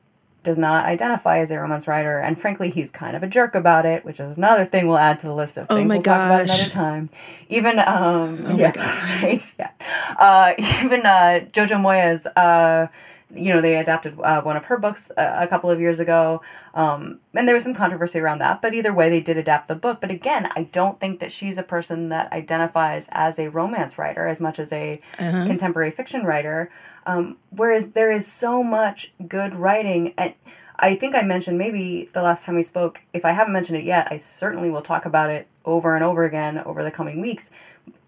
does 0.42 0.58
not 0.58 0.84
identify 0.86 1.38
as 1.38 1.50
a 1.50 1.58
romance 1.58 1.86
writer, 1.86 2.18
and 2.18 2.40
frankly, 2.40 2.70
he's 2.70 2.90
kind 2.90 3.14
of 3.16 3.22
a 3.22 3.26
jerk 3.26 3.54
about 3.54 3.84
it, 3.86 4.04
which 4.04 4.20
is 4.20 4.36
another 4.36 4.64
thing 4.64 4.86
we'll 4.86 4.98
add 4.98 5.18
to 5.20 5.26
the 5.26 5.34
list 5.34 5.56
of 5.56 5.66
Oh 5.68 5.76
things 5.76 5.88
my 5.88 5.96
we'll 5.96 6.02
talk 6.02 6.16
about 6.26 6.40
another 6.42 6.68
time. 6.70 7.10
Even 7.48 7.78
um, 7.78 8.44
Oh 8.46 8.56
yeah, 8.56 8.72
gosh. 8.72 9.10
right, 9.22 9.54
yeah. 9.58 9.70
Uh, 10.18 10.54
even 10.58 11.04
uh, 11.04 11.40
Jojo 11.52 11.76
Moyes, 11.78 12.26
uh, 12.36 12.88
you 13.34 13.52
know, 13.54 13.60
they 13.60 13.76
adapted 13.76 14.18
uh, 14.20 14.40
one 14.42 14.56
of 14.56 14.64
her 14.66 14.76
books 14.78 15.10
a, 15.16 15.42
a 15.44 15.46
couple 15.48 15.70
of 15.70 15.80
years 15.80 16.00
ago, 16.00 16.42
um, 16.74 17.20
and 17.34 17.46
there 17.46 17.54
was 17.54 17.64
some 17.64 17.74
controversy 17.74 18.18
around 18.18 18.38
that. 18.40 18.60
But 18.62 18.74
either 18.74 18.92
way, 18.92 19.08
they 19.08 19.20
did 19.20 19.36
adapt 19.36 19.68
the 19.68 19.74
book. 19.74 20.00
But 20.00 20.10
again, 20.10 20.48
I 20.56 20.64
don't 20.64 20.98
think 20.98 21.20
that 21.20 21.30
she's 21.32 21.56
a 21.58 21.62
person 21.62 22.08
that 22.08 22.32
identifies 22.32 23.08
as 23.12 23.38
a 23.38 23.48
romance 23.48 23.98
writer 23.98 24.26
as 24.26 24.40
much 24.40 24.58
as 24.58 24.72
a 24.72 25.00
Uh-huh. 25.18 25.46
contemporary 25.46 25.90
fiction 25.90 26.24
writer. 26.24 26.70
Um, 27.06 27.36
whereas 27.50 27.90
there 27.92 28.10
is 28.10 28.26
so 28.26 28.62
much 28.62 29.12
good 29.28 29.54
writing, 29.54 30.12
and 30.18 30.34
I 30.78 30.96
think 30.96 31.14
I 31.14 31.22
mentioned 31.22 31.58
maybe 31.58 32.08
the 32.12 32.22
last 32.22 32.44
time 32.44 32.56
we 32.56 32.62
spoke. 32.62 33.00
If 33.12 33.24
I 33.24 33.32
haven't 33.32 33.52
mentioned 33.52 33.78
it 33.78 33.84
yet, 33.84 34.08
I 34.10 34.16
certainly 34.16 34.70
will 34.70 34.82
talk 34.82 35.04
about 35.06 35.30
it 35.30 35.46
over 35.64 35.94
and 35.94 36.02
over 36.02 36.24
again 36.24 36.58
over 36.58 36.82
the 36.82 36.90
coming 36.90 37.20
weeks. 37.20 37.50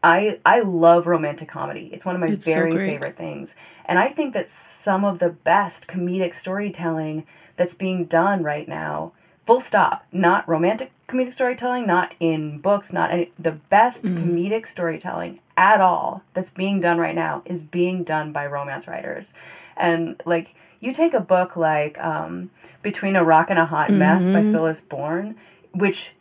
I 0.02 0.40
I 0.44 0.60
love 0.60 1.06
romantic 1.06 1.48
comedy. 1.48 1.90
It's 1.92 2.04
one 2.04 2.14
of 2.14 2.20
my 2.20 2.28
It's 2.28 2.44
very 2.44 2.72
great. 2.72 2.86
favorite 2.90 3.16
things. 3.16 3.54
And 3.84 3.98
I 3.98 4.08
think 4.08 4.34
that 4.34 4.48
some 4.48 5.04
of 5.04 5.18
the 5.18 5.30
best 5.30 5.86
comedic 5.86 6.34
storytelling 6.34 7.24
that's 7.56 7.74
being 7.74 8.06
done 8.06 8.42
right 8.42 8.66
now, 8.66 9.12
full 9.46 9.60
stop, 9.60 10.04
not 10.10 10.48
romantic 10.48 10.92
comedic 11.08 11.32
storytelling, 11.32 11.86
not 11.86 12.14
in 12.18 12.58
books, 12.58 12.92
not 12.92 13.10
any 13.10 13.32
the 13.38 13.52
best 13.52 14.04
comedic 14.04 14.66
storytelling 14.66 15.40
at 15.56 15.80
all 15.80 16.22
that's 16.34 16.50
being 16.50 16.80
done 16.80 16.98
right 16.98 17.14
now 17.14 17.42
is 17.44 17.62
being 17.62 18.02
done 18.02 18.32
by 18.32 18.46
romance 18.46 18.88
writers. 18.88 19.34
And 19.76 20.20
like 20.24 20.54
you 20.80 20.92
take 20.92 21.14
a 21.14 21.20
book 21.20 21.54
like 21.56 22.02
um, 22.02 22.50
Between 22.82 23.14
a 23.14 23.22
Rock 23.22 23.50
and 23.50 23.58
a 23.58 23.66
Hot 23.66 23.90
Mess 23.90 24.24
by 24.28 24.42
Phyllis 24.42 24.80
Bourne, 24.80 25.36
which 25.72 26.12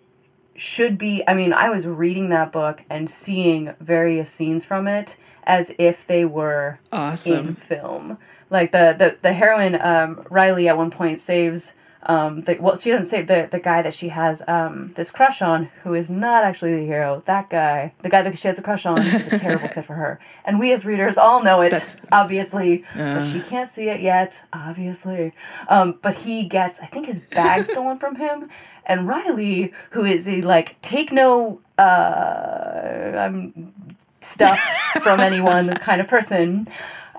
should 0.56 0.98
be 0.98 1.24
i 1.28 1.34
mean 1.34 1.54
i 1.54 1.70
was 1.70 1.88
reading 1.88 2.30
that 2.30 2.52
book 2.52 2.84
and 2.90 3.10
seeing 3.10 3.74
various 3.80 4.30
scenes 4.30 4.66
from 4.66 4.88
it 4.88 5.16
as 5.44 5.74
if 5.78 6.06
they 6.08 6.26
were 6.26 6.80
in 7.40 7.56
film. 7.56 8.18
Like 8.50 8.72
the 8.72 8.96
the, 8.98 9.18
the 9.22 9.34
heroine 9.34 9.80
um, 9.82 10.26
riley 10.30 10.68
at 10.68 10.78
one 10.78 10.92
point 10.92 11.20
saves 11.20 11.74
um, 12.04 12.42
the, 12.42 12.58
well 12.60 12.78
she 12.78 12.90
doesn't 12.90 13.06
save 13.06 13.28
the, 13.28 13.48
the 13.52 13.60
guy 13.60 13.82
that 13.82 13.94
she 13.94 14.10
has 14.10 14.42
um, 14.48 14.92
this 14.96 15.12
crush 15.12 15.42
on 15.42 15.66
who 15.84 15.94
is 15.94 16.10
not 16.10 16.44
actually 16.44 16.76
the 16.76 16.86
hero. 16.86 17.22
That 17.26 17.50
guy 17.50 17.94
the 18.02 18.10
guy 18.10 18.22
that 18.24 18.38
she 18.40 18.48
has 18.48 18.58
a 18.58 18.62
crush 18.62 18.86
on 18.86 19.00
is 19.02 19.28
a 19.28 19.38
terrible 19.38 19.68
fit 19.68 19.86
for 19.86 19.94
her. 19.96 20.20
And 20.46 20.60
we 20.60 20.72
as 20.74 20.84
readers 20.86 21.18
all 21.18 21.44
know 21.44 21.62
it 21.62 21.70
That's- 21.72 21.98
obviously 22.12 22.84
but 22.96 23.30
she 23.32 23.40
can't 23.42 23.70
see 23.70 23.90
it 23.90 24.02
yet 24.02 24.42
obviously. 24.52 25.34
Um, 25.70 26.00
but 26.02 26.16
he 26.16 26.44
gets 26.44 26.80
i 26.80 26.86
think 26.88 27.06
his 27.06 27.22
bag 27.22 27.66
stolen 27.72 28.00
from 28.00 28.16
him. 28.16 28.50
And 28.86 29.08
riley 29.08 29.72
who 29.92 30.04
is 30.06 30.28
a 30.28 30.42
like 30.42 30.82
take 30.82 31.12
no 31.12 31.62
uh 31.78 33.18
i'm 33.18 33.74
stuff 34.22 34.60
from 35.04 35.20
anyone 35.30 35.72
kind 35.76 36.02
of 36.02 36.08
person 36.08 36.68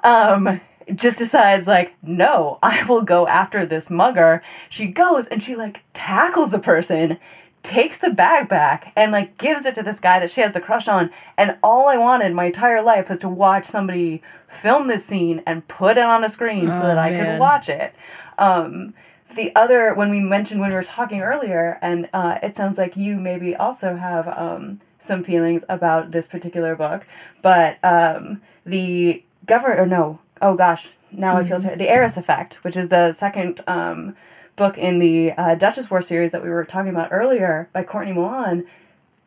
um 0.05 0.61
just 0.95 1.19
decides 1.19 1.67
like 1.67 1.95
no 2.03 2.59
i 2.63 2.83
will 2.85 3.03
go 3.03 3.27
after 3.27 3.65
this 3.67 3.91
mugger. 3.91 4.43
She 4.69 4.87
goes 4.87 5.27
and 5.29 5.43
she 5.43 5.55
like 5.57 5.83
tackles 5.93 6.51
the 6.51 6.59
person 6.59 7.19
takes 7.63 7.99
the 7.99 8.11
bag 8.11 8.49
back 8.49 8.93
and 8.97 9.13
like 9.13 9.39
gives 9.39 9.65
it 9.67 9.75
to 9.77 9.85
this 9.85 10.01
guy 10.01 10.19
that 10.19 10.31
she 10.31 10.41
has 10.41 10.57
a 10.57 10.61
crush 10.61 10.89
on. 10.89 11.11
And 11.37 11.57
all 11.63 11.89
i 11.89 11.97
wanted 11.97 12.33
my 12.35 12.47
entire 12.47 12.83
life 12.83 13.09
was 13.09 13.19
to 13.21 13.29
watch 13.29 13.67
somebody 13.67 14.23
film 14.49 14.87
this 14.89 15.05
scene 15.05 15.43
and 15.47 15.67
put 15.69 15.97
it 15.99 16.05
on 16.05 16.25
a 16.25 16.29
screen 16.29 16.67
so 16.67 16.79
Oh, 16.83 16.87
that 16.89 16.99
i 16.99 17.11
could 17.11 17.39
watch 17.39 17.69
it. 17.69 17.95
Um 18.39 18.95
the 19.35 19.55
other 19.57 19.95
when 19.95 20.11
we 20.11 20.21
mentioned 20.21 20.61
when 20.61 20.71
we 20.71 20.77
were 20.77 20.83
talking 20.83 21.23
earlier 21.23 21.79
and 21.81 22.09
uh, 22.13 22.39
it 22.43 22.55
sounds 22.55 22.77
like 22.77 22.97
you 22.99 23.17
maybe 23.17 23.57
also 23.57 23.97
have 23.97 24.29
um, 24.29 24.79
some 24.99 25.25
feelings 25.25 25.65
about 25.71 26.11
this 26.11 26.29
particular 26.29 26.77
book 26.77 27.07
but 27.41 27.79
um, 27.83 28.43
the 28.67 29.23
governor 29.47 29.77
or 29.83 29.87
no 29.87 30.19
oh 30.43 30.55
gosh 30.55 30.91
now 31.11 31.37
i 31.37 31.45
feel 31.45 31.61
ter- 31.61 31.77
the 31.77 31.89
heiress 31.89 32.17
effect 32.17 32.63
which 32.65 32.77
is 32.77 32.89
the 32.89 33.13
second 33.13 33.63
um, 33.67 34.15
book 34.57 34.77
in 34.77 34.99
the 34.99 35.33
uh, 35.33 35.55
duchess 35.55 35.91
war 35.91 36.03
series 36.03 36.31
that 36.33 36.43
we 36.43 36.51
were 36.51 36.65
talking 36.65 36.91
about 36.91 37.09
earlier 37.11 37.69
by 37.73 37.83
courtney 37.83 38.13
milan 38.13 38.65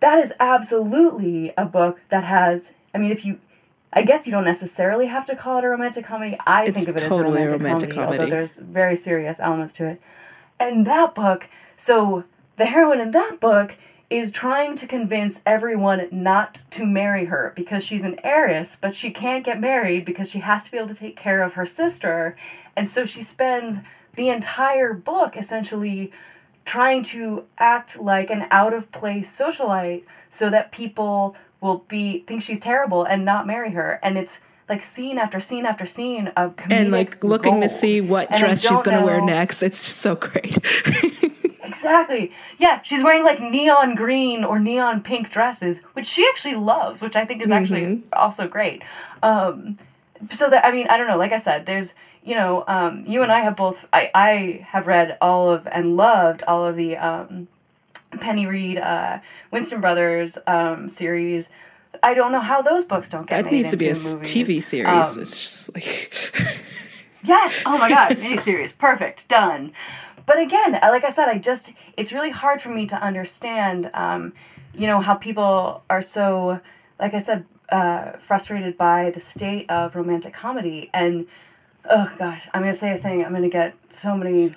that 0.01 0.20
is 0.20 0.34
absolutely 0.39 1.51
a 1.57 1.66
book 1.66 1.99
that 2.09 2.24
has 2.24 2.74
i 2.93 2.97
mean 2.97 3.11
if 3.11 3.26
you 3.26 3.39
I 3.97 4.01
guess 4.03 4.26
you 4.26 4.32
don't 4.34 4.43
necessarily 4.43 5.05
have 5.07 5.24
to 5.28 5.38
call 5.38 5.59
it 5.59 5.63
a 5.63 5.70
romantic 5.70 6.03
comedy. 6.03 6.38
I 6.45 6.66
It's 6.66 6.76
think 6.76 6.89
of 6.89 6.97
it 6.97 7.07
totally 7.07 7.43
as 7.43 7.53
a 7.53 7.55
romantic, 7.55 7.61
romantic 7.61 7.89
comedy, 7.91 8.20
although 8.20 8.30
there's 8.30 8.57
very 8.57 8.97
serious 8.97 9.39
elements 9.39 9.74
to 9.76 9.88
it. 9.88 10.01
And 10.59 10.86
that 10.86 11.16
book, 11.16 11.47
so 11.78 12.26
the 12.57 12.66
heroine 12.66 12.99
in 12.99 13.11
that 13.11 13.39
book 13.39 13.78
is 14.10 14.32
trying 14.32 14.76
to 14.76 14.88
convince 14.88 15.41
everyone 15.45 16.08
not 16.12 16.64
to 16.70 16.86
marry 16.86 17.26
her 17.26 17.53
because 17.56 17.84
she's 17.84 18.03
an 18.03 18.20
heiress, 18.24 18.78
but 18.80 18.95
she 18.95 19.10
can't 19.10 19.43
get 19.43 19.60
married 19.60 20.06
because 20.06 20.30
she 20.30 20.39
has 20.39 20.64
to 20.64 20.72
be 20.72 20.78
able 20.78 20.88
to 20.88 20.95
take 20.95 21.16
care 21.16 21.41
of 21.41 21.53
her 21.53 21.66
sister. 21.66 22.38
And 22.76 22.88
so 22.88 23.06
she 23.06 23.24
spends 23.24 23.80
the 24.16 24.30
entire 24.30 24.93
book 24.93 25.36
essentially 25.36 26.12
trying 26.66 27.03
to 27.03 27.45
act 27.58 27.99
like 27.99 28.30
an 28.30 28.47
out 28.51 28.74
of 28.74 28.91
place 28.91 29.36
socialite 29.36 30.03
so 30.30 30.49
that 30.49 30.72
people 30.72 31.36
will 31.62 31.80
be 31.88 32.20
think 32.28 32.41
she's 32.41 32.60
terrible 32.60 33.03
and 33.03 33.24
not 33.24 33.47
marry 33.47 33.72
her 33.72 33.99
and 34.03 34.18
it's 34.18 34.41
like 34.68 34.82
scene 34.82 35.18
after 35.18 35.39
scene 35.39 35.66
after 35.66 35.86
scene 35.86 36.28
of 36.30 36.55
comedic 36.55 36.72
and 36.72 36.91
like 36.91 37.24
looking 37.24 37.61
to 37.61 37.70
see 37.70 38.01
what 38.01 38.32
And 38.32 38.39
dress 38.39 38.61
she's 38.61 38.82
going 38.82 38.97
to 38.99 39.05
wear 39.05 39.22
next. 39.22 39.61
It's 39.63 39.84
just 39.84 39.97
so 40.01 40.16
great. 40.16 40.57
Exactly. 41.63 42.32
Yeah, 42.57 42.82
she's 42.84 43.03
wearing 43.03 43.24
like 43.24 43.39
neon 43.41 43.95
green 43.95 44.43
or 44.43 44.59
neon 44.59 45.01
pink 45.01 45.30
dresses, 45.30 45.80
which 45.93 46.05
she 46.05 46.26
actually 46.28 46.55
loves, 46.55 47.01
which 47.01 47.16
I 47.16 47.26
think 47.26 47.41
is 47.41 47.51
actually 47.51 47.82
Mm-hmm. 47.82 48.07
also 48.13 48.47
great. 48.47 48.84
Um, 49.24 49.78
so 50.32 50.49
that 50.49 50.66
I 50.66 50.72
mean, 50.72 50.88
I 50.88 50.97
don't 50.97 51.07
know. 51.07 51.18
Like 51.18 51.34
I 51.34 51.38
said, 51.38 51.66
there's 51.66 51.93
you 52.24 52.36
know, 52.36 52.63
um, 52.68 53.03
you 53.05 53.22
and 53.24 53.32
I 53.32 53.41
have 53.41 53.55
both. 53.55 53.86
I 53.91 54.09
I 54.16 54.66
have 54.70 54.88
read 54.88 55.18
all 55.22 55.51
of 55.51 55.68
and 55.72 55.97
loved 55.97 56.43
all 56.47 56.66
of 56.66 56.76
the 56.76 56.97
um, 56.97 57.47
Penny 58.22 58.45
Reid, 58.47 58.78
uh, 58.78 59.20
Winston 59.51 59.82
Brothers 59.82 60.38
um, 60.47 60.88
series. 60.88 61.49
I 62.04 62.14
don't 62.14 62.32
know 62.32 62.39
how 62.39 62.62
those 62.62 62.86
books 62.86 63.10
don't 63.10 63.28
get 63.28 63.43
that 63.43 63.52
made 63.52 63.58
needs 63.58 63.72
to 63.72 63.78
be 63.78 63.86
a 63.89 63.93
movies. 63.93 64.16
TV 64.16 64.64
series. 64.64 64.88
Um, 64.88 65.20
it's 65.22 65.38
just 65.41 65.74
like 65.74 66.32
Yes. 67.24 67.62
Oh 67.66 67.78
my 67.78 67.89
god, 67.89 68.12
miniseries. 68.18 68.78
Perfect. 68.78 69.28
Done. 69.28 69.72
But 70.26 70.39
again, 70.39 70.76
uh, 70.76 70.89
like 70.91 71.04
I 71.04 71.10
said, 71.10 71.28
I 71.28 71.38
just 71.38 71.74
it's 71.98 72.14
really 72.14 72.30
hard 72.30 72.62
for 72.62 72.70
me 72.70 72.86
to 72.88 72.96
understand 73.02 73.89
um, 73.93 74.34
you 74.74 74.88
know, 74.88 75.00
how 75.00 75.16
people 75.16 75.84
are 75.89 76.02
so 76.02 76.60
like 77.00 77.14
I 77.14 77.20
said, 77.20 77.46
uh, 77.70 78.14
frustrated 78.20 78.78
by 78.78 79.10
the 79.10 79.20
state 79.20 79.70
of 79.70 79.96
romantic 79.96 80.34
comedy 80.34 80.89
and 80.93 81.28
oh 81.90 82.12
gosh, 82.18 82.48
I'm 82.54 82.62
gonna 82.62 82.74
say 82.74 82.92
a 82.92 82.98
thing. 82.98 83.24
I'm 83.24 83.34
gonna 83.34 83.50
get 83.50 83.76
so 83.90 84.16
many 84.16 84.50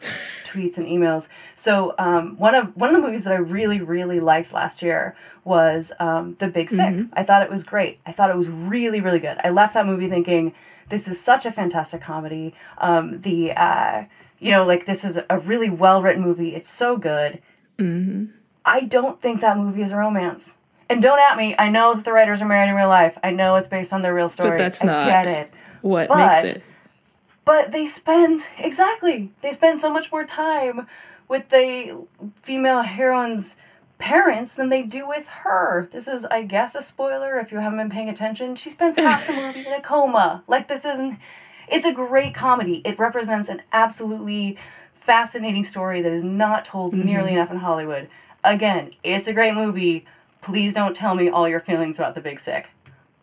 tweets 0.45 0.79
and 0.79 0.87
emails. 0.87 1.29
So 1.57 1.95
um, 1.99 2.37
one 2.39 2.55
of 2.55 2.77
one 2.77 2.91
of 2.91 2.97
the 2.97 3.03
movies 3.03 3.25
that 3.25 3.33
I 3.33 3.37
really 3.37 3.81
really 3.81 4.21
liked 4.21 4.53
last 4.53 4.83
year 4.83 5.17
was 5.45 5.93
um, 5.99 6.37
The 6.39 6.49
Big 6.49 6.71
Sick. 6.71 7.07
I 7.15 7.23
thought 7.23 7.43
it 7.43 7.51
was 7.51 7.65
great. 7.65 8.01
I 8.07 8.13
thought 8.13 8.31
it 8.31 8.37
was 8.37 8.49
really 8.49 9.01
really 9.01 9.19
good. 9.19 9.39
I 9.43 9.51
left 9.51 9.75
that 9.75 9.87
movie 9.87 10.09
thinking 10.09 10.55
this 10.89 11.07
is 11.09 11.21
such 11.21 11.45
a 11.47 11.51
fantastic 11.53 12.01
comedy. 12.01 12.55
Um, 12.79 13.21
the 13.21 13.53
uh, 13.53 14.05
you 14.39 14.51
know 14.51 14.65
like 14.65 14.87
this 14.87 15.05
is 15.05 15.19
a 15.29 15.39
really 15.39 15.71
well 15.71 16.03
written 16.03 16.23
movie. 16.23 16.55
It's 16.55 16.71
so 16.71 16.97
good. 16.97 17.41
I 18.65 18.81
don't 18.85 19.21
think 19.23 19.41
that 19.41 19.57
movie 19.57 19.83
is 19.83 19.93
a 19.93 19.97
romance. 19.97 20.57
And 20.91 21.03
don't 21.03 21.19
at 21.21 21.37
me. 21.37 21.55
I 21.59 21.69
know 21.69 21.95
that 21.95 22.05
the 22.05 22.13
writers 22.13 22.41
are 22.41 22.47
married 22.49 22.71
in 22.71 22.75
real 22.75 22.89
life. 22.89 23.19
I 23.23 23.31
know 23.31 23.57
it's 23.57 23.69
based 23.69 23.93
on 23.93 24.01
their 24.01 24.15
real 24.15 24.29
story. 24.29 24.51
but 24.51 24.59
that's 24.59 24.83
I 24.83 24.87
not- 24.87 25.07
get 25.07 25.27
it. 25.27 25.51
what 25.83 26.09
but- 26.09 26.43
makes 26.43 26.57
it. 26.57 26.63
But 27.49 27.73
they 27.73 27.87
spend 27.87 28.45
exactly. 28.59 29.33
They 29.41 29.53
spend 29.53 29.81
so 29.81 29.91
much 29.91 30.13
more 30.13 30.27
time 30.27 30.87
with 31.29 31.49
the 31.49 32.07
female 32.37 32.83
heroine's 32.83 33.57
parents 33.97 34.55
than 34.55 34.69
they 34.69 34.83
do 34.83 35.09
with 35.09 35.27
her. 35.29 35.89
This 35.91 36.09
is, 36.09 36.27
I 36.27 36.43
guess, 36.43 36.75
a 36.75 36.83
spoiler 36.83 37.39
if 37.39 37.51
you 37.51 37.57
haven't 37.57 37.79
been 37.79 37.89
paying 37.89 38.11
attention. 38.11 38.55
She 38.55 38.69
spends 38.69 38.97
half 38.99 39.27
the 39.27 39.33
movie 39.33 39.67
in 39.67 39.73
a 39.73 39.81
coma. 39.81 40.43
Like 40.47 40.69
this 40.69 40.85
isn't. 40.85 41.19
It's 41.73 41.87
a 41.87 41.93
great 41.93 42.35
comedy. 42.35 42.83
It 42.85 42.99
represents 42.99 43.49
an 43.49 43.63
absolutely 43.73 44.59
fascinating 44.93 45.65
story 45.65 46.03
that 46.03 46.13
is 46.13 46.25
not 46.25 46.67
told 46.67 46.93
mm-hmm. 46.93 47.07
nearly 47.07 47.33
enough 47.33 47.51
in 47.51 47.61
Hollywood. 47.61 48.11
Again, 48.45 48.93
it's 49.03 49.27
a 49.27 49.33
great 49.33 49.55
movie. 49.55 50.05
Please 50.43 50.75
don't 50.75 50.95
tell 50.95 51.15
me 51.15 51.31
all 51.31 51.49
your 51.49 51.61
feelings 51.61 51.99
about 51.99 52.15
The 52.15 52.21
Big 52.21 52.41
Sick. 52.41 52.69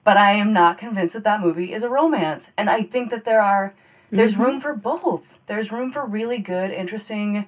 but 0.03 0.17
I 0.17 0.32
am 0.32 0.51
not 0.51 0.80
convinced 0.80 1.13
that 1.13 1.23
that 1.26 1.41
movie 1.41 1.73
is 1.73 1.84
a 1.84 1.89
romance. 1.89 2.51
And 2.57 2.71
I 2.71 2.82
think 2.82 3.11
that 3.11 3.23
there 3.26 3.41
are 3.41 3.76
there's 4.12 4.34
Mm-hmm. 4.34 4.43
room 4.43 4.60
for 4.62 4.74
both. 4.74 5.36
There's 5.47 5.72
room 5.72 5.91
for 5.91 6.06
really 6.06 6.38
good, 6.38 6.72
interesting 6.72 7.45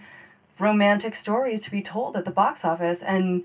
romantic 0.60 1.16
stories 1.16 1.62
to 1.62 1.72
be 1.72 1.82
told 1.82 2.16
at 2.16 2.26
the 2.26 2.32
box 2.32 2.66
office 2.66 3.02
and 3.02 3.44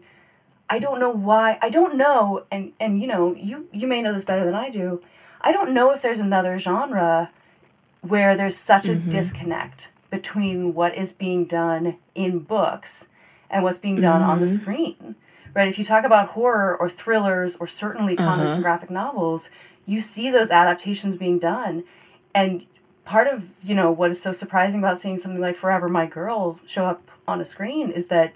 I 0.71 0.79
don't 0.79 1.01
know 1.01 1.11
why. 1.11 1.59
I 1.61 1.69
don't 1.69 1.97
know 1.97 2.45
and 2.51 2.73
and 2.81 3.01
you 3.01 3.07
know, 3.07 3.35
you 3.35 3.69
you 3.73 3.87
may 3.87 4.01
know 4.01 4.13
this 4.13 4.25
better 4.25 4.45
than 4.45 4.55
I 4.55 4.71
do. 4.71 5.03
I 5.41 5.53
don't 5.53 5.75
know 5.75 5.91
if 5.91 6.01
there's 6.01 6.21
another 6.21 6.59
genre 6.59 7.31
where 8.01 8.37
there's 8.37 8.57
such 8.57 8.89
a 8.89 8.93
mm-hmm. 8.93 9.09
disconnect 9.09 9.91
between 10.11 10.75
what 10.75 10.95
is 10.97 11.13
being 11.13 11.45
done 11.45 11.97
in 12.15 12.39
books 12.39 13.09
and 13.51 13.63
what's 13.63 13.79
being 13.79 14.01
done 14.01 14.23
on 14.23 14.41
the 14.41 14.47
mm-hmm. 14.47 14.57
screen. 14.57 15.17
Right? 15.55 15.69
If 15.69 15.79
you 15.79 15.85
talk 15.85 16.05
about 16.05 16.31
horror 16.31 16.75
or 16.75 16.89
thrillers 16.89 17.57
or 17.57 17.67
certainly 17.67 18.17
comics 18.17 18.53
and 18.53 18.61
uh-huh. 18.61 18.63
graphic 18.63 18.91
novels, 18.91 19.51
you 19.85 20.01
see 20.01 20.31
those 20.31 20.51
adaptations 20.51 21.17
being 21.17 21.39
done 21.39 21.85
and 22.35 22.65
part 23.05 23.27
of, 23.27 23.45
you 23.63 23.75
know, 23.75 23.91
what 23.91 24.11
is 24.11 24.21
so 24.21 24.33
surprising 24.33 24.81
about 24.81 24.99
seeing 24.99 25.19
something 25.19 25.41
like 25.41 25.57
Forever 25.57 25.89
My 25.89 26.07
Girl 26.07 26.59
show 26.67 26.87
up 26.87 27.03
on 27.27 27.41
a 27.41 27.45
screen 27.45 27.91
is 27.91 28.07
that 28.07 28.33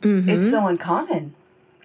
mm-hmm. 0.00 0.28
it's 0.28 0.50
so 0.50 0.66
uncommon. 0.66 1.34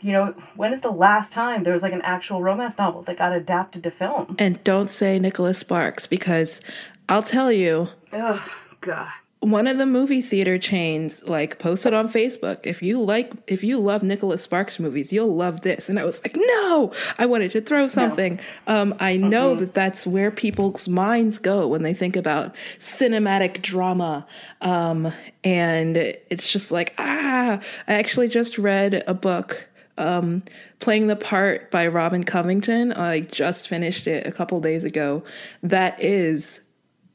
You 0.02 0.14
know, 0.14 0.34
when 0.56 0.72
is 0.72 0.82
the 0.82 0.92
last 0.92 1.34
time 1.34 1.64
there 1.64 1.74
was 1.74 1.84
like 1.84 1.92
an 1.92 2.02
actual 2.04 2.42
romance 2.42 2.78
novel 2.78 3.02
that 3.04 3.18
got 3.18 3.34
adapted 3.34 3.84
to 3.84 3.92
film? 3.92 4.36
And 4.40 4.64
don't 4.64 4.90
say 4.90 5.20
Nicholas 5.20 5.60
Sparks 5.60 6.08
because 6.08 6.62
I'll 7.10 7.24
tell 7.24 7.52
you, 7.52 7.90
oh 8.14 8.46
God. 8.80 9.12
One 9.42 9.68
of 9.68 9.78
the 9.78 9.86
movie 9.86 10.22
theater 10.22 10.58
chains 10.58 11.24
like 11.24 11.60
posted 11.60 11.94
on 11.94 12.10
Facebook, 12.10 12.60
if 12.64 12.82
you 12.82 13.02
like 13.02 13.32
if 13.48 13.64
you 13.64 13.80
love 13.80 14.04
Nicholas 14.04 14.42
Sparks 14.42 14.80
movies, 14.80 15.14
you'll 15.14 15.34
love 15.34 15.62
this. 15.62 15.88
And 15.88 15.98
I 15.98 16.04
was 16.04 16.22
like, 16.24 16.36
"No, 16.36 16.92
I 17.18 17.26
wanted 17.26 17.52
to 17.52 17.62
throw 17.62 17.88
something." 17.88 18.40
Um 18.68 18.96
I 19.00 19.16
know 19.16 19.56
that 19.56 19.74
that's 19.74 20.06
where 20.06 20.30
people's 20.30 20.90
minds 20.90 21.38
go 21.38 21.68
when 21.68 21.84
they 21.84 21.94
think 21.94 22.18
about 22.18 22.54
cinematic 22.80 23.62
drama. 23.62 24.28
Um 24.60 25.14
and 25.44 25.96
it's 25.96 26.52
just 26.52 26.70
like, 26.70 26.94
"Ah, 26.98 27.62
I 27.88 27.94
actually 27.94 28.28
just 28.28 28.58
read 28.58 29.04
a 29.08 29.14
book 29.14 29.70
um, 29.98 30.44
playing 30.80 31.08
the 31.08 31.16
part 31.16 31.70
by 31.72 31.86
Robin 31.86 32.24
Covington. 32.24 32.94
I 32.94 33.20
just 33.20 33.68
finished 33.68 34.08
it 34.08 34.26
a 34.26 34.32
couple 34.32 34.60
days 34.62 34.86
ago. 34.86 35.24
That 35.62 36.02
is 36.02 36.62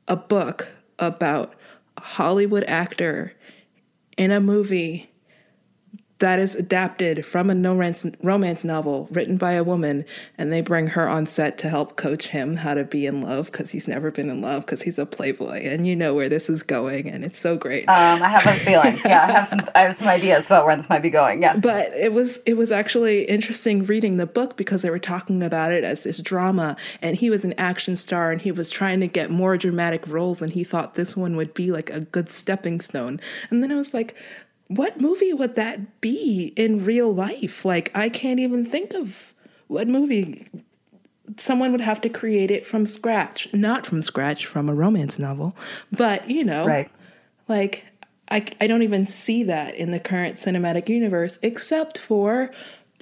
a 0.07 0.16
book 0.16 0.68
about 0.99 1.55
Hollywood 1.99 2.64
actor 2.64 3.34
in 4.16 4.30
a 4.30 4.40
movie 4.40 5.11
that 6.25 6.39
is 6.39 6.55
adapted 6.55 7.27
from 7.27 7.51
a 7.51 7.55
romance, 7.55 8.07
romance 8.22 8.64
novel 8.64 9.09
written 9.11 9.37
by 9.37 9.53
a 9.53 9.62
woman, 9.62 10.07
and 10.39 10.51
they 10.51 10.62
bring 10.62 10.87
her 10.87 11.07
on 11.07 11.27
set 11.27 11.59
to 11.59 11.68
help 11.68 11.97
coach 11.97 12.29
him 12.29 12.57
how 12.57 12.72
to 12.72 12.83
be 12.83 13.05
in 13.05 13.20
love 13.20 13.53
because 13.53 13.72
he's 13.72 13.87
never 13.87 14.11
been 14.11 14.31
in 14.31 14.41
love 14.41 14.64
because 14.64 14.81
he's 14.81 14.99
a 14.99 15.05
playboy, 15.05 15.61
and 15.66 15.87
you 15.87 15.95
know 15.95 16.14
where 16.14 16.31
this 16.31 16.49
is 16.49 16.62
going, 16.62 17.11
and 17.11 17.25
it's 17.25 17.39
so 17.39 17.59
great. 17.59 17.87
Um, 17.91 18.22
I 18.22 18.29
have 18.29 18.47
a 18.47 18.59
feeling. 18.59 18.99
Yeah, 19.05 19.27
I 19.27 19.33
have 19.33 19.47
some. 19.47 19.61
I 19.75 19.81
have 19.81 19.95
some 19.95 20.09
ideas 20.09 20.47
about 20.47 20.64
where 20.64 20.75
this 20.75 20.89
might 20.89 21.03
be 21.03 21.11
going. 21.11 21.43
Yeah. 21.43 21.59
but 21.59 21.93
it 21.93 22.14
was 22.14 22.39
it 22.47 22.55
was 22.55 22.72
actually 22.72 23.25
interesting 23.25 23.85
reading 23.85 24.16
the 24.16 24.25
book 24.27 24.57
because 24.57 24.81
they 24.81 24.89
were 24.89 24.99
talking 24.99 25.43
about 25.43 25.72
it 25.72 25.85
as 25.85 26.05
this 26.05 26.20
drama 26.20 26.75
and 27.03 27.16
he 27.16 27.29
was 27.29 27.45
an 27.45 27.53
action 27.59 27.97
star 27.97 28.31
and 28.31 28.41
he 28.41 28.51
was 28.51 28.70
trying 28.70 29.01
to 29.01 29.07
get 29.07 29.31
more 29.31 29.59
dramatic 29.59 30.09
roles 30.09 30.41
and 30.41 30.53
he 30.53 30.64
thought 30.64 30.95
this 30.95 31.14
one 31.14 31.37
would 31.37 31.53
be 31.53 31.70
like 31.70 31.91
a 31.91 32.01
good 32.01 32.31
stepping 32.31 32.81
stone 32.81 33.20
and 33.51 33.62
then 33.62 33.70
i 33.70 33.75
was 33.75 33.93
like 33.93 34.14
what 34.69 35.01
movie 35.01 35.33
would 35.33 35.57
that 35.57 36.01
be 36.01 36.53
in 36.57 36.85
real 36.85 37.12
life 37.12 37.65
like 37.65 37.91
i 37.95 38.09
can't 38.09 38.41
even 38.41 38.65
think 38.65 38.95
of 38.95 39.35
what 39.67 39.87
movie 39.89 40.47
someone 41.37 41.73
would 41.73 41.81
have 41.81 42.01
to 42.01 42.09
create 42.09 42.51
it 42.51 42.67
from 42.67 42.87
scratch 42.87 43.49
not 43.53 43.85
from 43.87 44.01
scratch 44.03 44.47
from 44.47 44.69
a 44.69 44.75
romance 44.75 45.19
novel 45.19 45.55
but 45.93 46.29
you 46.31 46.45
know 46.45 46.67
Right. 46.67 46.91
like 47.49 47.85
I, 48.31 48.47
I 48.59 48.67
don't 48.67 48.83
even 48.83 49.05
see 49.05 49.43
that 49.45 49.75
in 49.75 49.91
the 49.91 50.01
current 50.01 50.37
cinematic 50.37 50.89
universe 50.89 51.39
except 51.43 51.99
for 51.99 52.51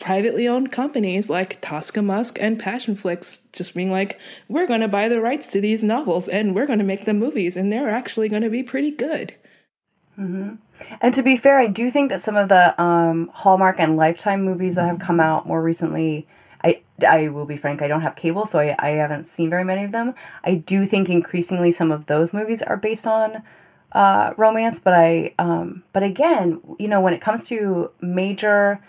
privately 0.01 0.49
owned 0.49 0.73
companies 0.73 1.31
like 1.31 1.61
Tosca 1.61 2.03
Musk 2.03 2.39
and 2.41 2.61
Passionflix 2.61 3.39
just 3.53 3.73
being 3.73 3.91
like 3.93 4.19
we're 4.49 4.67
going 4.67 4.81
to 4.81 4.89
buy 4.89 5.09
the 5.09 5.21
rights 5.21 5.47
to 5.49 5.61
these 5.61 5.83
novels 5.85 6.27
and 6.27 6.57
we're 6.57 6.67
going 6.67 6.81
to 6.81 6.85
make 6.85 7.05
them 7.05 7.21
movies 7.21 7.57
and 7.57 7.71
they're 7.71 7.89
actually 7.89 8.29
going 8.29 8.43
to 8.43 8.51
be 8.51 8.65
pretty 8.65 8.91
good. 8.91 9.33
Mm-hmm. 10.19 10.57
And 11.01 11.14
to 11.14 11.22
be 11.22 11.37
fair, 11.37 11.59
I 11.59 11.66
do 11.66 11.91
think 11.91 12.11
that 12.11 12.20
some 12.20 12.37
of 12.37 12.49
the 12.49 12.80
um, 12.80 13.30
Hallmark 13.35 13.76
and 13.78 13.97
Lifetime 13.97 14.43
movies 14.43 14.74
that 14.76 14.87
have 14.87 14.99
come 14.99 15.20
out 15.20 15.47
more 15.47 15.62
recently, 15.62 16.26
I, 16.62 16.83
I 17.07 17.28
will 17.28 17.47
be 17.47 17.57
frank, 17.57 17.83
I 17.83 17.89
don't 17.89 18.03
have 18.03 18.16
cable, 18.16 18.47
so 18.47 18.59
I, 18.59 18.74
I 18.78 18.91
haven't 18.91 19.24
seen 19.24 19.51
very 19.51 19.64
many 19.64 19.85
of 19.85 19.93
them. 19.93 20.14
I 20.45 20.55
do 20.55 20.87
think 20.87 21.09
increasingly 21.09 21.70
some 21.70 21.91
of 21.91 22.07
those 22.07 22.33
movies 22.33 22.62
are 22.62 22.76
based 22.76 23.07
on 23.07 23.43
uh, 23.93 24.33
romance, 24.37 24.78
but 24.78 24.95
I, 24.95 25.35
um, 25.39 25.83
but 25.93 26.03
again, 26.03 26.61
you 26.78 26.89
know, 26.89 27.01
when 27.01 27.14
it 27.14 27.20
comes 27.20 27.49
to 27.49 27.91
major 28.01 28.80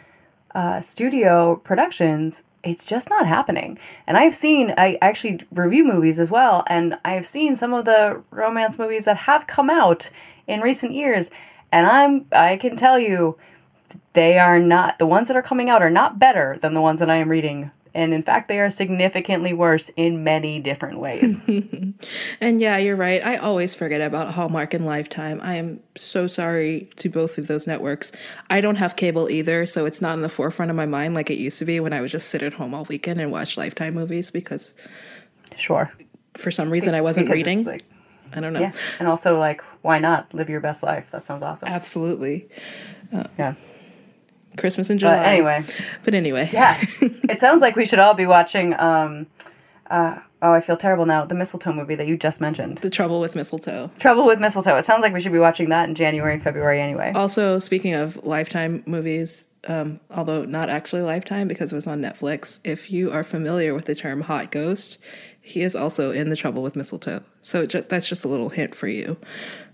uh, 0.55 0.81
studio 0.81 1.55
productions, 1.57 2.43
it's 2.63 2.85
just 2.85 3.09
not 3.09 3.27
happening. 3.27 3.77
And 4.07 4.15
I've 4.15 4.35
seen, 4.35 4.73
I 4.77 4.97
actually 5.01 5.41
review 5.51 5.83
movies 5.83 6.19
as 6.19 6.31
well, 6.31 6.63
and 6.67 6.97
I've 7.03 7.27
seen 7.27 7.55
some 7.55 7.73
of 7.73 7.85
the 7.85 8.21
romance 8.31 8.79
movies 8.79 9.05
that 9.05 9.17
have 9.17 9.47
come 9.47 9.69
out 9.69 10.09
in 10.47 10.61
recent 10.61 10.93
years, 10.93 11.29
and 11.74 11.86
I'm, 11.88 12.26
I 12.32 12.57
can 12.57 12.78
tell 12.78 12.97
you, 12.99 13.38
they 14.13 14.38
are 14.39 14.59
not, 14.59 14.99
the 14.99 15.05
ones 15.07 15.28
that 15.28 15.36
are 15.38 15.41
coming 15.41 15.69
out 15.69 15.82
are 15.82 15.89
not 15.89 16.19
better 16.19 16.57
than 16.61 16.74
the 16.74 16.82
ones 16.82 16.99
that 16.99 17.09
I 17.09 17.15
am 17.17 17.30
reading. 17.30 17.71
And 17.95 18.11
in 18.13 18.24
fact, 18.24 18.47
they 18.47 18.59
are 18.59 18.71
significantly 18.71 19.53
worse 19.53 19.89
in 19.95 20.24
many 20.24 20.59
different 20.59 20.99
ways. 20.99 21.43
And 22.41 22.59
yeah, 22.59 22.78
you're 22.78 22.95
right. 22.97 23.24
I 23.26 23.38
always 23.38 23.76
forget 23.76 24.01
about 24.01 24.34
Hallmark 24.34 24.74
and 24.74 24.86
Lifetime. 24.86 25.39
I 25.41 25.53
am 25.53 25.80
so 25.95 26.28
sorry 26.28 26.89
to 26.97 27.07
both 27.09 27.38
of 27.38 27.47
those 27.47 27.65
networks. 27.67 28.11
I 28.49 28.59
don't 28.59 28.76
have 28.76 28.95
cable 28.97 29.30
either, 29.30 29.65
so 29.65 29.86
it's 29.86 30.01
not 30.01 30.15
in 30.15 30.21
the 30.21 30.28
forefront 30.30 30.69
of 30.71 30.76
my 30.76 30.86
mind 30.88 31.13
like 31.13 31.30
it 31.30 31.38
used 31.38 31.59
to 31.59 31.65
be 31.65 31.80
when 31.80 31.93
I 31.93 32.01
would 32.01 32.09
just 32.09 32.28
sit 32.30 32.41
at 32.43 32.55
home 32.55 32.74
all 32.74 32.84
weekend 32.86 33.21
and 33.21 33.32
watch 33.32 33.55
Lifetime 33.57 33.93
movies 33.93 34.32
because 34.32 34.74
sure. 35.55 35.93
for 36.36 36.51
some 36.51 36.69
reason 36.69 36.93
I 36.93 37.01
wasn't 37.01 37.28
Because 37.28 37.36
reading. 37.36 37.63
like- 37.63 37.84
I 38.32 38.39
don't 38.39 38.53
know. 38.53 38.59
yeah. 38.61 38.71
And 38.99 39.07
also, 39.07 39.38
like, 39.38 39.61
why 39.82 39.99
not 39.99 40.34
live 40.34 40.49
your 40.49 40.61
best 40.61 40.84
life? 40.84 41.07
That 41.11 41.26
sounds 41.26 41.43
awesome. 41.43 41.67
Absolutely. 41.67 42.47
Yeah. 43.38 43.55
Christmas 44.57 44.89
in 44.89 44.99
July. 44.99 45.17
But 45.17 45.26
anyway. 45.26 45.65
But 46.03 46.13
anyway. 46.13 46.49
Yeah. 46.51 46.78
it 47.01 47.39
sounds 47.39 47.61
like 47.61 47.76
we 47.76 47.86
should 47.86 47.99
all 47.99 48.13
be 48.13 48.26
watching 48.26 48.74
um 48.80 49.28
uh 49.89 50.19
oh, 50.43 50.51
I 50.51 50.61
feel 50.61 50.77
terrible 50.77 51.05
now. 51.05 51.25
The 51.25 51.33
mistletoe 51.35 51.73
movie 51.73 51.95
that 51.95 52.05
you 52.05 52.17
just 52.17 52.39
mentioned. 52.41 52.77
The 52.79 52.89
trouble 52.89 53.19
with 53.19 53.35
mistletoe. 53.35 53.89
Trouble 53.97 54.25
with 54.25 54.39
Mistletoe. 54.39 54.75
It 54.77 54.83
sounds 54.83 55.01
like 55.01 55.13
we 55.13 55.19
should 55.21 55.31
be 55.31 55.39
watching 55.39 55.69
that 55.69 55.89
in 55.89 55.95
January 55.95 56.33
and 56.33 56.43
February 56.43 56.81
anyway. 56.81 57.13
Also, 57.15 57.57
speaking 57.59 57.93
of 57.93 58.23
Lifetime 58.23 58.83
movies, 58.85 59.47
um, 59.67 59.99
although 60.11 60.43
not 60.45 60.69
actually 60.69 61.01
Lifetime 61.01 61.47
because 61.47 61.71
it 61.71 61.75
was 61.75 61.87
on 61.87 62.01
Netflix, 62.01 62.59
if 62.63 62.91
you 62.91 63.11
are 63.11 63.23
familiar 63.23 63.73
with 63.73 63.85
the 63.85 63.95
term 63.95 64.21
hot 64.21 64.51
ghost, 64.51 64.97
he 65.41 65.61
is 65.61 65.75
also 65.75 66.11
in 66.11 66.29
The 66.29 66.35
Trouble 66.35 66.61
with 66.61 66.75
Mistletoe. 66.75 67.23
So 67.41 67.65
ju- 67.65 67.85
that's 67.87 68.07
just 68.07 68.23
a 68.23 68.27
little 68.27 68.49
hint 68.49 68.75
for 68.75 68.87
you. 68.87 69.17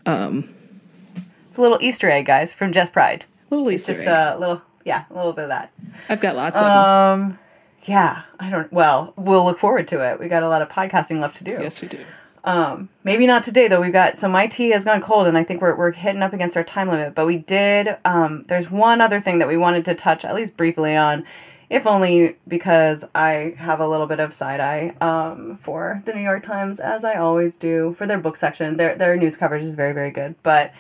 It's 0.06 1.58
a 1.58 1.62
little 1.62 1.80
Easter 1.82 2.10
egg, 2.10 2.26
guys, 2.28 2.54
from 2.54 2.72
Jess 2.72 2.90
Pryde. 2.90 3.26
Little 3.50 3.70
Easter 3.72 3.94
Just 3.94 4.08
egg. 4.08 4.36
a 4.36 4.38
little 4.40 4.62
yeah, 4.86 5.06
a 5.10 5.14
little 5.16 5.34
bit 5.34 5.44
of 5.44 5.50
that. 5.50 5.72
I've 6.08 6.22
got 6.22 6.36
lots 6.36 6.56
of 6.58 6.64
them. 6.64 7.40
Yeah, 7.84 8.24
I 8.40 8.50
don't 8.50 8.72
well, 8.72 9.14
we'll 9.16 9.46
look 9.46 9.60
forward 9.60 9.88
to 9.90 10.02
it. 10.12 10.20
We 10.20 10.28
got 10.28 10.44
a 10.44 10.50
lot 10.50 10.62
of 10.62 10.70
podcasting 10.70 11.20
left 11.20 11.38
to 11.38 11.44
do. 11.44 11.52
Yes, 11.52 11.82
we 11.82 11.88
do. 11.88 12.00
Um, 12.44 12.90
maybe 13.04 13.28
not 13.28 13.44
today 13.44 13.68
though. 13.68 13.82
We've 13.82 13.94
got 13.94 14.18
so 14.18 14.28
my 14.28 14.48
tea 14.48 14.70
has 14.70 14.86
gone 14.86 15.02
cold, 15.02 15.28
and 15.28 15.38
I 15.38 15.44
think 15.44 15.62
we're 15.62 15.76
we're 15.76 15.92
hitting 15.92 16.22
up 16.22 16.34
against 16.34 16.58
our 16.58 16.64
time 16.64 16.90
limit. 16.90 17.16
But 17.16 17.26
we 17.26 17.38
did. 17.38 17.98
Um, 18.06 18.44
there's 18.44 18.70
one 18.70 19.02
other 19.02 19.20
thing 19.22 19.40
that 19.40 19.48
we 19.48 19.58
wanted 19.58 19.86
to 19.86 19.96
touch 19.96 20.26
at 20.26 20.36
least 20.36 20.58
briefly 20.58 20.96
on, 20.96 21.26
if 21.70 21.86
only 21.86 22.38
because 22.48 23.06
I 23.14 23.56
have 23.58 23.80
a 23.80 23.88
little 23.88 24.08
bit 24.08 24.20
of 24.20 24.34
side 24.34 24.60
eye 24.60 24.96
um, 25.02 25.60
for 25.62 26.02
the 26.06 26.14
New 26.14 26.22
York 26.22 26.44
Times, 26.44 26.80
as 26.80 27.04
I 27.04 27.16
always 27.16 27.58
do 27.58 27.96
for 27.98 28.06
their 28.06 28.20
book 28.20 28.36
section. 28.36 28.78
Their 28.78 28.96
their 28.96 29.16
news 29.18 29.38
coverage 29.38 29.64
is 29.64 29.76
very 29.76 29.94
very 29.94 30.12
good, 30.12 30.36
but. 30.44 30.74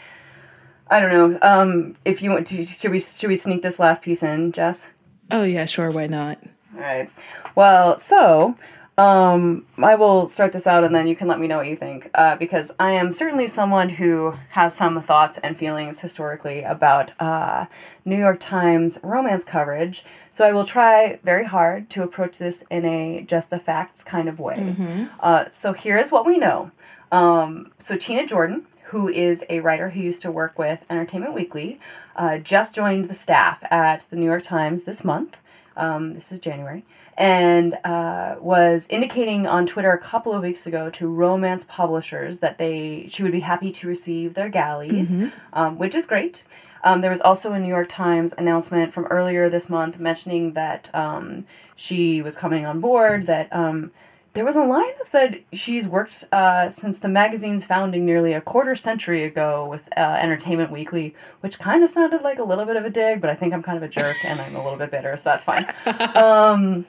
I 0.91 0.99
don't 0.99 1.11
know. 1.11 1.39
Um, 1.43 1.97
if 2.03 2.23
you 2.23 2.31
want 2.31 2.47
to, 2.47 2.65
should 2.65 2.89
we 2.89 2.99
should 2.99 3.29
we 3.29 3.35
sneak 3.35 3.61
this 3.61 3.77
last 3.77 4.01
piece 4.01 4.23
in, 4.23 4.51
Jess? 4.51 4.89
Oh, 5.29 5.43
yeah, 5.43 5.67
sure. 5.67 5.91
Why 5.91 6.07
not? 6.07 6.39
All 6.76 6.82
right. 6.82 7.09
Well, 7.55 7.97
so 7.97 8.55
um, 8.97 9.65
I 9.78 9.95
will 9.95 10.28
start 10.28 10.51
this 10.51 10.67
out 10.67 10.84
and 10.84 10.93
then 10.93 11.07
you 11.07 11.15
can 11.15 11.28
let 11.28 11.39
me 11.39 11.47
know 11.47 11.57
what 11.57 11.67
you 11.67 11.78
think. 11.78 12.09
Uh, 12.13 12.36
because 12.36 12.74
I 12.80 12.91
am 12.91 13.11
certainly 13.11 13.47
someone 13.47 13.89
who 13.89 14.34
has 14.49 14.76
some 14.76 15.01
thoughts 15.01 15.38
and 15.38 15.57
feelings 15.57 16.01
historically 16.01 16.63
about 16.63 17.13
uh, 17.20 17.65
New 18.03 18.17
York 18.17 18.39
Times 18.41 18.99
romance 19.01 19.45
coverage. 19.45 20.03
So 20.34 20.45
I 20.45 20.51
will 20.51 20.65
try 20.65 21.20
very 21.24 21.45
hard 21.45 21.89
to 21.91 22.03
approach 22.03 22.38
this 22.39 22.63
in 22.70 22.86
a 22.86 23.24
just 23.26 23.49
the 23.49 23.59
facts 23.59 24.03
kind 24.03 24.28
of 24.28 24.39
way. 24.39 24.76
Uh, 25.22 25.49
so 25.49 25.74
here 25.74 25.97
is 25.97 26.11
what 26.11 26.26
we 26.26 26.38
know. 26.38 26.72
Um, 27.11 27.72
so 27.80 27.95
Tina 27.95 28.28
Jordan, 28.28 28.67
who 28.86 29.07
is 29.07 29.43
a 29.49 29.61
writer 29.61 29.89
who 29.91 30.01
used 30.01 30.22
to 30.24 30.32
work 30.32 30.59
with 30.59 30.80
Entertainment 30.89 31.34
Weekly, 31.34 31.80
uh, 32.15 32.38
just 32.38 32.76
joined 32.76 33.05
the 33.09 33.13
staff 33.13 33.63
at 33.72 34.07
the 34.09 34.15
New 34.17 34.26
York 34.26 34.43
Times 34.43 34.84
this 34.84 35.03
month. 35.03 35.38
Um, 35.80 36.13
this 36.13 36.32
is 36.32 36.39
January. 36.39 36.84
and 37.17 37.77
uh, 37.84 38.36
was 38.39 38.88
indicating 38.89 39.45
on 39.45 39.65
Twitter 39.65 39.91
a 39.91 39.97
couple 39.97 40.34
of 40.34 40.41
weeks 40.41 40.65
ago 40.67 40.89
to 40.91 41.07
romance 41.07 41.65
publishers 41.67 42.39
that 42.39 42.57
they 42.57 43.05
she 43.09 43.23
would 43.23 43.32
be 43.34 43.41
happy 43.41 43.71
to 43.73 43.88
receive 43.88 44.34
their 44.36 44.49
galleys, 44.49 45.11
um, 45.53 45.77
which 45.77 45.95
is 45.95 46.05
great. 46.05 46.43
Um, 46.84 47.01
there 47.01 47.11
was 47.11 47.19
also 47.19 47.51
a 47.53 47.59
New 47.59 47.67
York 47.67 47.89
Times 47.89 48.34
announcement 48.38 48.93
from 48.93 49.05
earlier 49.07 49.49
this 49.49 49.67
month 49.69 49.99
mentioning 49.99 50.53
that 50.53 50.89
um, 50.93 51.45
she 51.75 52.21
was 52.21 52.36
coming 52.38 52.65
on 52.65 52.80
board. 52.80 53.25
That 53.25 53.47
um, 53.51 53.91
there 54.39 54.45
was 54.45 54.55
a 54.55 54.63
line 54.63 54.93
that 54.97 55.05
said 55.05 55.43
she's 55.51 55.85
worked 55.85 56.23
uh, 56.31 56.69
since 56.69 56.99
the 56.99 57.09
magazine's 57.09 57.65
founding 57.65 58.05
nearly 58.05 58.31
a 58.31 58.39
quarter 58.39 58.73
century 58.73 59.25
ago 59.25 59.67
with 59.69 59.81
uh, 59.97 59.99
Entertainment 59.99 60.71
Weekly, 60.71 61.13
which 61.41 61.59
kind 61.59 61.83
of 61.83 61.89
sounded 61.89 62.21
like 62.21 62.39
a 62.39 62.43
little 62.43 62.63
bit 62.63 62.77
of 62.77 62.85
a 62.85 62.89
dig, 62.89 63.19
but 63.19 63.29
I 63.29 63.35
think 63.35 63.53
I'm 63.53 63.61
kind 63.61 63.75
of 63.75 63.83
a 63.83 63.89
jerk 63.89 64.15
and 64.23 64.39
I'm 64.39 64.55
a 64.55 64.63
little 64.63 64.79
bit 64.79 64.91
bitter, 64.91 65.17
so 65.17 65.29
that's 65.31 65.43
fine. 65.43 65.65
Um, 66.15 66.85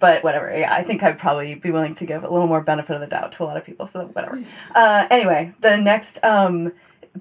but 0.00 0.24
whatever. 0.24 0.52
Yeah, 0.52 0.74
I 0.74 0.82
think 0.82 1.04
I'd 1.04 1.20
probably 1.20 1.54
be 1.54 1.70
willing 1.70 1.94
to 1.94 2.04
give 2.04 2.24
a 2.24 2.28
little 2.28 2.48
more 2.48 2.60
benefit 2.60 2.94
of 2.94 3.00
the 3.02 3.06
doubt 3.06 3.30
to 3.34 3.44
a 3.44 3.46
lot 3.46 3.56
of 3.56 3.64
people. 3.64 3.86
So 3.86 4.06
whatever. 4.06 4.42
Uh, 4.74 5.06
anyway, 5.12 5.52
the 5.60 5.76
next. 5.76 6.18
Um, 6.24 6.72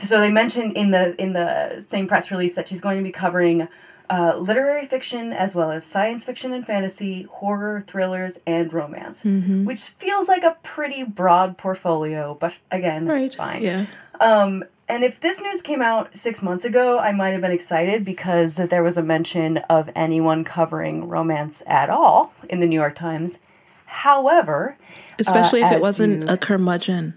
so 0.01 0.19
they 0.19 0.31
mentioned 0.31 0.75
in 0.75 0.89
the 0.89 1.19
in 1.21 1.33
the 1.33 1.85
same 1.88 2.07
press 2.07 2.31
release 2.31 2.55
that 2.55 2.67
she's 2.67 2.81
going 2.81 2.97
to 2.97 3.03
be 3.03 3.11
covering 3.11 3.67
uh, 4.10 4.38
literary 4.38 4.86
fiction 4.86 5.34
as 5.34 5.53
well 5.53 5.70
as 5.72 5.86
science 5.86 6.24
fiction 6.24 6.53
and 6.53 6.66
fantasy, 6.66 7.24
horror, 7.24 7.84
thrillers, 7.88 8.39
and 8.47 8.72
romance, 8.74 9.24
which 9.24 9.82
feels 9.82 10.28
like 10.28 10.43
a 10.43 10.55
pretty 10.64 11.03
broad 11.03 11.58
portfolio. 11.58 12.36
But 12.39 12.53
again, 12.72 13.05
Right. 13.08 13.36
fine. 13.36 13.62
Yeah. 13.62 13.86
Um, 14.20 14.64
and 14.89 15.03
if 15.03 15.20
this 15.20 15.41
news 15.41 15.62
came 15.62 15.82
out 15.82 16.16
six 16.18 16.41
months 16.41 16.64
ago, 16.64 16.97
I 16.97 17.12
might 17.12 17.32
have 17.32 17.41
been 17.41 17.51
excited 17.51 18.05
because 18.05 18.55
that 18.55 18.70
there 18.70 18.82
was 18.84 18.97
a 18.97 19.03
mention 19.03 19.58
of 19.70 19.89
anyone 19.95 20.45
covering 20.45 21.10
romance 21.10 21.62
at 21.68 21.89
all 21.89 22.32
in 22.49 22.62
the 22.62 22.68
New 22.68 22.80
York 22.80 22.95
Times. 22.95 23.39
However, 23.88 24.78
Especially 25.20 25.62
if 25.62 25.72
it 25.72 25.82
wasn't 25.82 26.24
you- 26.24 26.30
a 26.30 26.38
curmudgeon. 26.38 27.14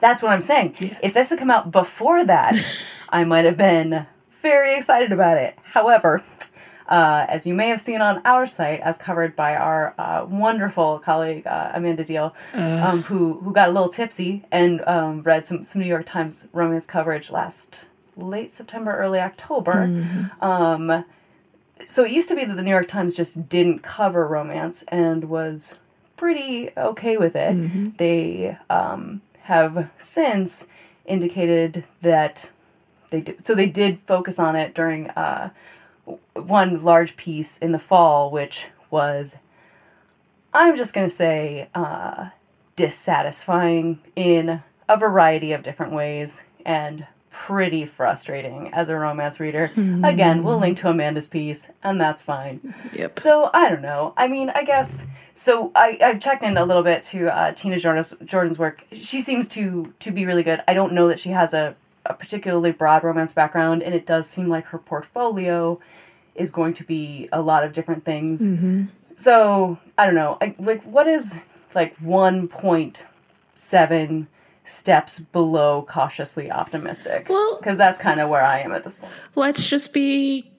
that's 0.00 0.20
what 0.22 0.32
I'm 0.32 0.42
saying. 0.42 0.74
If 1.02 1.14
this 1.14 1.30
had 1.30 1.38
come 1.38 1.50
out 1.50 1.70
before 1.70 2.24
that, 2.24 2.56
I 3.10 3.24
might 3.24 3.44
have 3.44 3.56
been 3.56 4.06
very 4.44 4.76
excited 4.76 5.10
about 5.10 5.38
it. 5.38 5.58
However, 5.64 6.22
uh, 6.86 7.24
as 7.30 7.46
you 7.46 7.54
may 7.54 7.68
have 7.70 7.80
seen 7.80 8.00
on 8.02 8.20
our 8.26 8.44
site, 8.46 8.80
as 8.80 8.98
covered 8.98 9.34
by 9.34 9.56
our 9.56 9.94
uh, 9.98 10.26
wonderful 10.28 10.98
colleague 10.98 11.46
uh, 11.46 11.72
Amanda 11.74 12.04
Diehl, 12.04 12.32
um, 12.84 13.02
who 13.04 13.40
who 13.40 13.52
got 13.52 13.70
a 13.70 13.72
little 13.72 13.88
tipsy 13.88 14.44
and 14.52 14.82
um, 14.86 15.22
read 15.22 15.46
some 15.46 15.64
some 15.64 15.80
New 15.80 15.88
York 15.88 16.04
Times 16.04 16.46
romance 16.52 16.86
coverage 16.86 17.30
last 17.30 17.86
late 18.16 18.52
September, 18.52 18.92
early 18.96 19.18
October. 19.18 19.74
Um, 20.42 21.04
so 21.86 22.04
it 22.04 22.12
used 22.12 22.28
to 22.28 22.36
be 22.36 22.44
that 22.44 22.56
the 22.56 22.62
New 22.62 22.70
York 22.70 22.88
Times 22.88 23.14
just 23.14 23.48
didn't 23.48 23.80
cover 23.82 24.28
romance 24.28 24.84
and 24.88 25.24
was 25.24 25.74
pretty 26.18 26.70
okay 26.76 27.16
with 27.16 27.34
it. 27.34 27.96
They 27.96 28.58
um, 28.68 29.22
have 29.44 29.90
since 29.98 30.66
indicated 31.06 31.84
that 32.02 32.50
they 33.14 33.20
did, 33.20 33.46
so 33.46 33.54
they 33.54 33.68
did 33.68 34.00
focus 34.08 34.40
on 34.40 34.56
it 34.56 34.74
during 34.74 35.08
uh, 35.10 35.50
one 36.34 36.82
large 36.82 37.16
piece 37.16 37.58
in 37.58 37.70
the 37.70 37.78
fall, 37.78 38.28
which 38.30 38.66
was 38.90 39.36
I'm 40.52 40.74
just 40.76 40.92
gonna 40.92 41.08
say 41.08 41.68
uh, 41.74 42.30
dissatisfying 42.74 44.00
in 44.16 44.62
a 44.88 44.96
variety 44.96 45.52
of 45.52 45.62
different 45.62 45.92
ways 45.92 46.42
and 46.66 47.06
pretty 47.30 47.84
frustrating 47.84 48.72
as 48.72 48.88
a 48.88 48.96
romance 48.96 49.38
reader. 49.38 49.70
Again, 50.04 50.42
we'll 50.42 50.58
link 50.58 50.78
to 50.78 50.88
Amanda's 50.88 51.28
piece, 51.28 51.68
and 51.82 52.00
that's 52.00 52.22
fine. 52.22 52.74
Yep. 52.92 53.20
So 53.20 53.50
I 53.54 53.68
don't 53.68 53.82
know. 53.82 54.12
I 54.16 54.26
mean, 54.26 54.50
I 54.50 54.64
guess 54.64 55.06
so. 55.36 55.70
I 55.76 55.98
I've 56.00 56.20
checked 56.20 56.42
in 56.42 56.56
a 56.56 56.64
little 56.64 56.82
bit 56.82 57.02
to 57.04 57.28
uh, 57.28 57.52
Tina 57.52 57.78
Jordan's 57.78 58.12
Jordan's 58.24 58.58
work. 58.58 58.84
She 58.92 59.20
seems 59.20 59.46
to 59.48 59.92
to 60.00 60.10
be 60.10 60.26
really 60.26 60.42
good. 60.42 60.62
I 60.66 60.74
don't 60.74 60.92
know 60.92 61.06
that 61.08 61.20
she 61.20 61.30
has 61.30 61.54
a 61.54 61.76
a 62.06 62.14
particularly 62.14 62.72
broad 62.72 63.02
romance 63.04 63.32
background, 63.32 63.82
and 63.82 63.94
it 63.94 64.06
does 64.06 64.28
seem 64.28 64.48
like 64.48 64.66
her 64.66 64.78
portfolio 64.78 65.78
is 66.34 66.50
going 66.50 66.74
to 66.74 66.84
be 66.84 67.28
a 67.32 67.40
lot 67.40 67.64
of 67.64 67.72
different 67.72 68.04
things. 68.04 68.42
So 69.14 69.78
I 69.96 70.06
don't 70.06 70.14
know. 70.14 70.36
I, 70.40 70.54
like, 70.58 70.82
what 70.82 71.06
is 71.06 71.38
like 71.74 71.96
one 71.98 72.48
point 72.48 73.06
seven 73.54 74.26
steps 74.64 75.20
below 75.20 75.86
cautiously 75.88 76.50
optimistic? 76.50 77.26
Well- 77.28 77.56
because 77.58 77.78
that's 77.78 77.98
kind 77.98 78.20
of 78.20 78.28
where 78.28 78.42
I 78.42 78.60
am 78.60 78.72
at 78.72 78.82
this 78.84 78.96
point. 78.96 79.12
Let's 79.34 79.66
just 79.68 79.92
be 79.92 80.50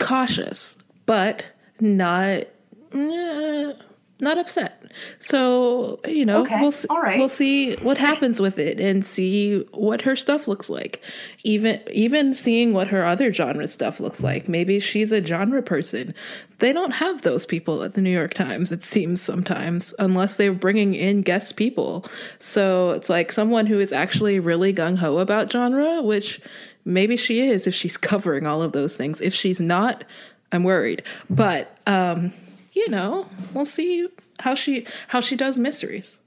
cautious, 0.00 0.76
but 1.06 1.44
not 1.80 2.44
eh, 2.92 3.72
not 4.20 4.38
upset. 4.38 4.81
So 5.18 6.00
you 6.06 6.24
know, 6.24 6.42
Okay, 6.42 6.58
we'll 6.60 6.68
s- 6.68 6.86
all 6.90 7.00
right. 7.00 7.18
we'll 7.18 7.28
see 7.28 7.74
what 7.76 7.98
happens 7.98 8.40
with 8.40 8.58
it 8.58 8.80
and 8.80 9.06
see 9.06 9.60
what 9.72 10.02
her 10.02 10.16
stuff 10.16 10.48
looks 10.48 10.68
like. 10.68 11.00
Even 11.44 11.80
even 11.90 12.34
seeing 12.34 12.72
what 12.72 12.88
her 12.88 13.04
other 13.04 13.32
genre 13.32 13.66
stuff 13.68 14.00
looks 14.00 14.22
like. 14.22 14.48
Maybe 14.48 14.80
she's 14.80 15.12
a 15.12 15.24
genre 15.24 15.62
person. 15.62 16.14
They 16.58 16.72
don't 16.72 16.92
have 16.92 17.22
those 17.22 17.44
people 17.46 17.82
at 17.82 17.94
the 17.94 18.00
New 18.00 18.10
York 18.10 18.34
Times. 18.34 18.70
It 18.70 18.84
seems 18.84 19.20
sometimes, 19.20 19.92
unless 19.98 20.36
they're 20.36 20.52
bringing 20.52 20.94
in 20.94 21.22
guest 21.22 21.56
people. 21.56 22.04
So 22.38 22.90
it's 22.92 23.08
like 23.08 23.32
someone 23.32 23.66
who 23.66 23.80
is 23.80 23.92
actually 23.92 24.38
really 24.38 24.72
gung 24.72 24.98
ho 24.98 25.18
about 25.18 25.50
genre, 25.50 26.02
which 26.02 26.40
maybe 26.84 27.16
she 27.16 27.40
is 27.40 27.66
if 27.66 27.74
she's 27.74 27.96
covering 28.10 28.46
all 28.46 28.62
of 28.62 28.72
those 28.72 28.96
things. 28.96 29.20
If 29.20 29.34
she's 29.34 29.60
not, 29.60 30.04
I'm 30.52 30.62
worried. 30.64 31.02
But 31.28 31.76
um, 31.86 32.32
you 32.72 32.88
know, 32.90 33.26
we'll 33.54 33.64
see 33.64 34.06
how 34.42 34.54
she 34.54 34.86
how 35.08 35.20
she 35.20 35.36
does 35.36 35.58
mysteries. 35.58 36.18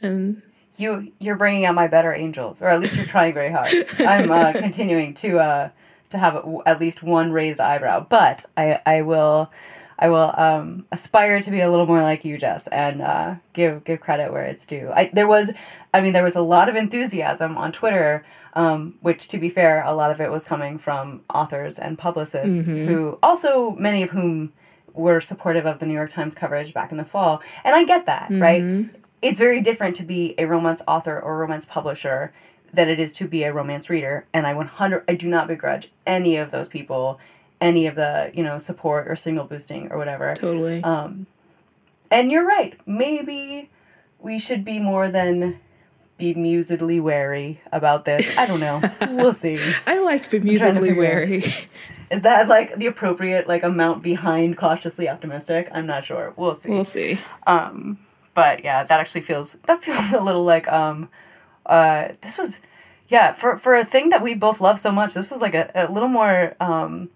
And 0.00 0.42
you 0.76 1.12
you're 1.18 1.36
bringing 1.36 1.64
out 1.64 1.74
my 1.74 1.86
better 1.86 2.12
angels, 2.12 2.60
or 2.60 2.68
at 2.68 2.80
least 2.80 2.96
you're 2.96 3.06
trying 3.06 3.34
very 3.34 3.52
hard. 3.52 3.72
I'm 3.98 4.30
uh, 4.30 4.52
continuing 4.66 5.14
to 5.14 5.38
uh, 5.38 5.70
to 6.10 6.18
have 6.18 6.44
at 6.66 6.80
least 6.80 7.02
one 7.02 7.32
raised 7.32 7.60
eyebrow, 7.60 8.06
but 8.08 8.44
I 8.56 8.80
I 8.84 9.02
will 9.02 9.50
I 9.98 10.08
will 10.08 10.34
um, 10.36 10.86
aspire 10.90 11.40
to 11.40 11.50
be 11.50 11.60
a 11.60 11.70
little 11.70 11.86
more 11.86 12.02
like 12.02 12.24
you, 12.24 12.36
Jess, 12.36 12.66
and 12.68 13.00
uh, 13.00 13.36
give 13.52 13.84
give 13.84 14.00
credit 14.00 14.32
where 14.32 14.44
it's 14.44 14.66
due. 14.66 14.90
I 14.92 15.10
there 15.12 15.28
was, 15.28 15.50
I 15.94 16.00
mean, 16.00 16.12
there 16.12 16.24
was 16.24 16.34
a 16.34 16.40
lot 16.40 16.68
of 16.68 16.76
enthusiasm 16.76 17.56
on 17.56 17.72
Twitter. 17.72 18.24
Um, 18.54 18.96
which, 19.00 19.28
to 19.28 19.38
be 19.38 19.48
fair, 19.48 19.82
a 19.82 19.94
lot 19.94 20.10
of 20.10 20.20
it 20.20 20.30
was 20.30 20.44
coming 20.44 20.76
from 20.76 21.22
authors 21.32 21.78
and 21.78 21.96
publicists 21.96 22.68
who 22.68 23.18
also 23.22 23.70
many 23.76 24.02
of 24.02 24.10
whom 24.10 24.52
were 24.94 25.20
supportive 25.20 25.66
of 25.66 25.78
the 25.78 25.86
New 25.86 25.94
York 25.94 26.10
Times 26.10 26.34
coverage 26.34 26.74
back 26.74 26.90
in 26.90 26.98
the 26.98 27.04
fall. 27.04 27.42
And 27.64 27.74
I 27.74 27.84
get 27.84 28.06
that, 28.06 28.28
right? 28.30 28.62
It's 29.22 29.38
very 29.38 29.60
different 29.60 29.96
to 29.96 30.02
be 30.02 30.34
a 30.38 30.46
romance 30.46 30.82
author 30.88 31.18
or 31.18 31.38
romance 31.38 31.64
publisher 31.64 32.32
than 32.72 32.88
it 32.88 32.98
is 32.98 33.12
to 33.14 33.28
be 33.28 33.44
a 33.44 33.52
romance 33.52 33.88
reader. 33.90 34.26
And 34.32 34.46
I 34.46 34.54
100 34.54 35.04
I 35.08 35.14
do 35.14 35.28
not 35.28 35.46
begrudge 35.46 35.90
any 36.06 36.36
of 36.36 36.50
those 36.50 36.68
people 36.68 37.20
any 37.60 37.86
of 37.86 37.94
the, 37.94 38.32
you 38.34 38.42
know, 38.42 38.58
support 38.58 39.06
or 39.06 39.14
signal 39.14 39.44
boosting 39.44 39.90
or 39.92 39.96
whatever. 39.96 40.34
totally. 40.34 40.82
Um 40.82 41.26
And 42.10 42.32
you're 42.32 42.44
right. 42.44 42.74
Maybe 42.86 43.70
we 44.18 44.38
should 44.38 44.64
be 44.64 44.78
more 44.78 45.08
than 45.08 45.60
bemusedly 46.22 47.00
wary 47.00 47.60
about 47.72 48.04
this. 48.04 48.36
I 48.38 48.46
don't 48.46 48.60
know. 48.60 48.80
we'll 49.10 49.32
see. 49.32 49.58
I 49.86 49.98
like 50.00 50.30
bemusedly 50.30 50.90
out- 50.92 50.96
wary. 50.96 51.44
Is 52.10 52.22
that 52.22 52.46
like 52.46 52.76
the 52.76 52.86
appropriate 52.86 53.48
like 53.48 53.62
amount 53.62 54.02
behind 54.02 54.56
cautiously 54.56 55.08
optimistic? 55.08 55.68
I'm 55.72 55.86
not 55.86 56.04
sure. 56.04 56.32
We'll 56.36 56.54
see. 56.54 56.68
we'll 56.68 56.84
see. 56.84 57.18
but 58.34 58.62
yeah, 58.64 58.84
that 58.84 59.00
actually 59.00 59.22
feels 59.22 59.54
that 59.66 59.82
feels 59.82 60.12
a 60.12 60.20
little 60.20 60.44
like 60.44 60.68
um 60.68 61.08
uh 61.66 62.08
this 62.20 62.38
was 62.38 62.60
yeah, 63.08 63.32
for 63.32 63.58
for 63.58 63.74
a 63.76 63.84
thing 63.84 64.10
that 64.10 64.22
we 64.22 64.34
both 64.34 64.60
love 64.60 64.78
so 64.78 64.92
much, 64.92 65.14
this 65.14 65.30
was 65.30 65.40
like 65.40 65.54
a, 65.54 65.70
a 65.74 65.90
little 65.92 66.08
more 66.08 66.54
um 66.60 67.08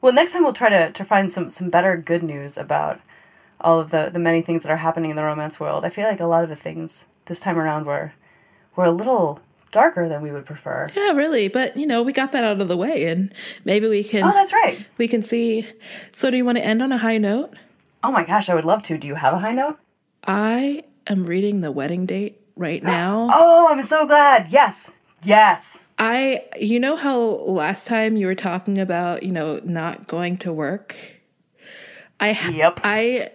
well 0.00 0.12
next 0.12 0.32
time 0.32 0.44
we'll 0.44 0.52
try 0.52 0.68
to, 0.68 0.92
to 0.92 1.04
find 1.04 1.30
some 1.32 1.50
some 1.50 1.68
better 1.68 1.96
good 1.96 2.22
news 2.22 2.56
about 2.56 3.00
all 3.60 3.80
of 3.80 3.90
the, 3.90 4.10
the 4.12 4.18
many 4.18 4.42
things 4.42 4.62
that 4.62 4.70
are 4.70 4.76
happening 4.76 5.10
in 5.10 5.16
the 5.16 5.24
romance 5.24 5.58
world. 5.58 5.84
I 5.84 5.88
feel 5.88 6.04
like 6.06 6.20
a 6.20 6.26
lot 6.26 6.44
of 6.44 6.50
the 6.50 6.56
things 6.56 7.06
this 7.24 7.40
time 7.40 7.58
around 7.58 7.86
were 7.86 8.12
were 8.76 8.84
a 8.84 8.92
little 8.92 9.40
darker 9.72 10.08
than 10.08 10.22
we 10.22 10.30
would 10.30 10.46
prefer. 10.46 10.88
Yeah, 10.94 11.10
really. 11.12 11.48
But 11.48 11.76
you 11.76 11.86
know, 11.86 12.02
we 12.02 12.12
got 12.12 12.32
that 12.32 12.44
out 12.44 12.60
of 12.60 12.68
the 12.68 12.76
way, 12.76 13.06
and 13.06 13.32
maybe 13.64 13.88
we 13.88 14.04
can 14.04 14.22
Oh, 14.24 14.32
that's 14.32 14.52
right. 14.52 14.84
we 14.98 15.08
can 15.08 15.22
see. 15.22 15.66
So, 16.12 16.30
do 16.30 16.36
you 16.36 16.44
want 16.44 16.58
to 16.58 16.64
end 16.64 16.82
on 16.82 16.92
a 16.92 16.98
high 16.98 17.18
note? 17.18 17.54
Oh 18.04 18.12
my 18.12 18.24
gosh, 18.24 18.48
I 18.48 18.54
would 18.54 18.64
love 18.64 18.82
to. 18.84 18.96
Do 18.98 19.06
you 19.06 19.16
have 19.16 19.34
a 19.34 19.38
high 19.38 19.52
note? 19.52 19.78
I 20.26 20.84
am 21.06 21.24
reading 21.26 21.60
the 21.60 21.72
wedding 21.72 22.06
date 22.06 22.40
right 22.56 22.82
now. 22.82 23.28
Oh, 23.32 23.68
I'm 23.70 23.82
so 23.82 24.06
glad. 24.06 24.48
Yes. 24.48 24.94
Yes. 25.22 25.82
I, 25.98 26.44
you 26.60 26.78
know 26.78 26.94
how 26.94 27.18
last 27.18 27.86
time 27.86 28.16
you 28.18 28.26
were 28.26 28.34
talking 28.34 28.78
about, 28.78 29.22
you 29.22 29.32
know, 29.32 29.60
not 29.64 30.06
going 30.06 30.36
to 30.38 30.52
work. 30.52 30.94
I 32.20 32.30
Yep. 32.50 32.80
I 32.84 33.30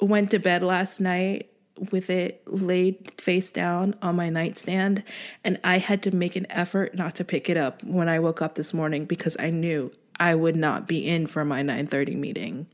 went 0.00 0.30
to 0.30 0.38
bed 0.38 0.62
last 0.62 1.00
night 1.00 1.50
with 1.90 2.10
it 2.10 2.42
laid 2.46 3.12
face 3.20 3.50
down 3.50 3.94
on 4.02 4.16
my 4.16 4.28
nightstand, 4.28 5.02
and 5.44 5.58
I 5.62 5.78
had 5.78 6.02
to 6.04 6.14
make 6.14 6.36
an 6.36 6.46
effort 6.50 6.94
not 6.94 7.14
to 7.16 7.24
pick 7.24 7.48
it 7.48 7.56
up 7.56 7.82
when 7.84 8.08
I 8.08 8.18
woke 8.18 8.42
up 8.42 8.54
this 8.54 8.72
morning 8.72 9.04
because 9.04 9.36
I 9.38 9.50
knew 9.50 9.92
I 10.18 10.34
would 10.34 10.56
not 10.56 10.86
be 10.86 11.06
in 11.06 11.26
for 11.26 11.44
my 11.44 11.62
9:30 11.62 12.16
meeting. 12.16 12.66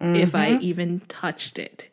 if 0.00 0.34
I 0.34 0.50
mm-hmm. 0.50 0.62
even 0.62 1.00
touched 1.08 1.58
it. 1.58 1.88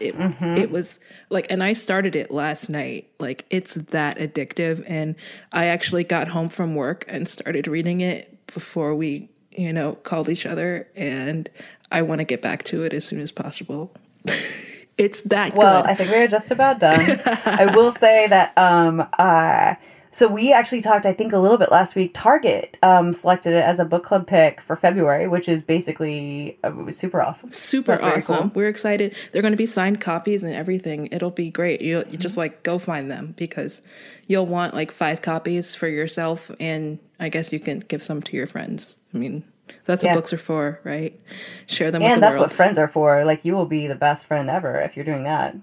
It, 0.00 0.16
mm-hmm. 0.16 0.56
it 0.56 0.70
was 0.70 0.98
like, 1.28 1.46
and 1.50 1.62
I 1.62 1.72
started 1.72 2.14
it 2.14 2.30
last 2.30 2.68
night. 2.68 3.10
Like, 3.18 3.46
it's 3.50 3.74
that 3.74 4.18
addictive. 4.18 4.84
And 4.86 5.16
I 5.52 5.66
actually 5.66 6.04
got 6.04 6.28
home 6.28 6.48
from 6.48 6.74
work 6.74 7.04
and 7.08 7.28
started 7.28 7.66
reading 7.66 8.00
it 8.00 8.46
before 8.46 8.94
we, 8.94 9.28
you 9.50 9.72
know, 9.72 9.94
called 9.94 10.28
each 10.28 10.46
other. 10.46 10.88
And 10.94 11.48
I 11.90 12.02
want 12.02 12.20
to 12.20 12.24
get 12.24 12.42
back 12.42 12.64
to 12.64 12.84
it 12.84 12.92
as 12.92 13.04
soon 13.04 13.20
as 13.20 13.32
possible. 13.32 13.92
it's 14.98 15.22
that 15.22 15.54
Well, 15.54 15.82
good. 15.82 15.90
I 15.90 15.94
think 15.94 16.10
we're 16.10 16.28
just 16.28 16.50
about 16.50 16.80
done. 16.80 17.20
I 17.44 17.72
will 17.76 17.92
say 17.92 18.26
that 18.28 18.52
um 18.58 19.06
uh 19.18 19.76
so 20.10 20.26
we 20.26 20.52
actually 20.52 20.80
talked 20.80 21.06
I 21.06 21.12
think 21.12 21.32
a 21.32 21.38
little 21.38 21.58
bit 21.58 21.70
last 21.70 21.94
week 21.94 22.10
Target 22.14 22.76
um 22.82 23.12
selected 23.12 23.52
it 23.52 23.62
as 23.64 23.78
a 23.78 23.84
book 23.84 24.04
club 24.04 24.26
pick 24.26 24.60
for 24.62 24.74
February, 24.74 25.28
which 25.28 25.48
is 25.48 25.62
basically 25.62 26.58
uh, 26.64 26.90
super 26.90 27.22
awesome. 27.22 27.52
super 27.52 27.92
That's 27.96 28.28
awesome. 28.28 28.50
cool. 28.50 28.52
We're 28.54 28.68
excited. 28.68 29.14
They're 29.32 29.42
going 29.42 29.52
to 29.52 29.56
be 29.58 29.66
signed 29.66 30.00
copies 30.00 30.42
and 30.42 30.54
everything. 30.54 31.08
It'll 31.12 31.30
be 31.30 31.50
great. 31.50 31.80
You 31.82 32.04
you 32.10 32.18
just 32.18 32.36
like 32.36 32.62
go 32.62 32.78
find 32.78 33.10
them 33.10 33.34
because 33.36 33.80
you'll 34.26 34.46
want 34.46 34.74
like 34.74 34.90
five 34.90 35.22
copies 35.22 35.74
for 35.74 35.86
yourself, 35.88 36.50
and 36.58 36.98
I 37.20 37.28
guess 37.28 37.52
you 37.52 37.60
can 37.60 37.80
give 37.80 38.02
some 38.02 38.20
to 38.22 38.36
your 38.36 38.46
friends. 38.46 38.98
I 39.14 39.18
mean, 39.18 39.44
that's 39.84 40.04
what 40.04 40.14
books 40.14 40.32
are 40.32 40.38
for, 40.38 40.80
right? 40.84 41.18
Share 41.66 41.90
them 41.90 42.02
with 42.02 42.10
And 42.10 42.22
the 42.22 42.26
that's 42.26 42.36
world. 42.36 42.48
what 42.48 42.56
friends 42.56 42.78
are 42.78 42.88
for. 42.88 43.24
Like 43.24 43.44
you 43.44 43.54
will 43.54 43.66
be 43.66 43.86
the 43.86 43.94
best 43.94 44.26
friend 44.26 44.48
ever 44.50 44.80
if 44.80 44.96
you're 44.96 45.04
doing 45.04 45.24
that. 45.24 45.56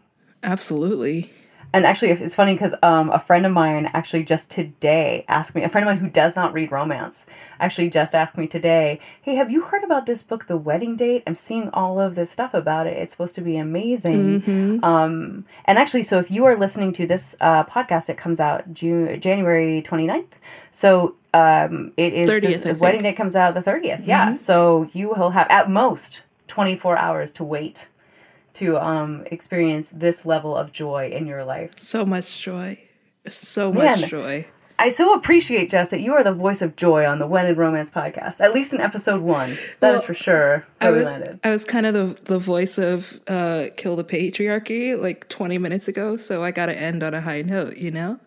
Absolutely. 0.43 1.32
And 1.74 1.86
actually, 1.86 2.12
it's 2.12 2.36
funny 2.36 2.53
because 2.53 2.74
um, 2.84 3.10
a 3.10 3.20
friend 3.20 3.45
of 3.45 3.51
mine 3.51 3.89
actually 3.93 4.24
just 4.24 4.49
today 4.49 5.26
asked 5.28 5.56
me, 5.56 5.64
a 5.64 5.68
friend 5.68 5.86
of 5.86 5.93
mine 5.93 5.97
who 6.01 6.10
does 6.10 6.34
not 6.38 6.53
read 6.53 6.72
romance, 6.72 7.26
actually 7.60 7.89
just 7.89 8.16
asked 8.16 8.38
me 8.38 8.47
today, 8.47 9.01
hey, 9.22 9.36
have 9.36 9.51
you 9.51 9.60
heard 9.62 9.84
about 9.84 10.06
this 10.06 10.24
book, 10.24 10.47
The 10.47 10.56
Wedding 10.56 10.95
Date? 10.95 11.24
I'm 11.28 11.36
seeing 11.36 11.70
all 11.72 11.99
of 11.99 12.16
this 12.16 12.32
stuff 12.32 12.53
about 12.53 12.88
it. 12.88 12.95
It's 12.95 13.12
supposed 13.12 13.36
to 13.36 13.41
be 13.41 13.58
amazing. 13.58 14.80
Um, 14.84 15.43
and 15.66 15.78
actually, 15.78 16.03
so 16.03 16.18
if 16.18 16.32
you 16.32 16.45
are 16.45 16.56
listening 16.56 16.93
to 16.93 17.06
this 17.08 17.36
uh, 17.41 17.66
podcast, 17.66 18.08
it 18.10 18.16
comes 18.18 18.39
out 18.39 18.74
June, 18.74 19.20
January 19.20 19.82
29th. 19.82 20.32
So 20.72 21.16
um, 21.36 21.91
it 21.97 22.13
is 22.13 22.29
30th, 22.29 22.41
this- 22.41 22.55
I 22.55 22.57
the 22.57 22.63
think. 22.69 22.81
wedding 22.81 23.01
date 23.01 23.17
comes 23.17 23.36
out 23.36 23.53
the 23.53 23.61
30th. 23.61 24.05
Yeah. 24.05 24.36
So 24.36 24.88
you 24.93 25.09
will 25.09 25.31
have 25.31 25.47
at 25.49 25.69
most 25.69 26.21
24 26.47 26.97
hours 26.97 27.31
to 27.33 27.43
wait 27.43 27.89
to 28.53 28.77
um, 28.77 29.23
experience 29.31 29.89
this 29.93 30.25
level 30.25 30.55
of 30.55 30.71
joy 30.71 31.09
in 31.11 31.27
your 31.27 31.43
life. 31.43 31.71
So 31.77 32.05
much 32.05 32.41
joy. 32.41 32.79
So 33.29 33.73
much 33.73 34.01
Man. 34.01 34.09
joy. 34.09 34.45
I 34.77 34.89
so 34.89 35.13
appreciate, 35.13 35.69
Jess, 35.69 35.88
that 35.89 36.01
you 36.01 36.13
are 36.13 36.23
the 36.23 36.33
voice 36.33 36.61
of 36.61 36.75
joy 36.75 37.05
on 37.05 37.19
the 37.19 37.25
When 37.27 37.45
in 37.47 37.55
Romance 37.55 37.89
podcast, 37.89 38.41
at 38.41 38.53
least 38.53 38.73
in 38.73 38.81
episode 38.81 39.21
one. 39.21 39.57
That 39.79 39.95
is 39.95 39.99
Well, 39.99 40.07
for 40.07 40.13
sure. 40.13 40.67
I 40.81 40.89
was 40.89 41.05
landed. 41.09 41.39
I 41.45 41.49
was 41.49 41.63
kind 41.63 41.86
of 41.86 41.93
the 41.93 42.23
the 42.33 42.39
voice 42.39 42.77
of 42.77 43.19
uh, 43.27 43.67
kill 43.77 43.95
the 43.95 44.03
patriarchy 44.03 44.99
like 45.01 45.29
20 45.29 45.57
minutes 45.59 45.88
ago, 45.88 46.17
so 46.17 46.43
I 46.43 46.51
got 46.51 46.65
to 46.67 46.77
end 46.77 47.03
on 47.03 47.13
a 47.13 47.21
high 47.21 47.41
note, 47.41 47.77
you 47.77 47.89
know. 47.89 48.19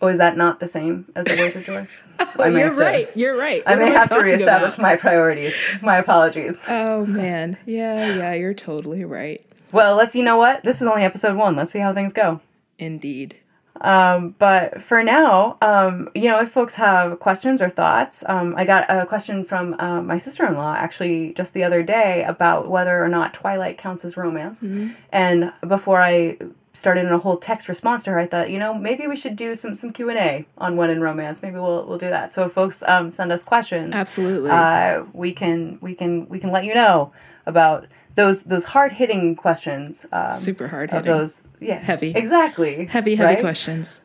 Oh, 0.00 0.08
is 0.08 0.18
that 0.18 0.36
not 0.36 0.60
the 0.60 0.66
same 0.66 1.06
as 1.16 1.24
the 1.26 1.36
voice 1.36 1.56
of 1.56 1.64
joy? 1.64 1.86
I 2.38 2.48
You're 2.48 2.68
have 2.68 2.76
to- 2.76 2.82
right. 2.82 3.16
You're 3.16 3.36
right. 3.36 3.62
I 3.66 3.74
What 3.74 3.78
may 3.84 3.90
have 3.92 4.08
to 4.10 4.20
reestablish 4.20 4.74
about? 4.74 4.82
my 4.82 4.96
priorities. 4.96 5.54
My 5.82 5.96
apologies. 5.96 6.64
Oh 6.68 7.04
man. 7.06 7.56
Yeah, 7.66 8.14
yeah, 8.14 8.32
you're 8.34 8.54
totally 8.54 9.04
right. 9.04 9.44
Well, 9.72 9.96
let's. 9.96 10.14
You 10.14 10.22
know 10.24 10.36
what? 10.36 10.62
This 10.62 10.80
is 10.80 10.86
only 10.86 11.02
episode 11.04 11.36
one. 11.36 11.56
Let's 11.56 11.70
see 11.72 11.78
how 11.80 11.92
things 11.92 12.12
go. 12.12 12.40
Indeed. 12.78 13.36
Um, 13.80 14.34
but 14.40 14.82
for 14.82 15.04
now, 15.04 15.56
um, 15.62 16.08
you 16.14 16.28
know, 16.28 16.40
if 16.40 16.50
folks 16.50 16.74
have 16.74 17.20
questions 17.20 17.62
or 17.62 17.70
thoughts, 17.70 18.24
um, 18.28 18.54
I 18.56 18.64
got 18.64 18.86
a 18.88 19.06
question 19.06 19.44
from 19.44 19.76
um, 19.78 20.06
my 20.06 20.16
sister 20.16 20.44
in 20.46 20.54
law 20.56 20.74
actually 20.74 21.32
just 21.34 21.54
the 21.54 21.62
other 21.62 21.82
day 21.84 22.24
about 22.24 22.68
whether 22.68 23.02
or 23.02 23.08
not 23.08 23.34
Twilight 23.34 23.78
counts 23.78 24.04
as 24.04 24.16
romance. 24.16 24.64
And 25.12 25.52
before 25.66 26.00
I 26.00 26.38
started 26.78 27.06
in 27.06 27.12
a 27.12 27.18
whole 27.18 27.36
text 27.36 27.68
response 27.68 28.04
to 28.04 28.10
her, 28.10 28.18
I 28.18 28.26
thought, 28.26 28.50
you 28.50 28.58
know, 28.58 28.72
maybe 28.72 29.06
we 29.06 29.16
should 29.16 29.36
do 29.36 29.54
some 29.54 29.74
some 29.74 29.92
Q 29.92 30.08
and 30.10 30.18
A 30.18 30.46
on 30.58 30.76
when 30.76 30.90
in 30.90 31.00
romance. 31.00 31.42
Maybe 31.42 31.56
we'll 31.58 31.86
we'll 31.86 31.98
do 31.98 32.10
that. 32.10 32.32
So 32.32 32.44
if 32.44 32.52
folks 32.52 32.82
um, 32.86 33.12
send 33.12 33.32
us 33.32 33.42
questions, 33.42 33.94
Absolutely. 33.94 34.50
uh, 34.50 35.04
we 35.12 35.32
can 35.32 35.78
we 35.80 35.94
can 35.94 36.28
we 36.28 36.38
can 36.38 36.50
let 36.50 36.64
you 36.64 36.74
know 36.74 37.12
about 37.46 37.86
those 38.14 38.42
those 38.44 38.64
hard 38.64 38.92
hitting 38.92 39.36
questions. 39.36 40.06
Um, 40.12 40.38
Super 40.40 40.68
hard 40.68 40.90
hitting. 40.90 41.10
those, 41.12 41.42
yeah, 41.60 41.78
Heavy. 41.78 42.12
exactly, 42.14 42.86
Heavy, 42.86 43.14
heavy 43.16 43.34
right? 43.34 43.40
questions. 43.40 44.00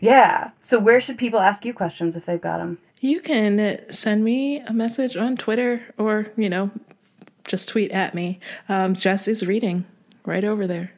Yeah. 0.00 0.50
So 0.60 0.78
where 0.78 1.00
should 1.00 1.18
people 1.18 1.40
ask 1.40 1.64
you 1.64 1.72
questions 1.72 2.16
if 2.16 2.26
they've 2.26 2.40
got 2.40 2.58
them? 2.58 2.78
You 3.00 3.20
can 3.20 3.80
send 3.90 4.24
me 4.24 4.60
a 4.60 4.72
message 4.72 5.16
on 5.16 5.36
Twitter 5.36 5.82
or, 5.98 6.26
you 6.36 6.48
know, 6.50 6.70
just 7.46 7.68
tweet 7.68 7.90
at 7.90 8.14
me. 8.14 8.40
Um, 8.68 8.94
Jess 8.94 9.28
is 9.28 9.46
reading 9.46 9.84
right 10.24 10.44
over 10.44 10.66
there. 10.66 10.92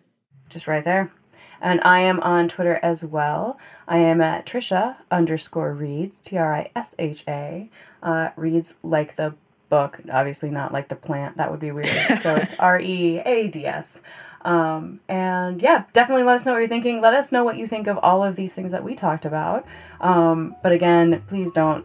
Just 0.57 0.67
right 0.67 0.87
there. 0.87 1.13
And 1.61 1.83
I 1.83 2.01
am 2.01 2.19
on 2.21 2.49
Twitter 2.49 2.81
as 2.83 3.05
well. 3.05 3.59
I 3.87 3.99
am 3.99 4.23
at 4.23 4.47
Trisha 4.47 4.97
underscore 5.11 5.75
reads, 5.75 6.19
T 6.19 6.39
R 6.39 6.55
I 6.55 6.71
S 6.75 6.95
H 6.99 7.25
A. 7.29 7.69
Uh, 8.03 8.31
reads 8.37 8.73
like 8.83 9.17
the 9.17 9.35
book, 9.69 10.01
obviously 10.11 10.49
not 10.49 10.73
like 10.73 10.89
the 10.89 10.97
plant. 10.97 11.37
That 11.37 11.51
would 11.51 11.61
be 11.61 11.73
weird. 11.73 11.89
So 12.23 12.37
it's 12.37 12.59
R 12.59 12.81
E 12.81 13.19
A 13.19 13.49
D 13.49 13.67
S. 13.67 14.01
Um, 14.47 15.01
and 15.11 15.61
yeah, 15.61 15.85
definitely 15.93 16.25
let 16.25 16.37
us 16.37 16.47
know 16.47 16.53
what 16.53 16.61
you're 16.61 16.69
thinking. 16.69 17.03
Let 17.03 17.13
us 17.13 17.31
know 17.31 17.45
what 17.45 17.59
you 17.59 17.67
think 17.67 17.87
of 17.87 17.99
all 17.99 18.25
of 18.25 18.35
these 18.35 18.55
things 18.55 18.73
that 18.73 18.83
we 18.83 18.95
talked 18.95 19.27
about. 19.27 19.67
Um, 20.01 20.57
but 20.63 20.73
again, 20.73 21.23
please 21.29 21.53
don't 21.53 21.85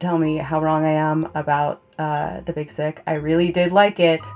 tell 0.00 0.18
me 0.18 0.38
how 0.38 0.60
wrong 0.60 0.84
I 0.84 0.94
am 0.94 1.30
about 1.36 1.82
uh, 2.00 2.40
The 2.40 2.52
Big 2.52 2.68
Sick. 2.68 3.00
I 3.06 3.14
really 3.14 3.52
did 3.52 3.70
like 3.70 4.00
it. 4.00 4.26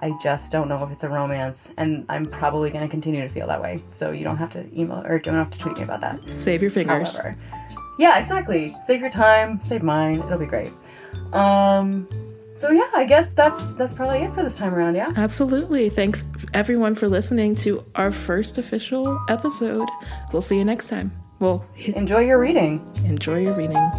I 0.00 0.12
just 0.22 0.50
don't 0.52 0.68
know 0.68 0.82
if 0.84 0.90
it's 0.90 1.04
a 1.04 1.08
romance, 1.08 1.72
and 1.76 2.04
I'm 2.08 2.26
probably 2.26 2.70
going 2.70 2.84
to 2.84 2.90
continue 2.90 3.22
to 3.22 3.28
feel 3.28 3.46
that 3.46 3.62
way. 3.62 3.82
So 3.90 4.10
you 4.10 4.24
don't 4.24 4.36
have 4.36 4.50
to 4.52 4.66
email 4.78 5.02
or 5.06 5.18
don't 5.18 5.34
have 5.34 5.50
to 5.50 5.58
tweet 5.58 5.76
me 5.78 5.84
about 5.84 6.00
that. 6.02 6.20
Save 6.34 6.62
your 6.62 6.70
fingers. 6.70 7.18
However, 7.18 7.38
yeah, 7.98 8.18
exactly. 8.18 8.74
Save 8.86 9.00
your 9.00 9.10
time, 9.10 9.60
save 9.62 9.82
mine. 9.82 10.20
It'll 10.20 10.38
be 10.38 10.46
great. 10.46 10.72
Um, 11.32 12.08
so 12.56 12.70
yeah, 12.70 12.88
I 12.94 13.04
guess 13.04 13.30
that's 13.30 13.66
that's 13.78 13.92
probably 13.94 14.18
it 14.18 14.34
for 14.34 14.42
this 14.42 14.56
time 14.56 14.74
around. 14.74 14.94
Yeah. 14.96 15.12
Absolutely. 15.16 15.88
Thanks 15.90 16.24
everyone 16.54 16.94
for 16.94 17.08
listening 17.08 17.54
to 17.56 17.84
our 17.94 18.10
first 18.10 18.58
official 18.58 19.18
episode. 19.28 19.88
We'll 20.32 20.42
see 20.42 20.56
you 20.58 20.64
next 20.64 20.88
time. 20.88 21.12
Well, 21.40 21.66
Enjoy 21.76 22.20
your 22.20 22.38
reading. 22.38 22.88
enjoy 23.04 23.40
your 23.40 23.54
reading. 23.54 23.90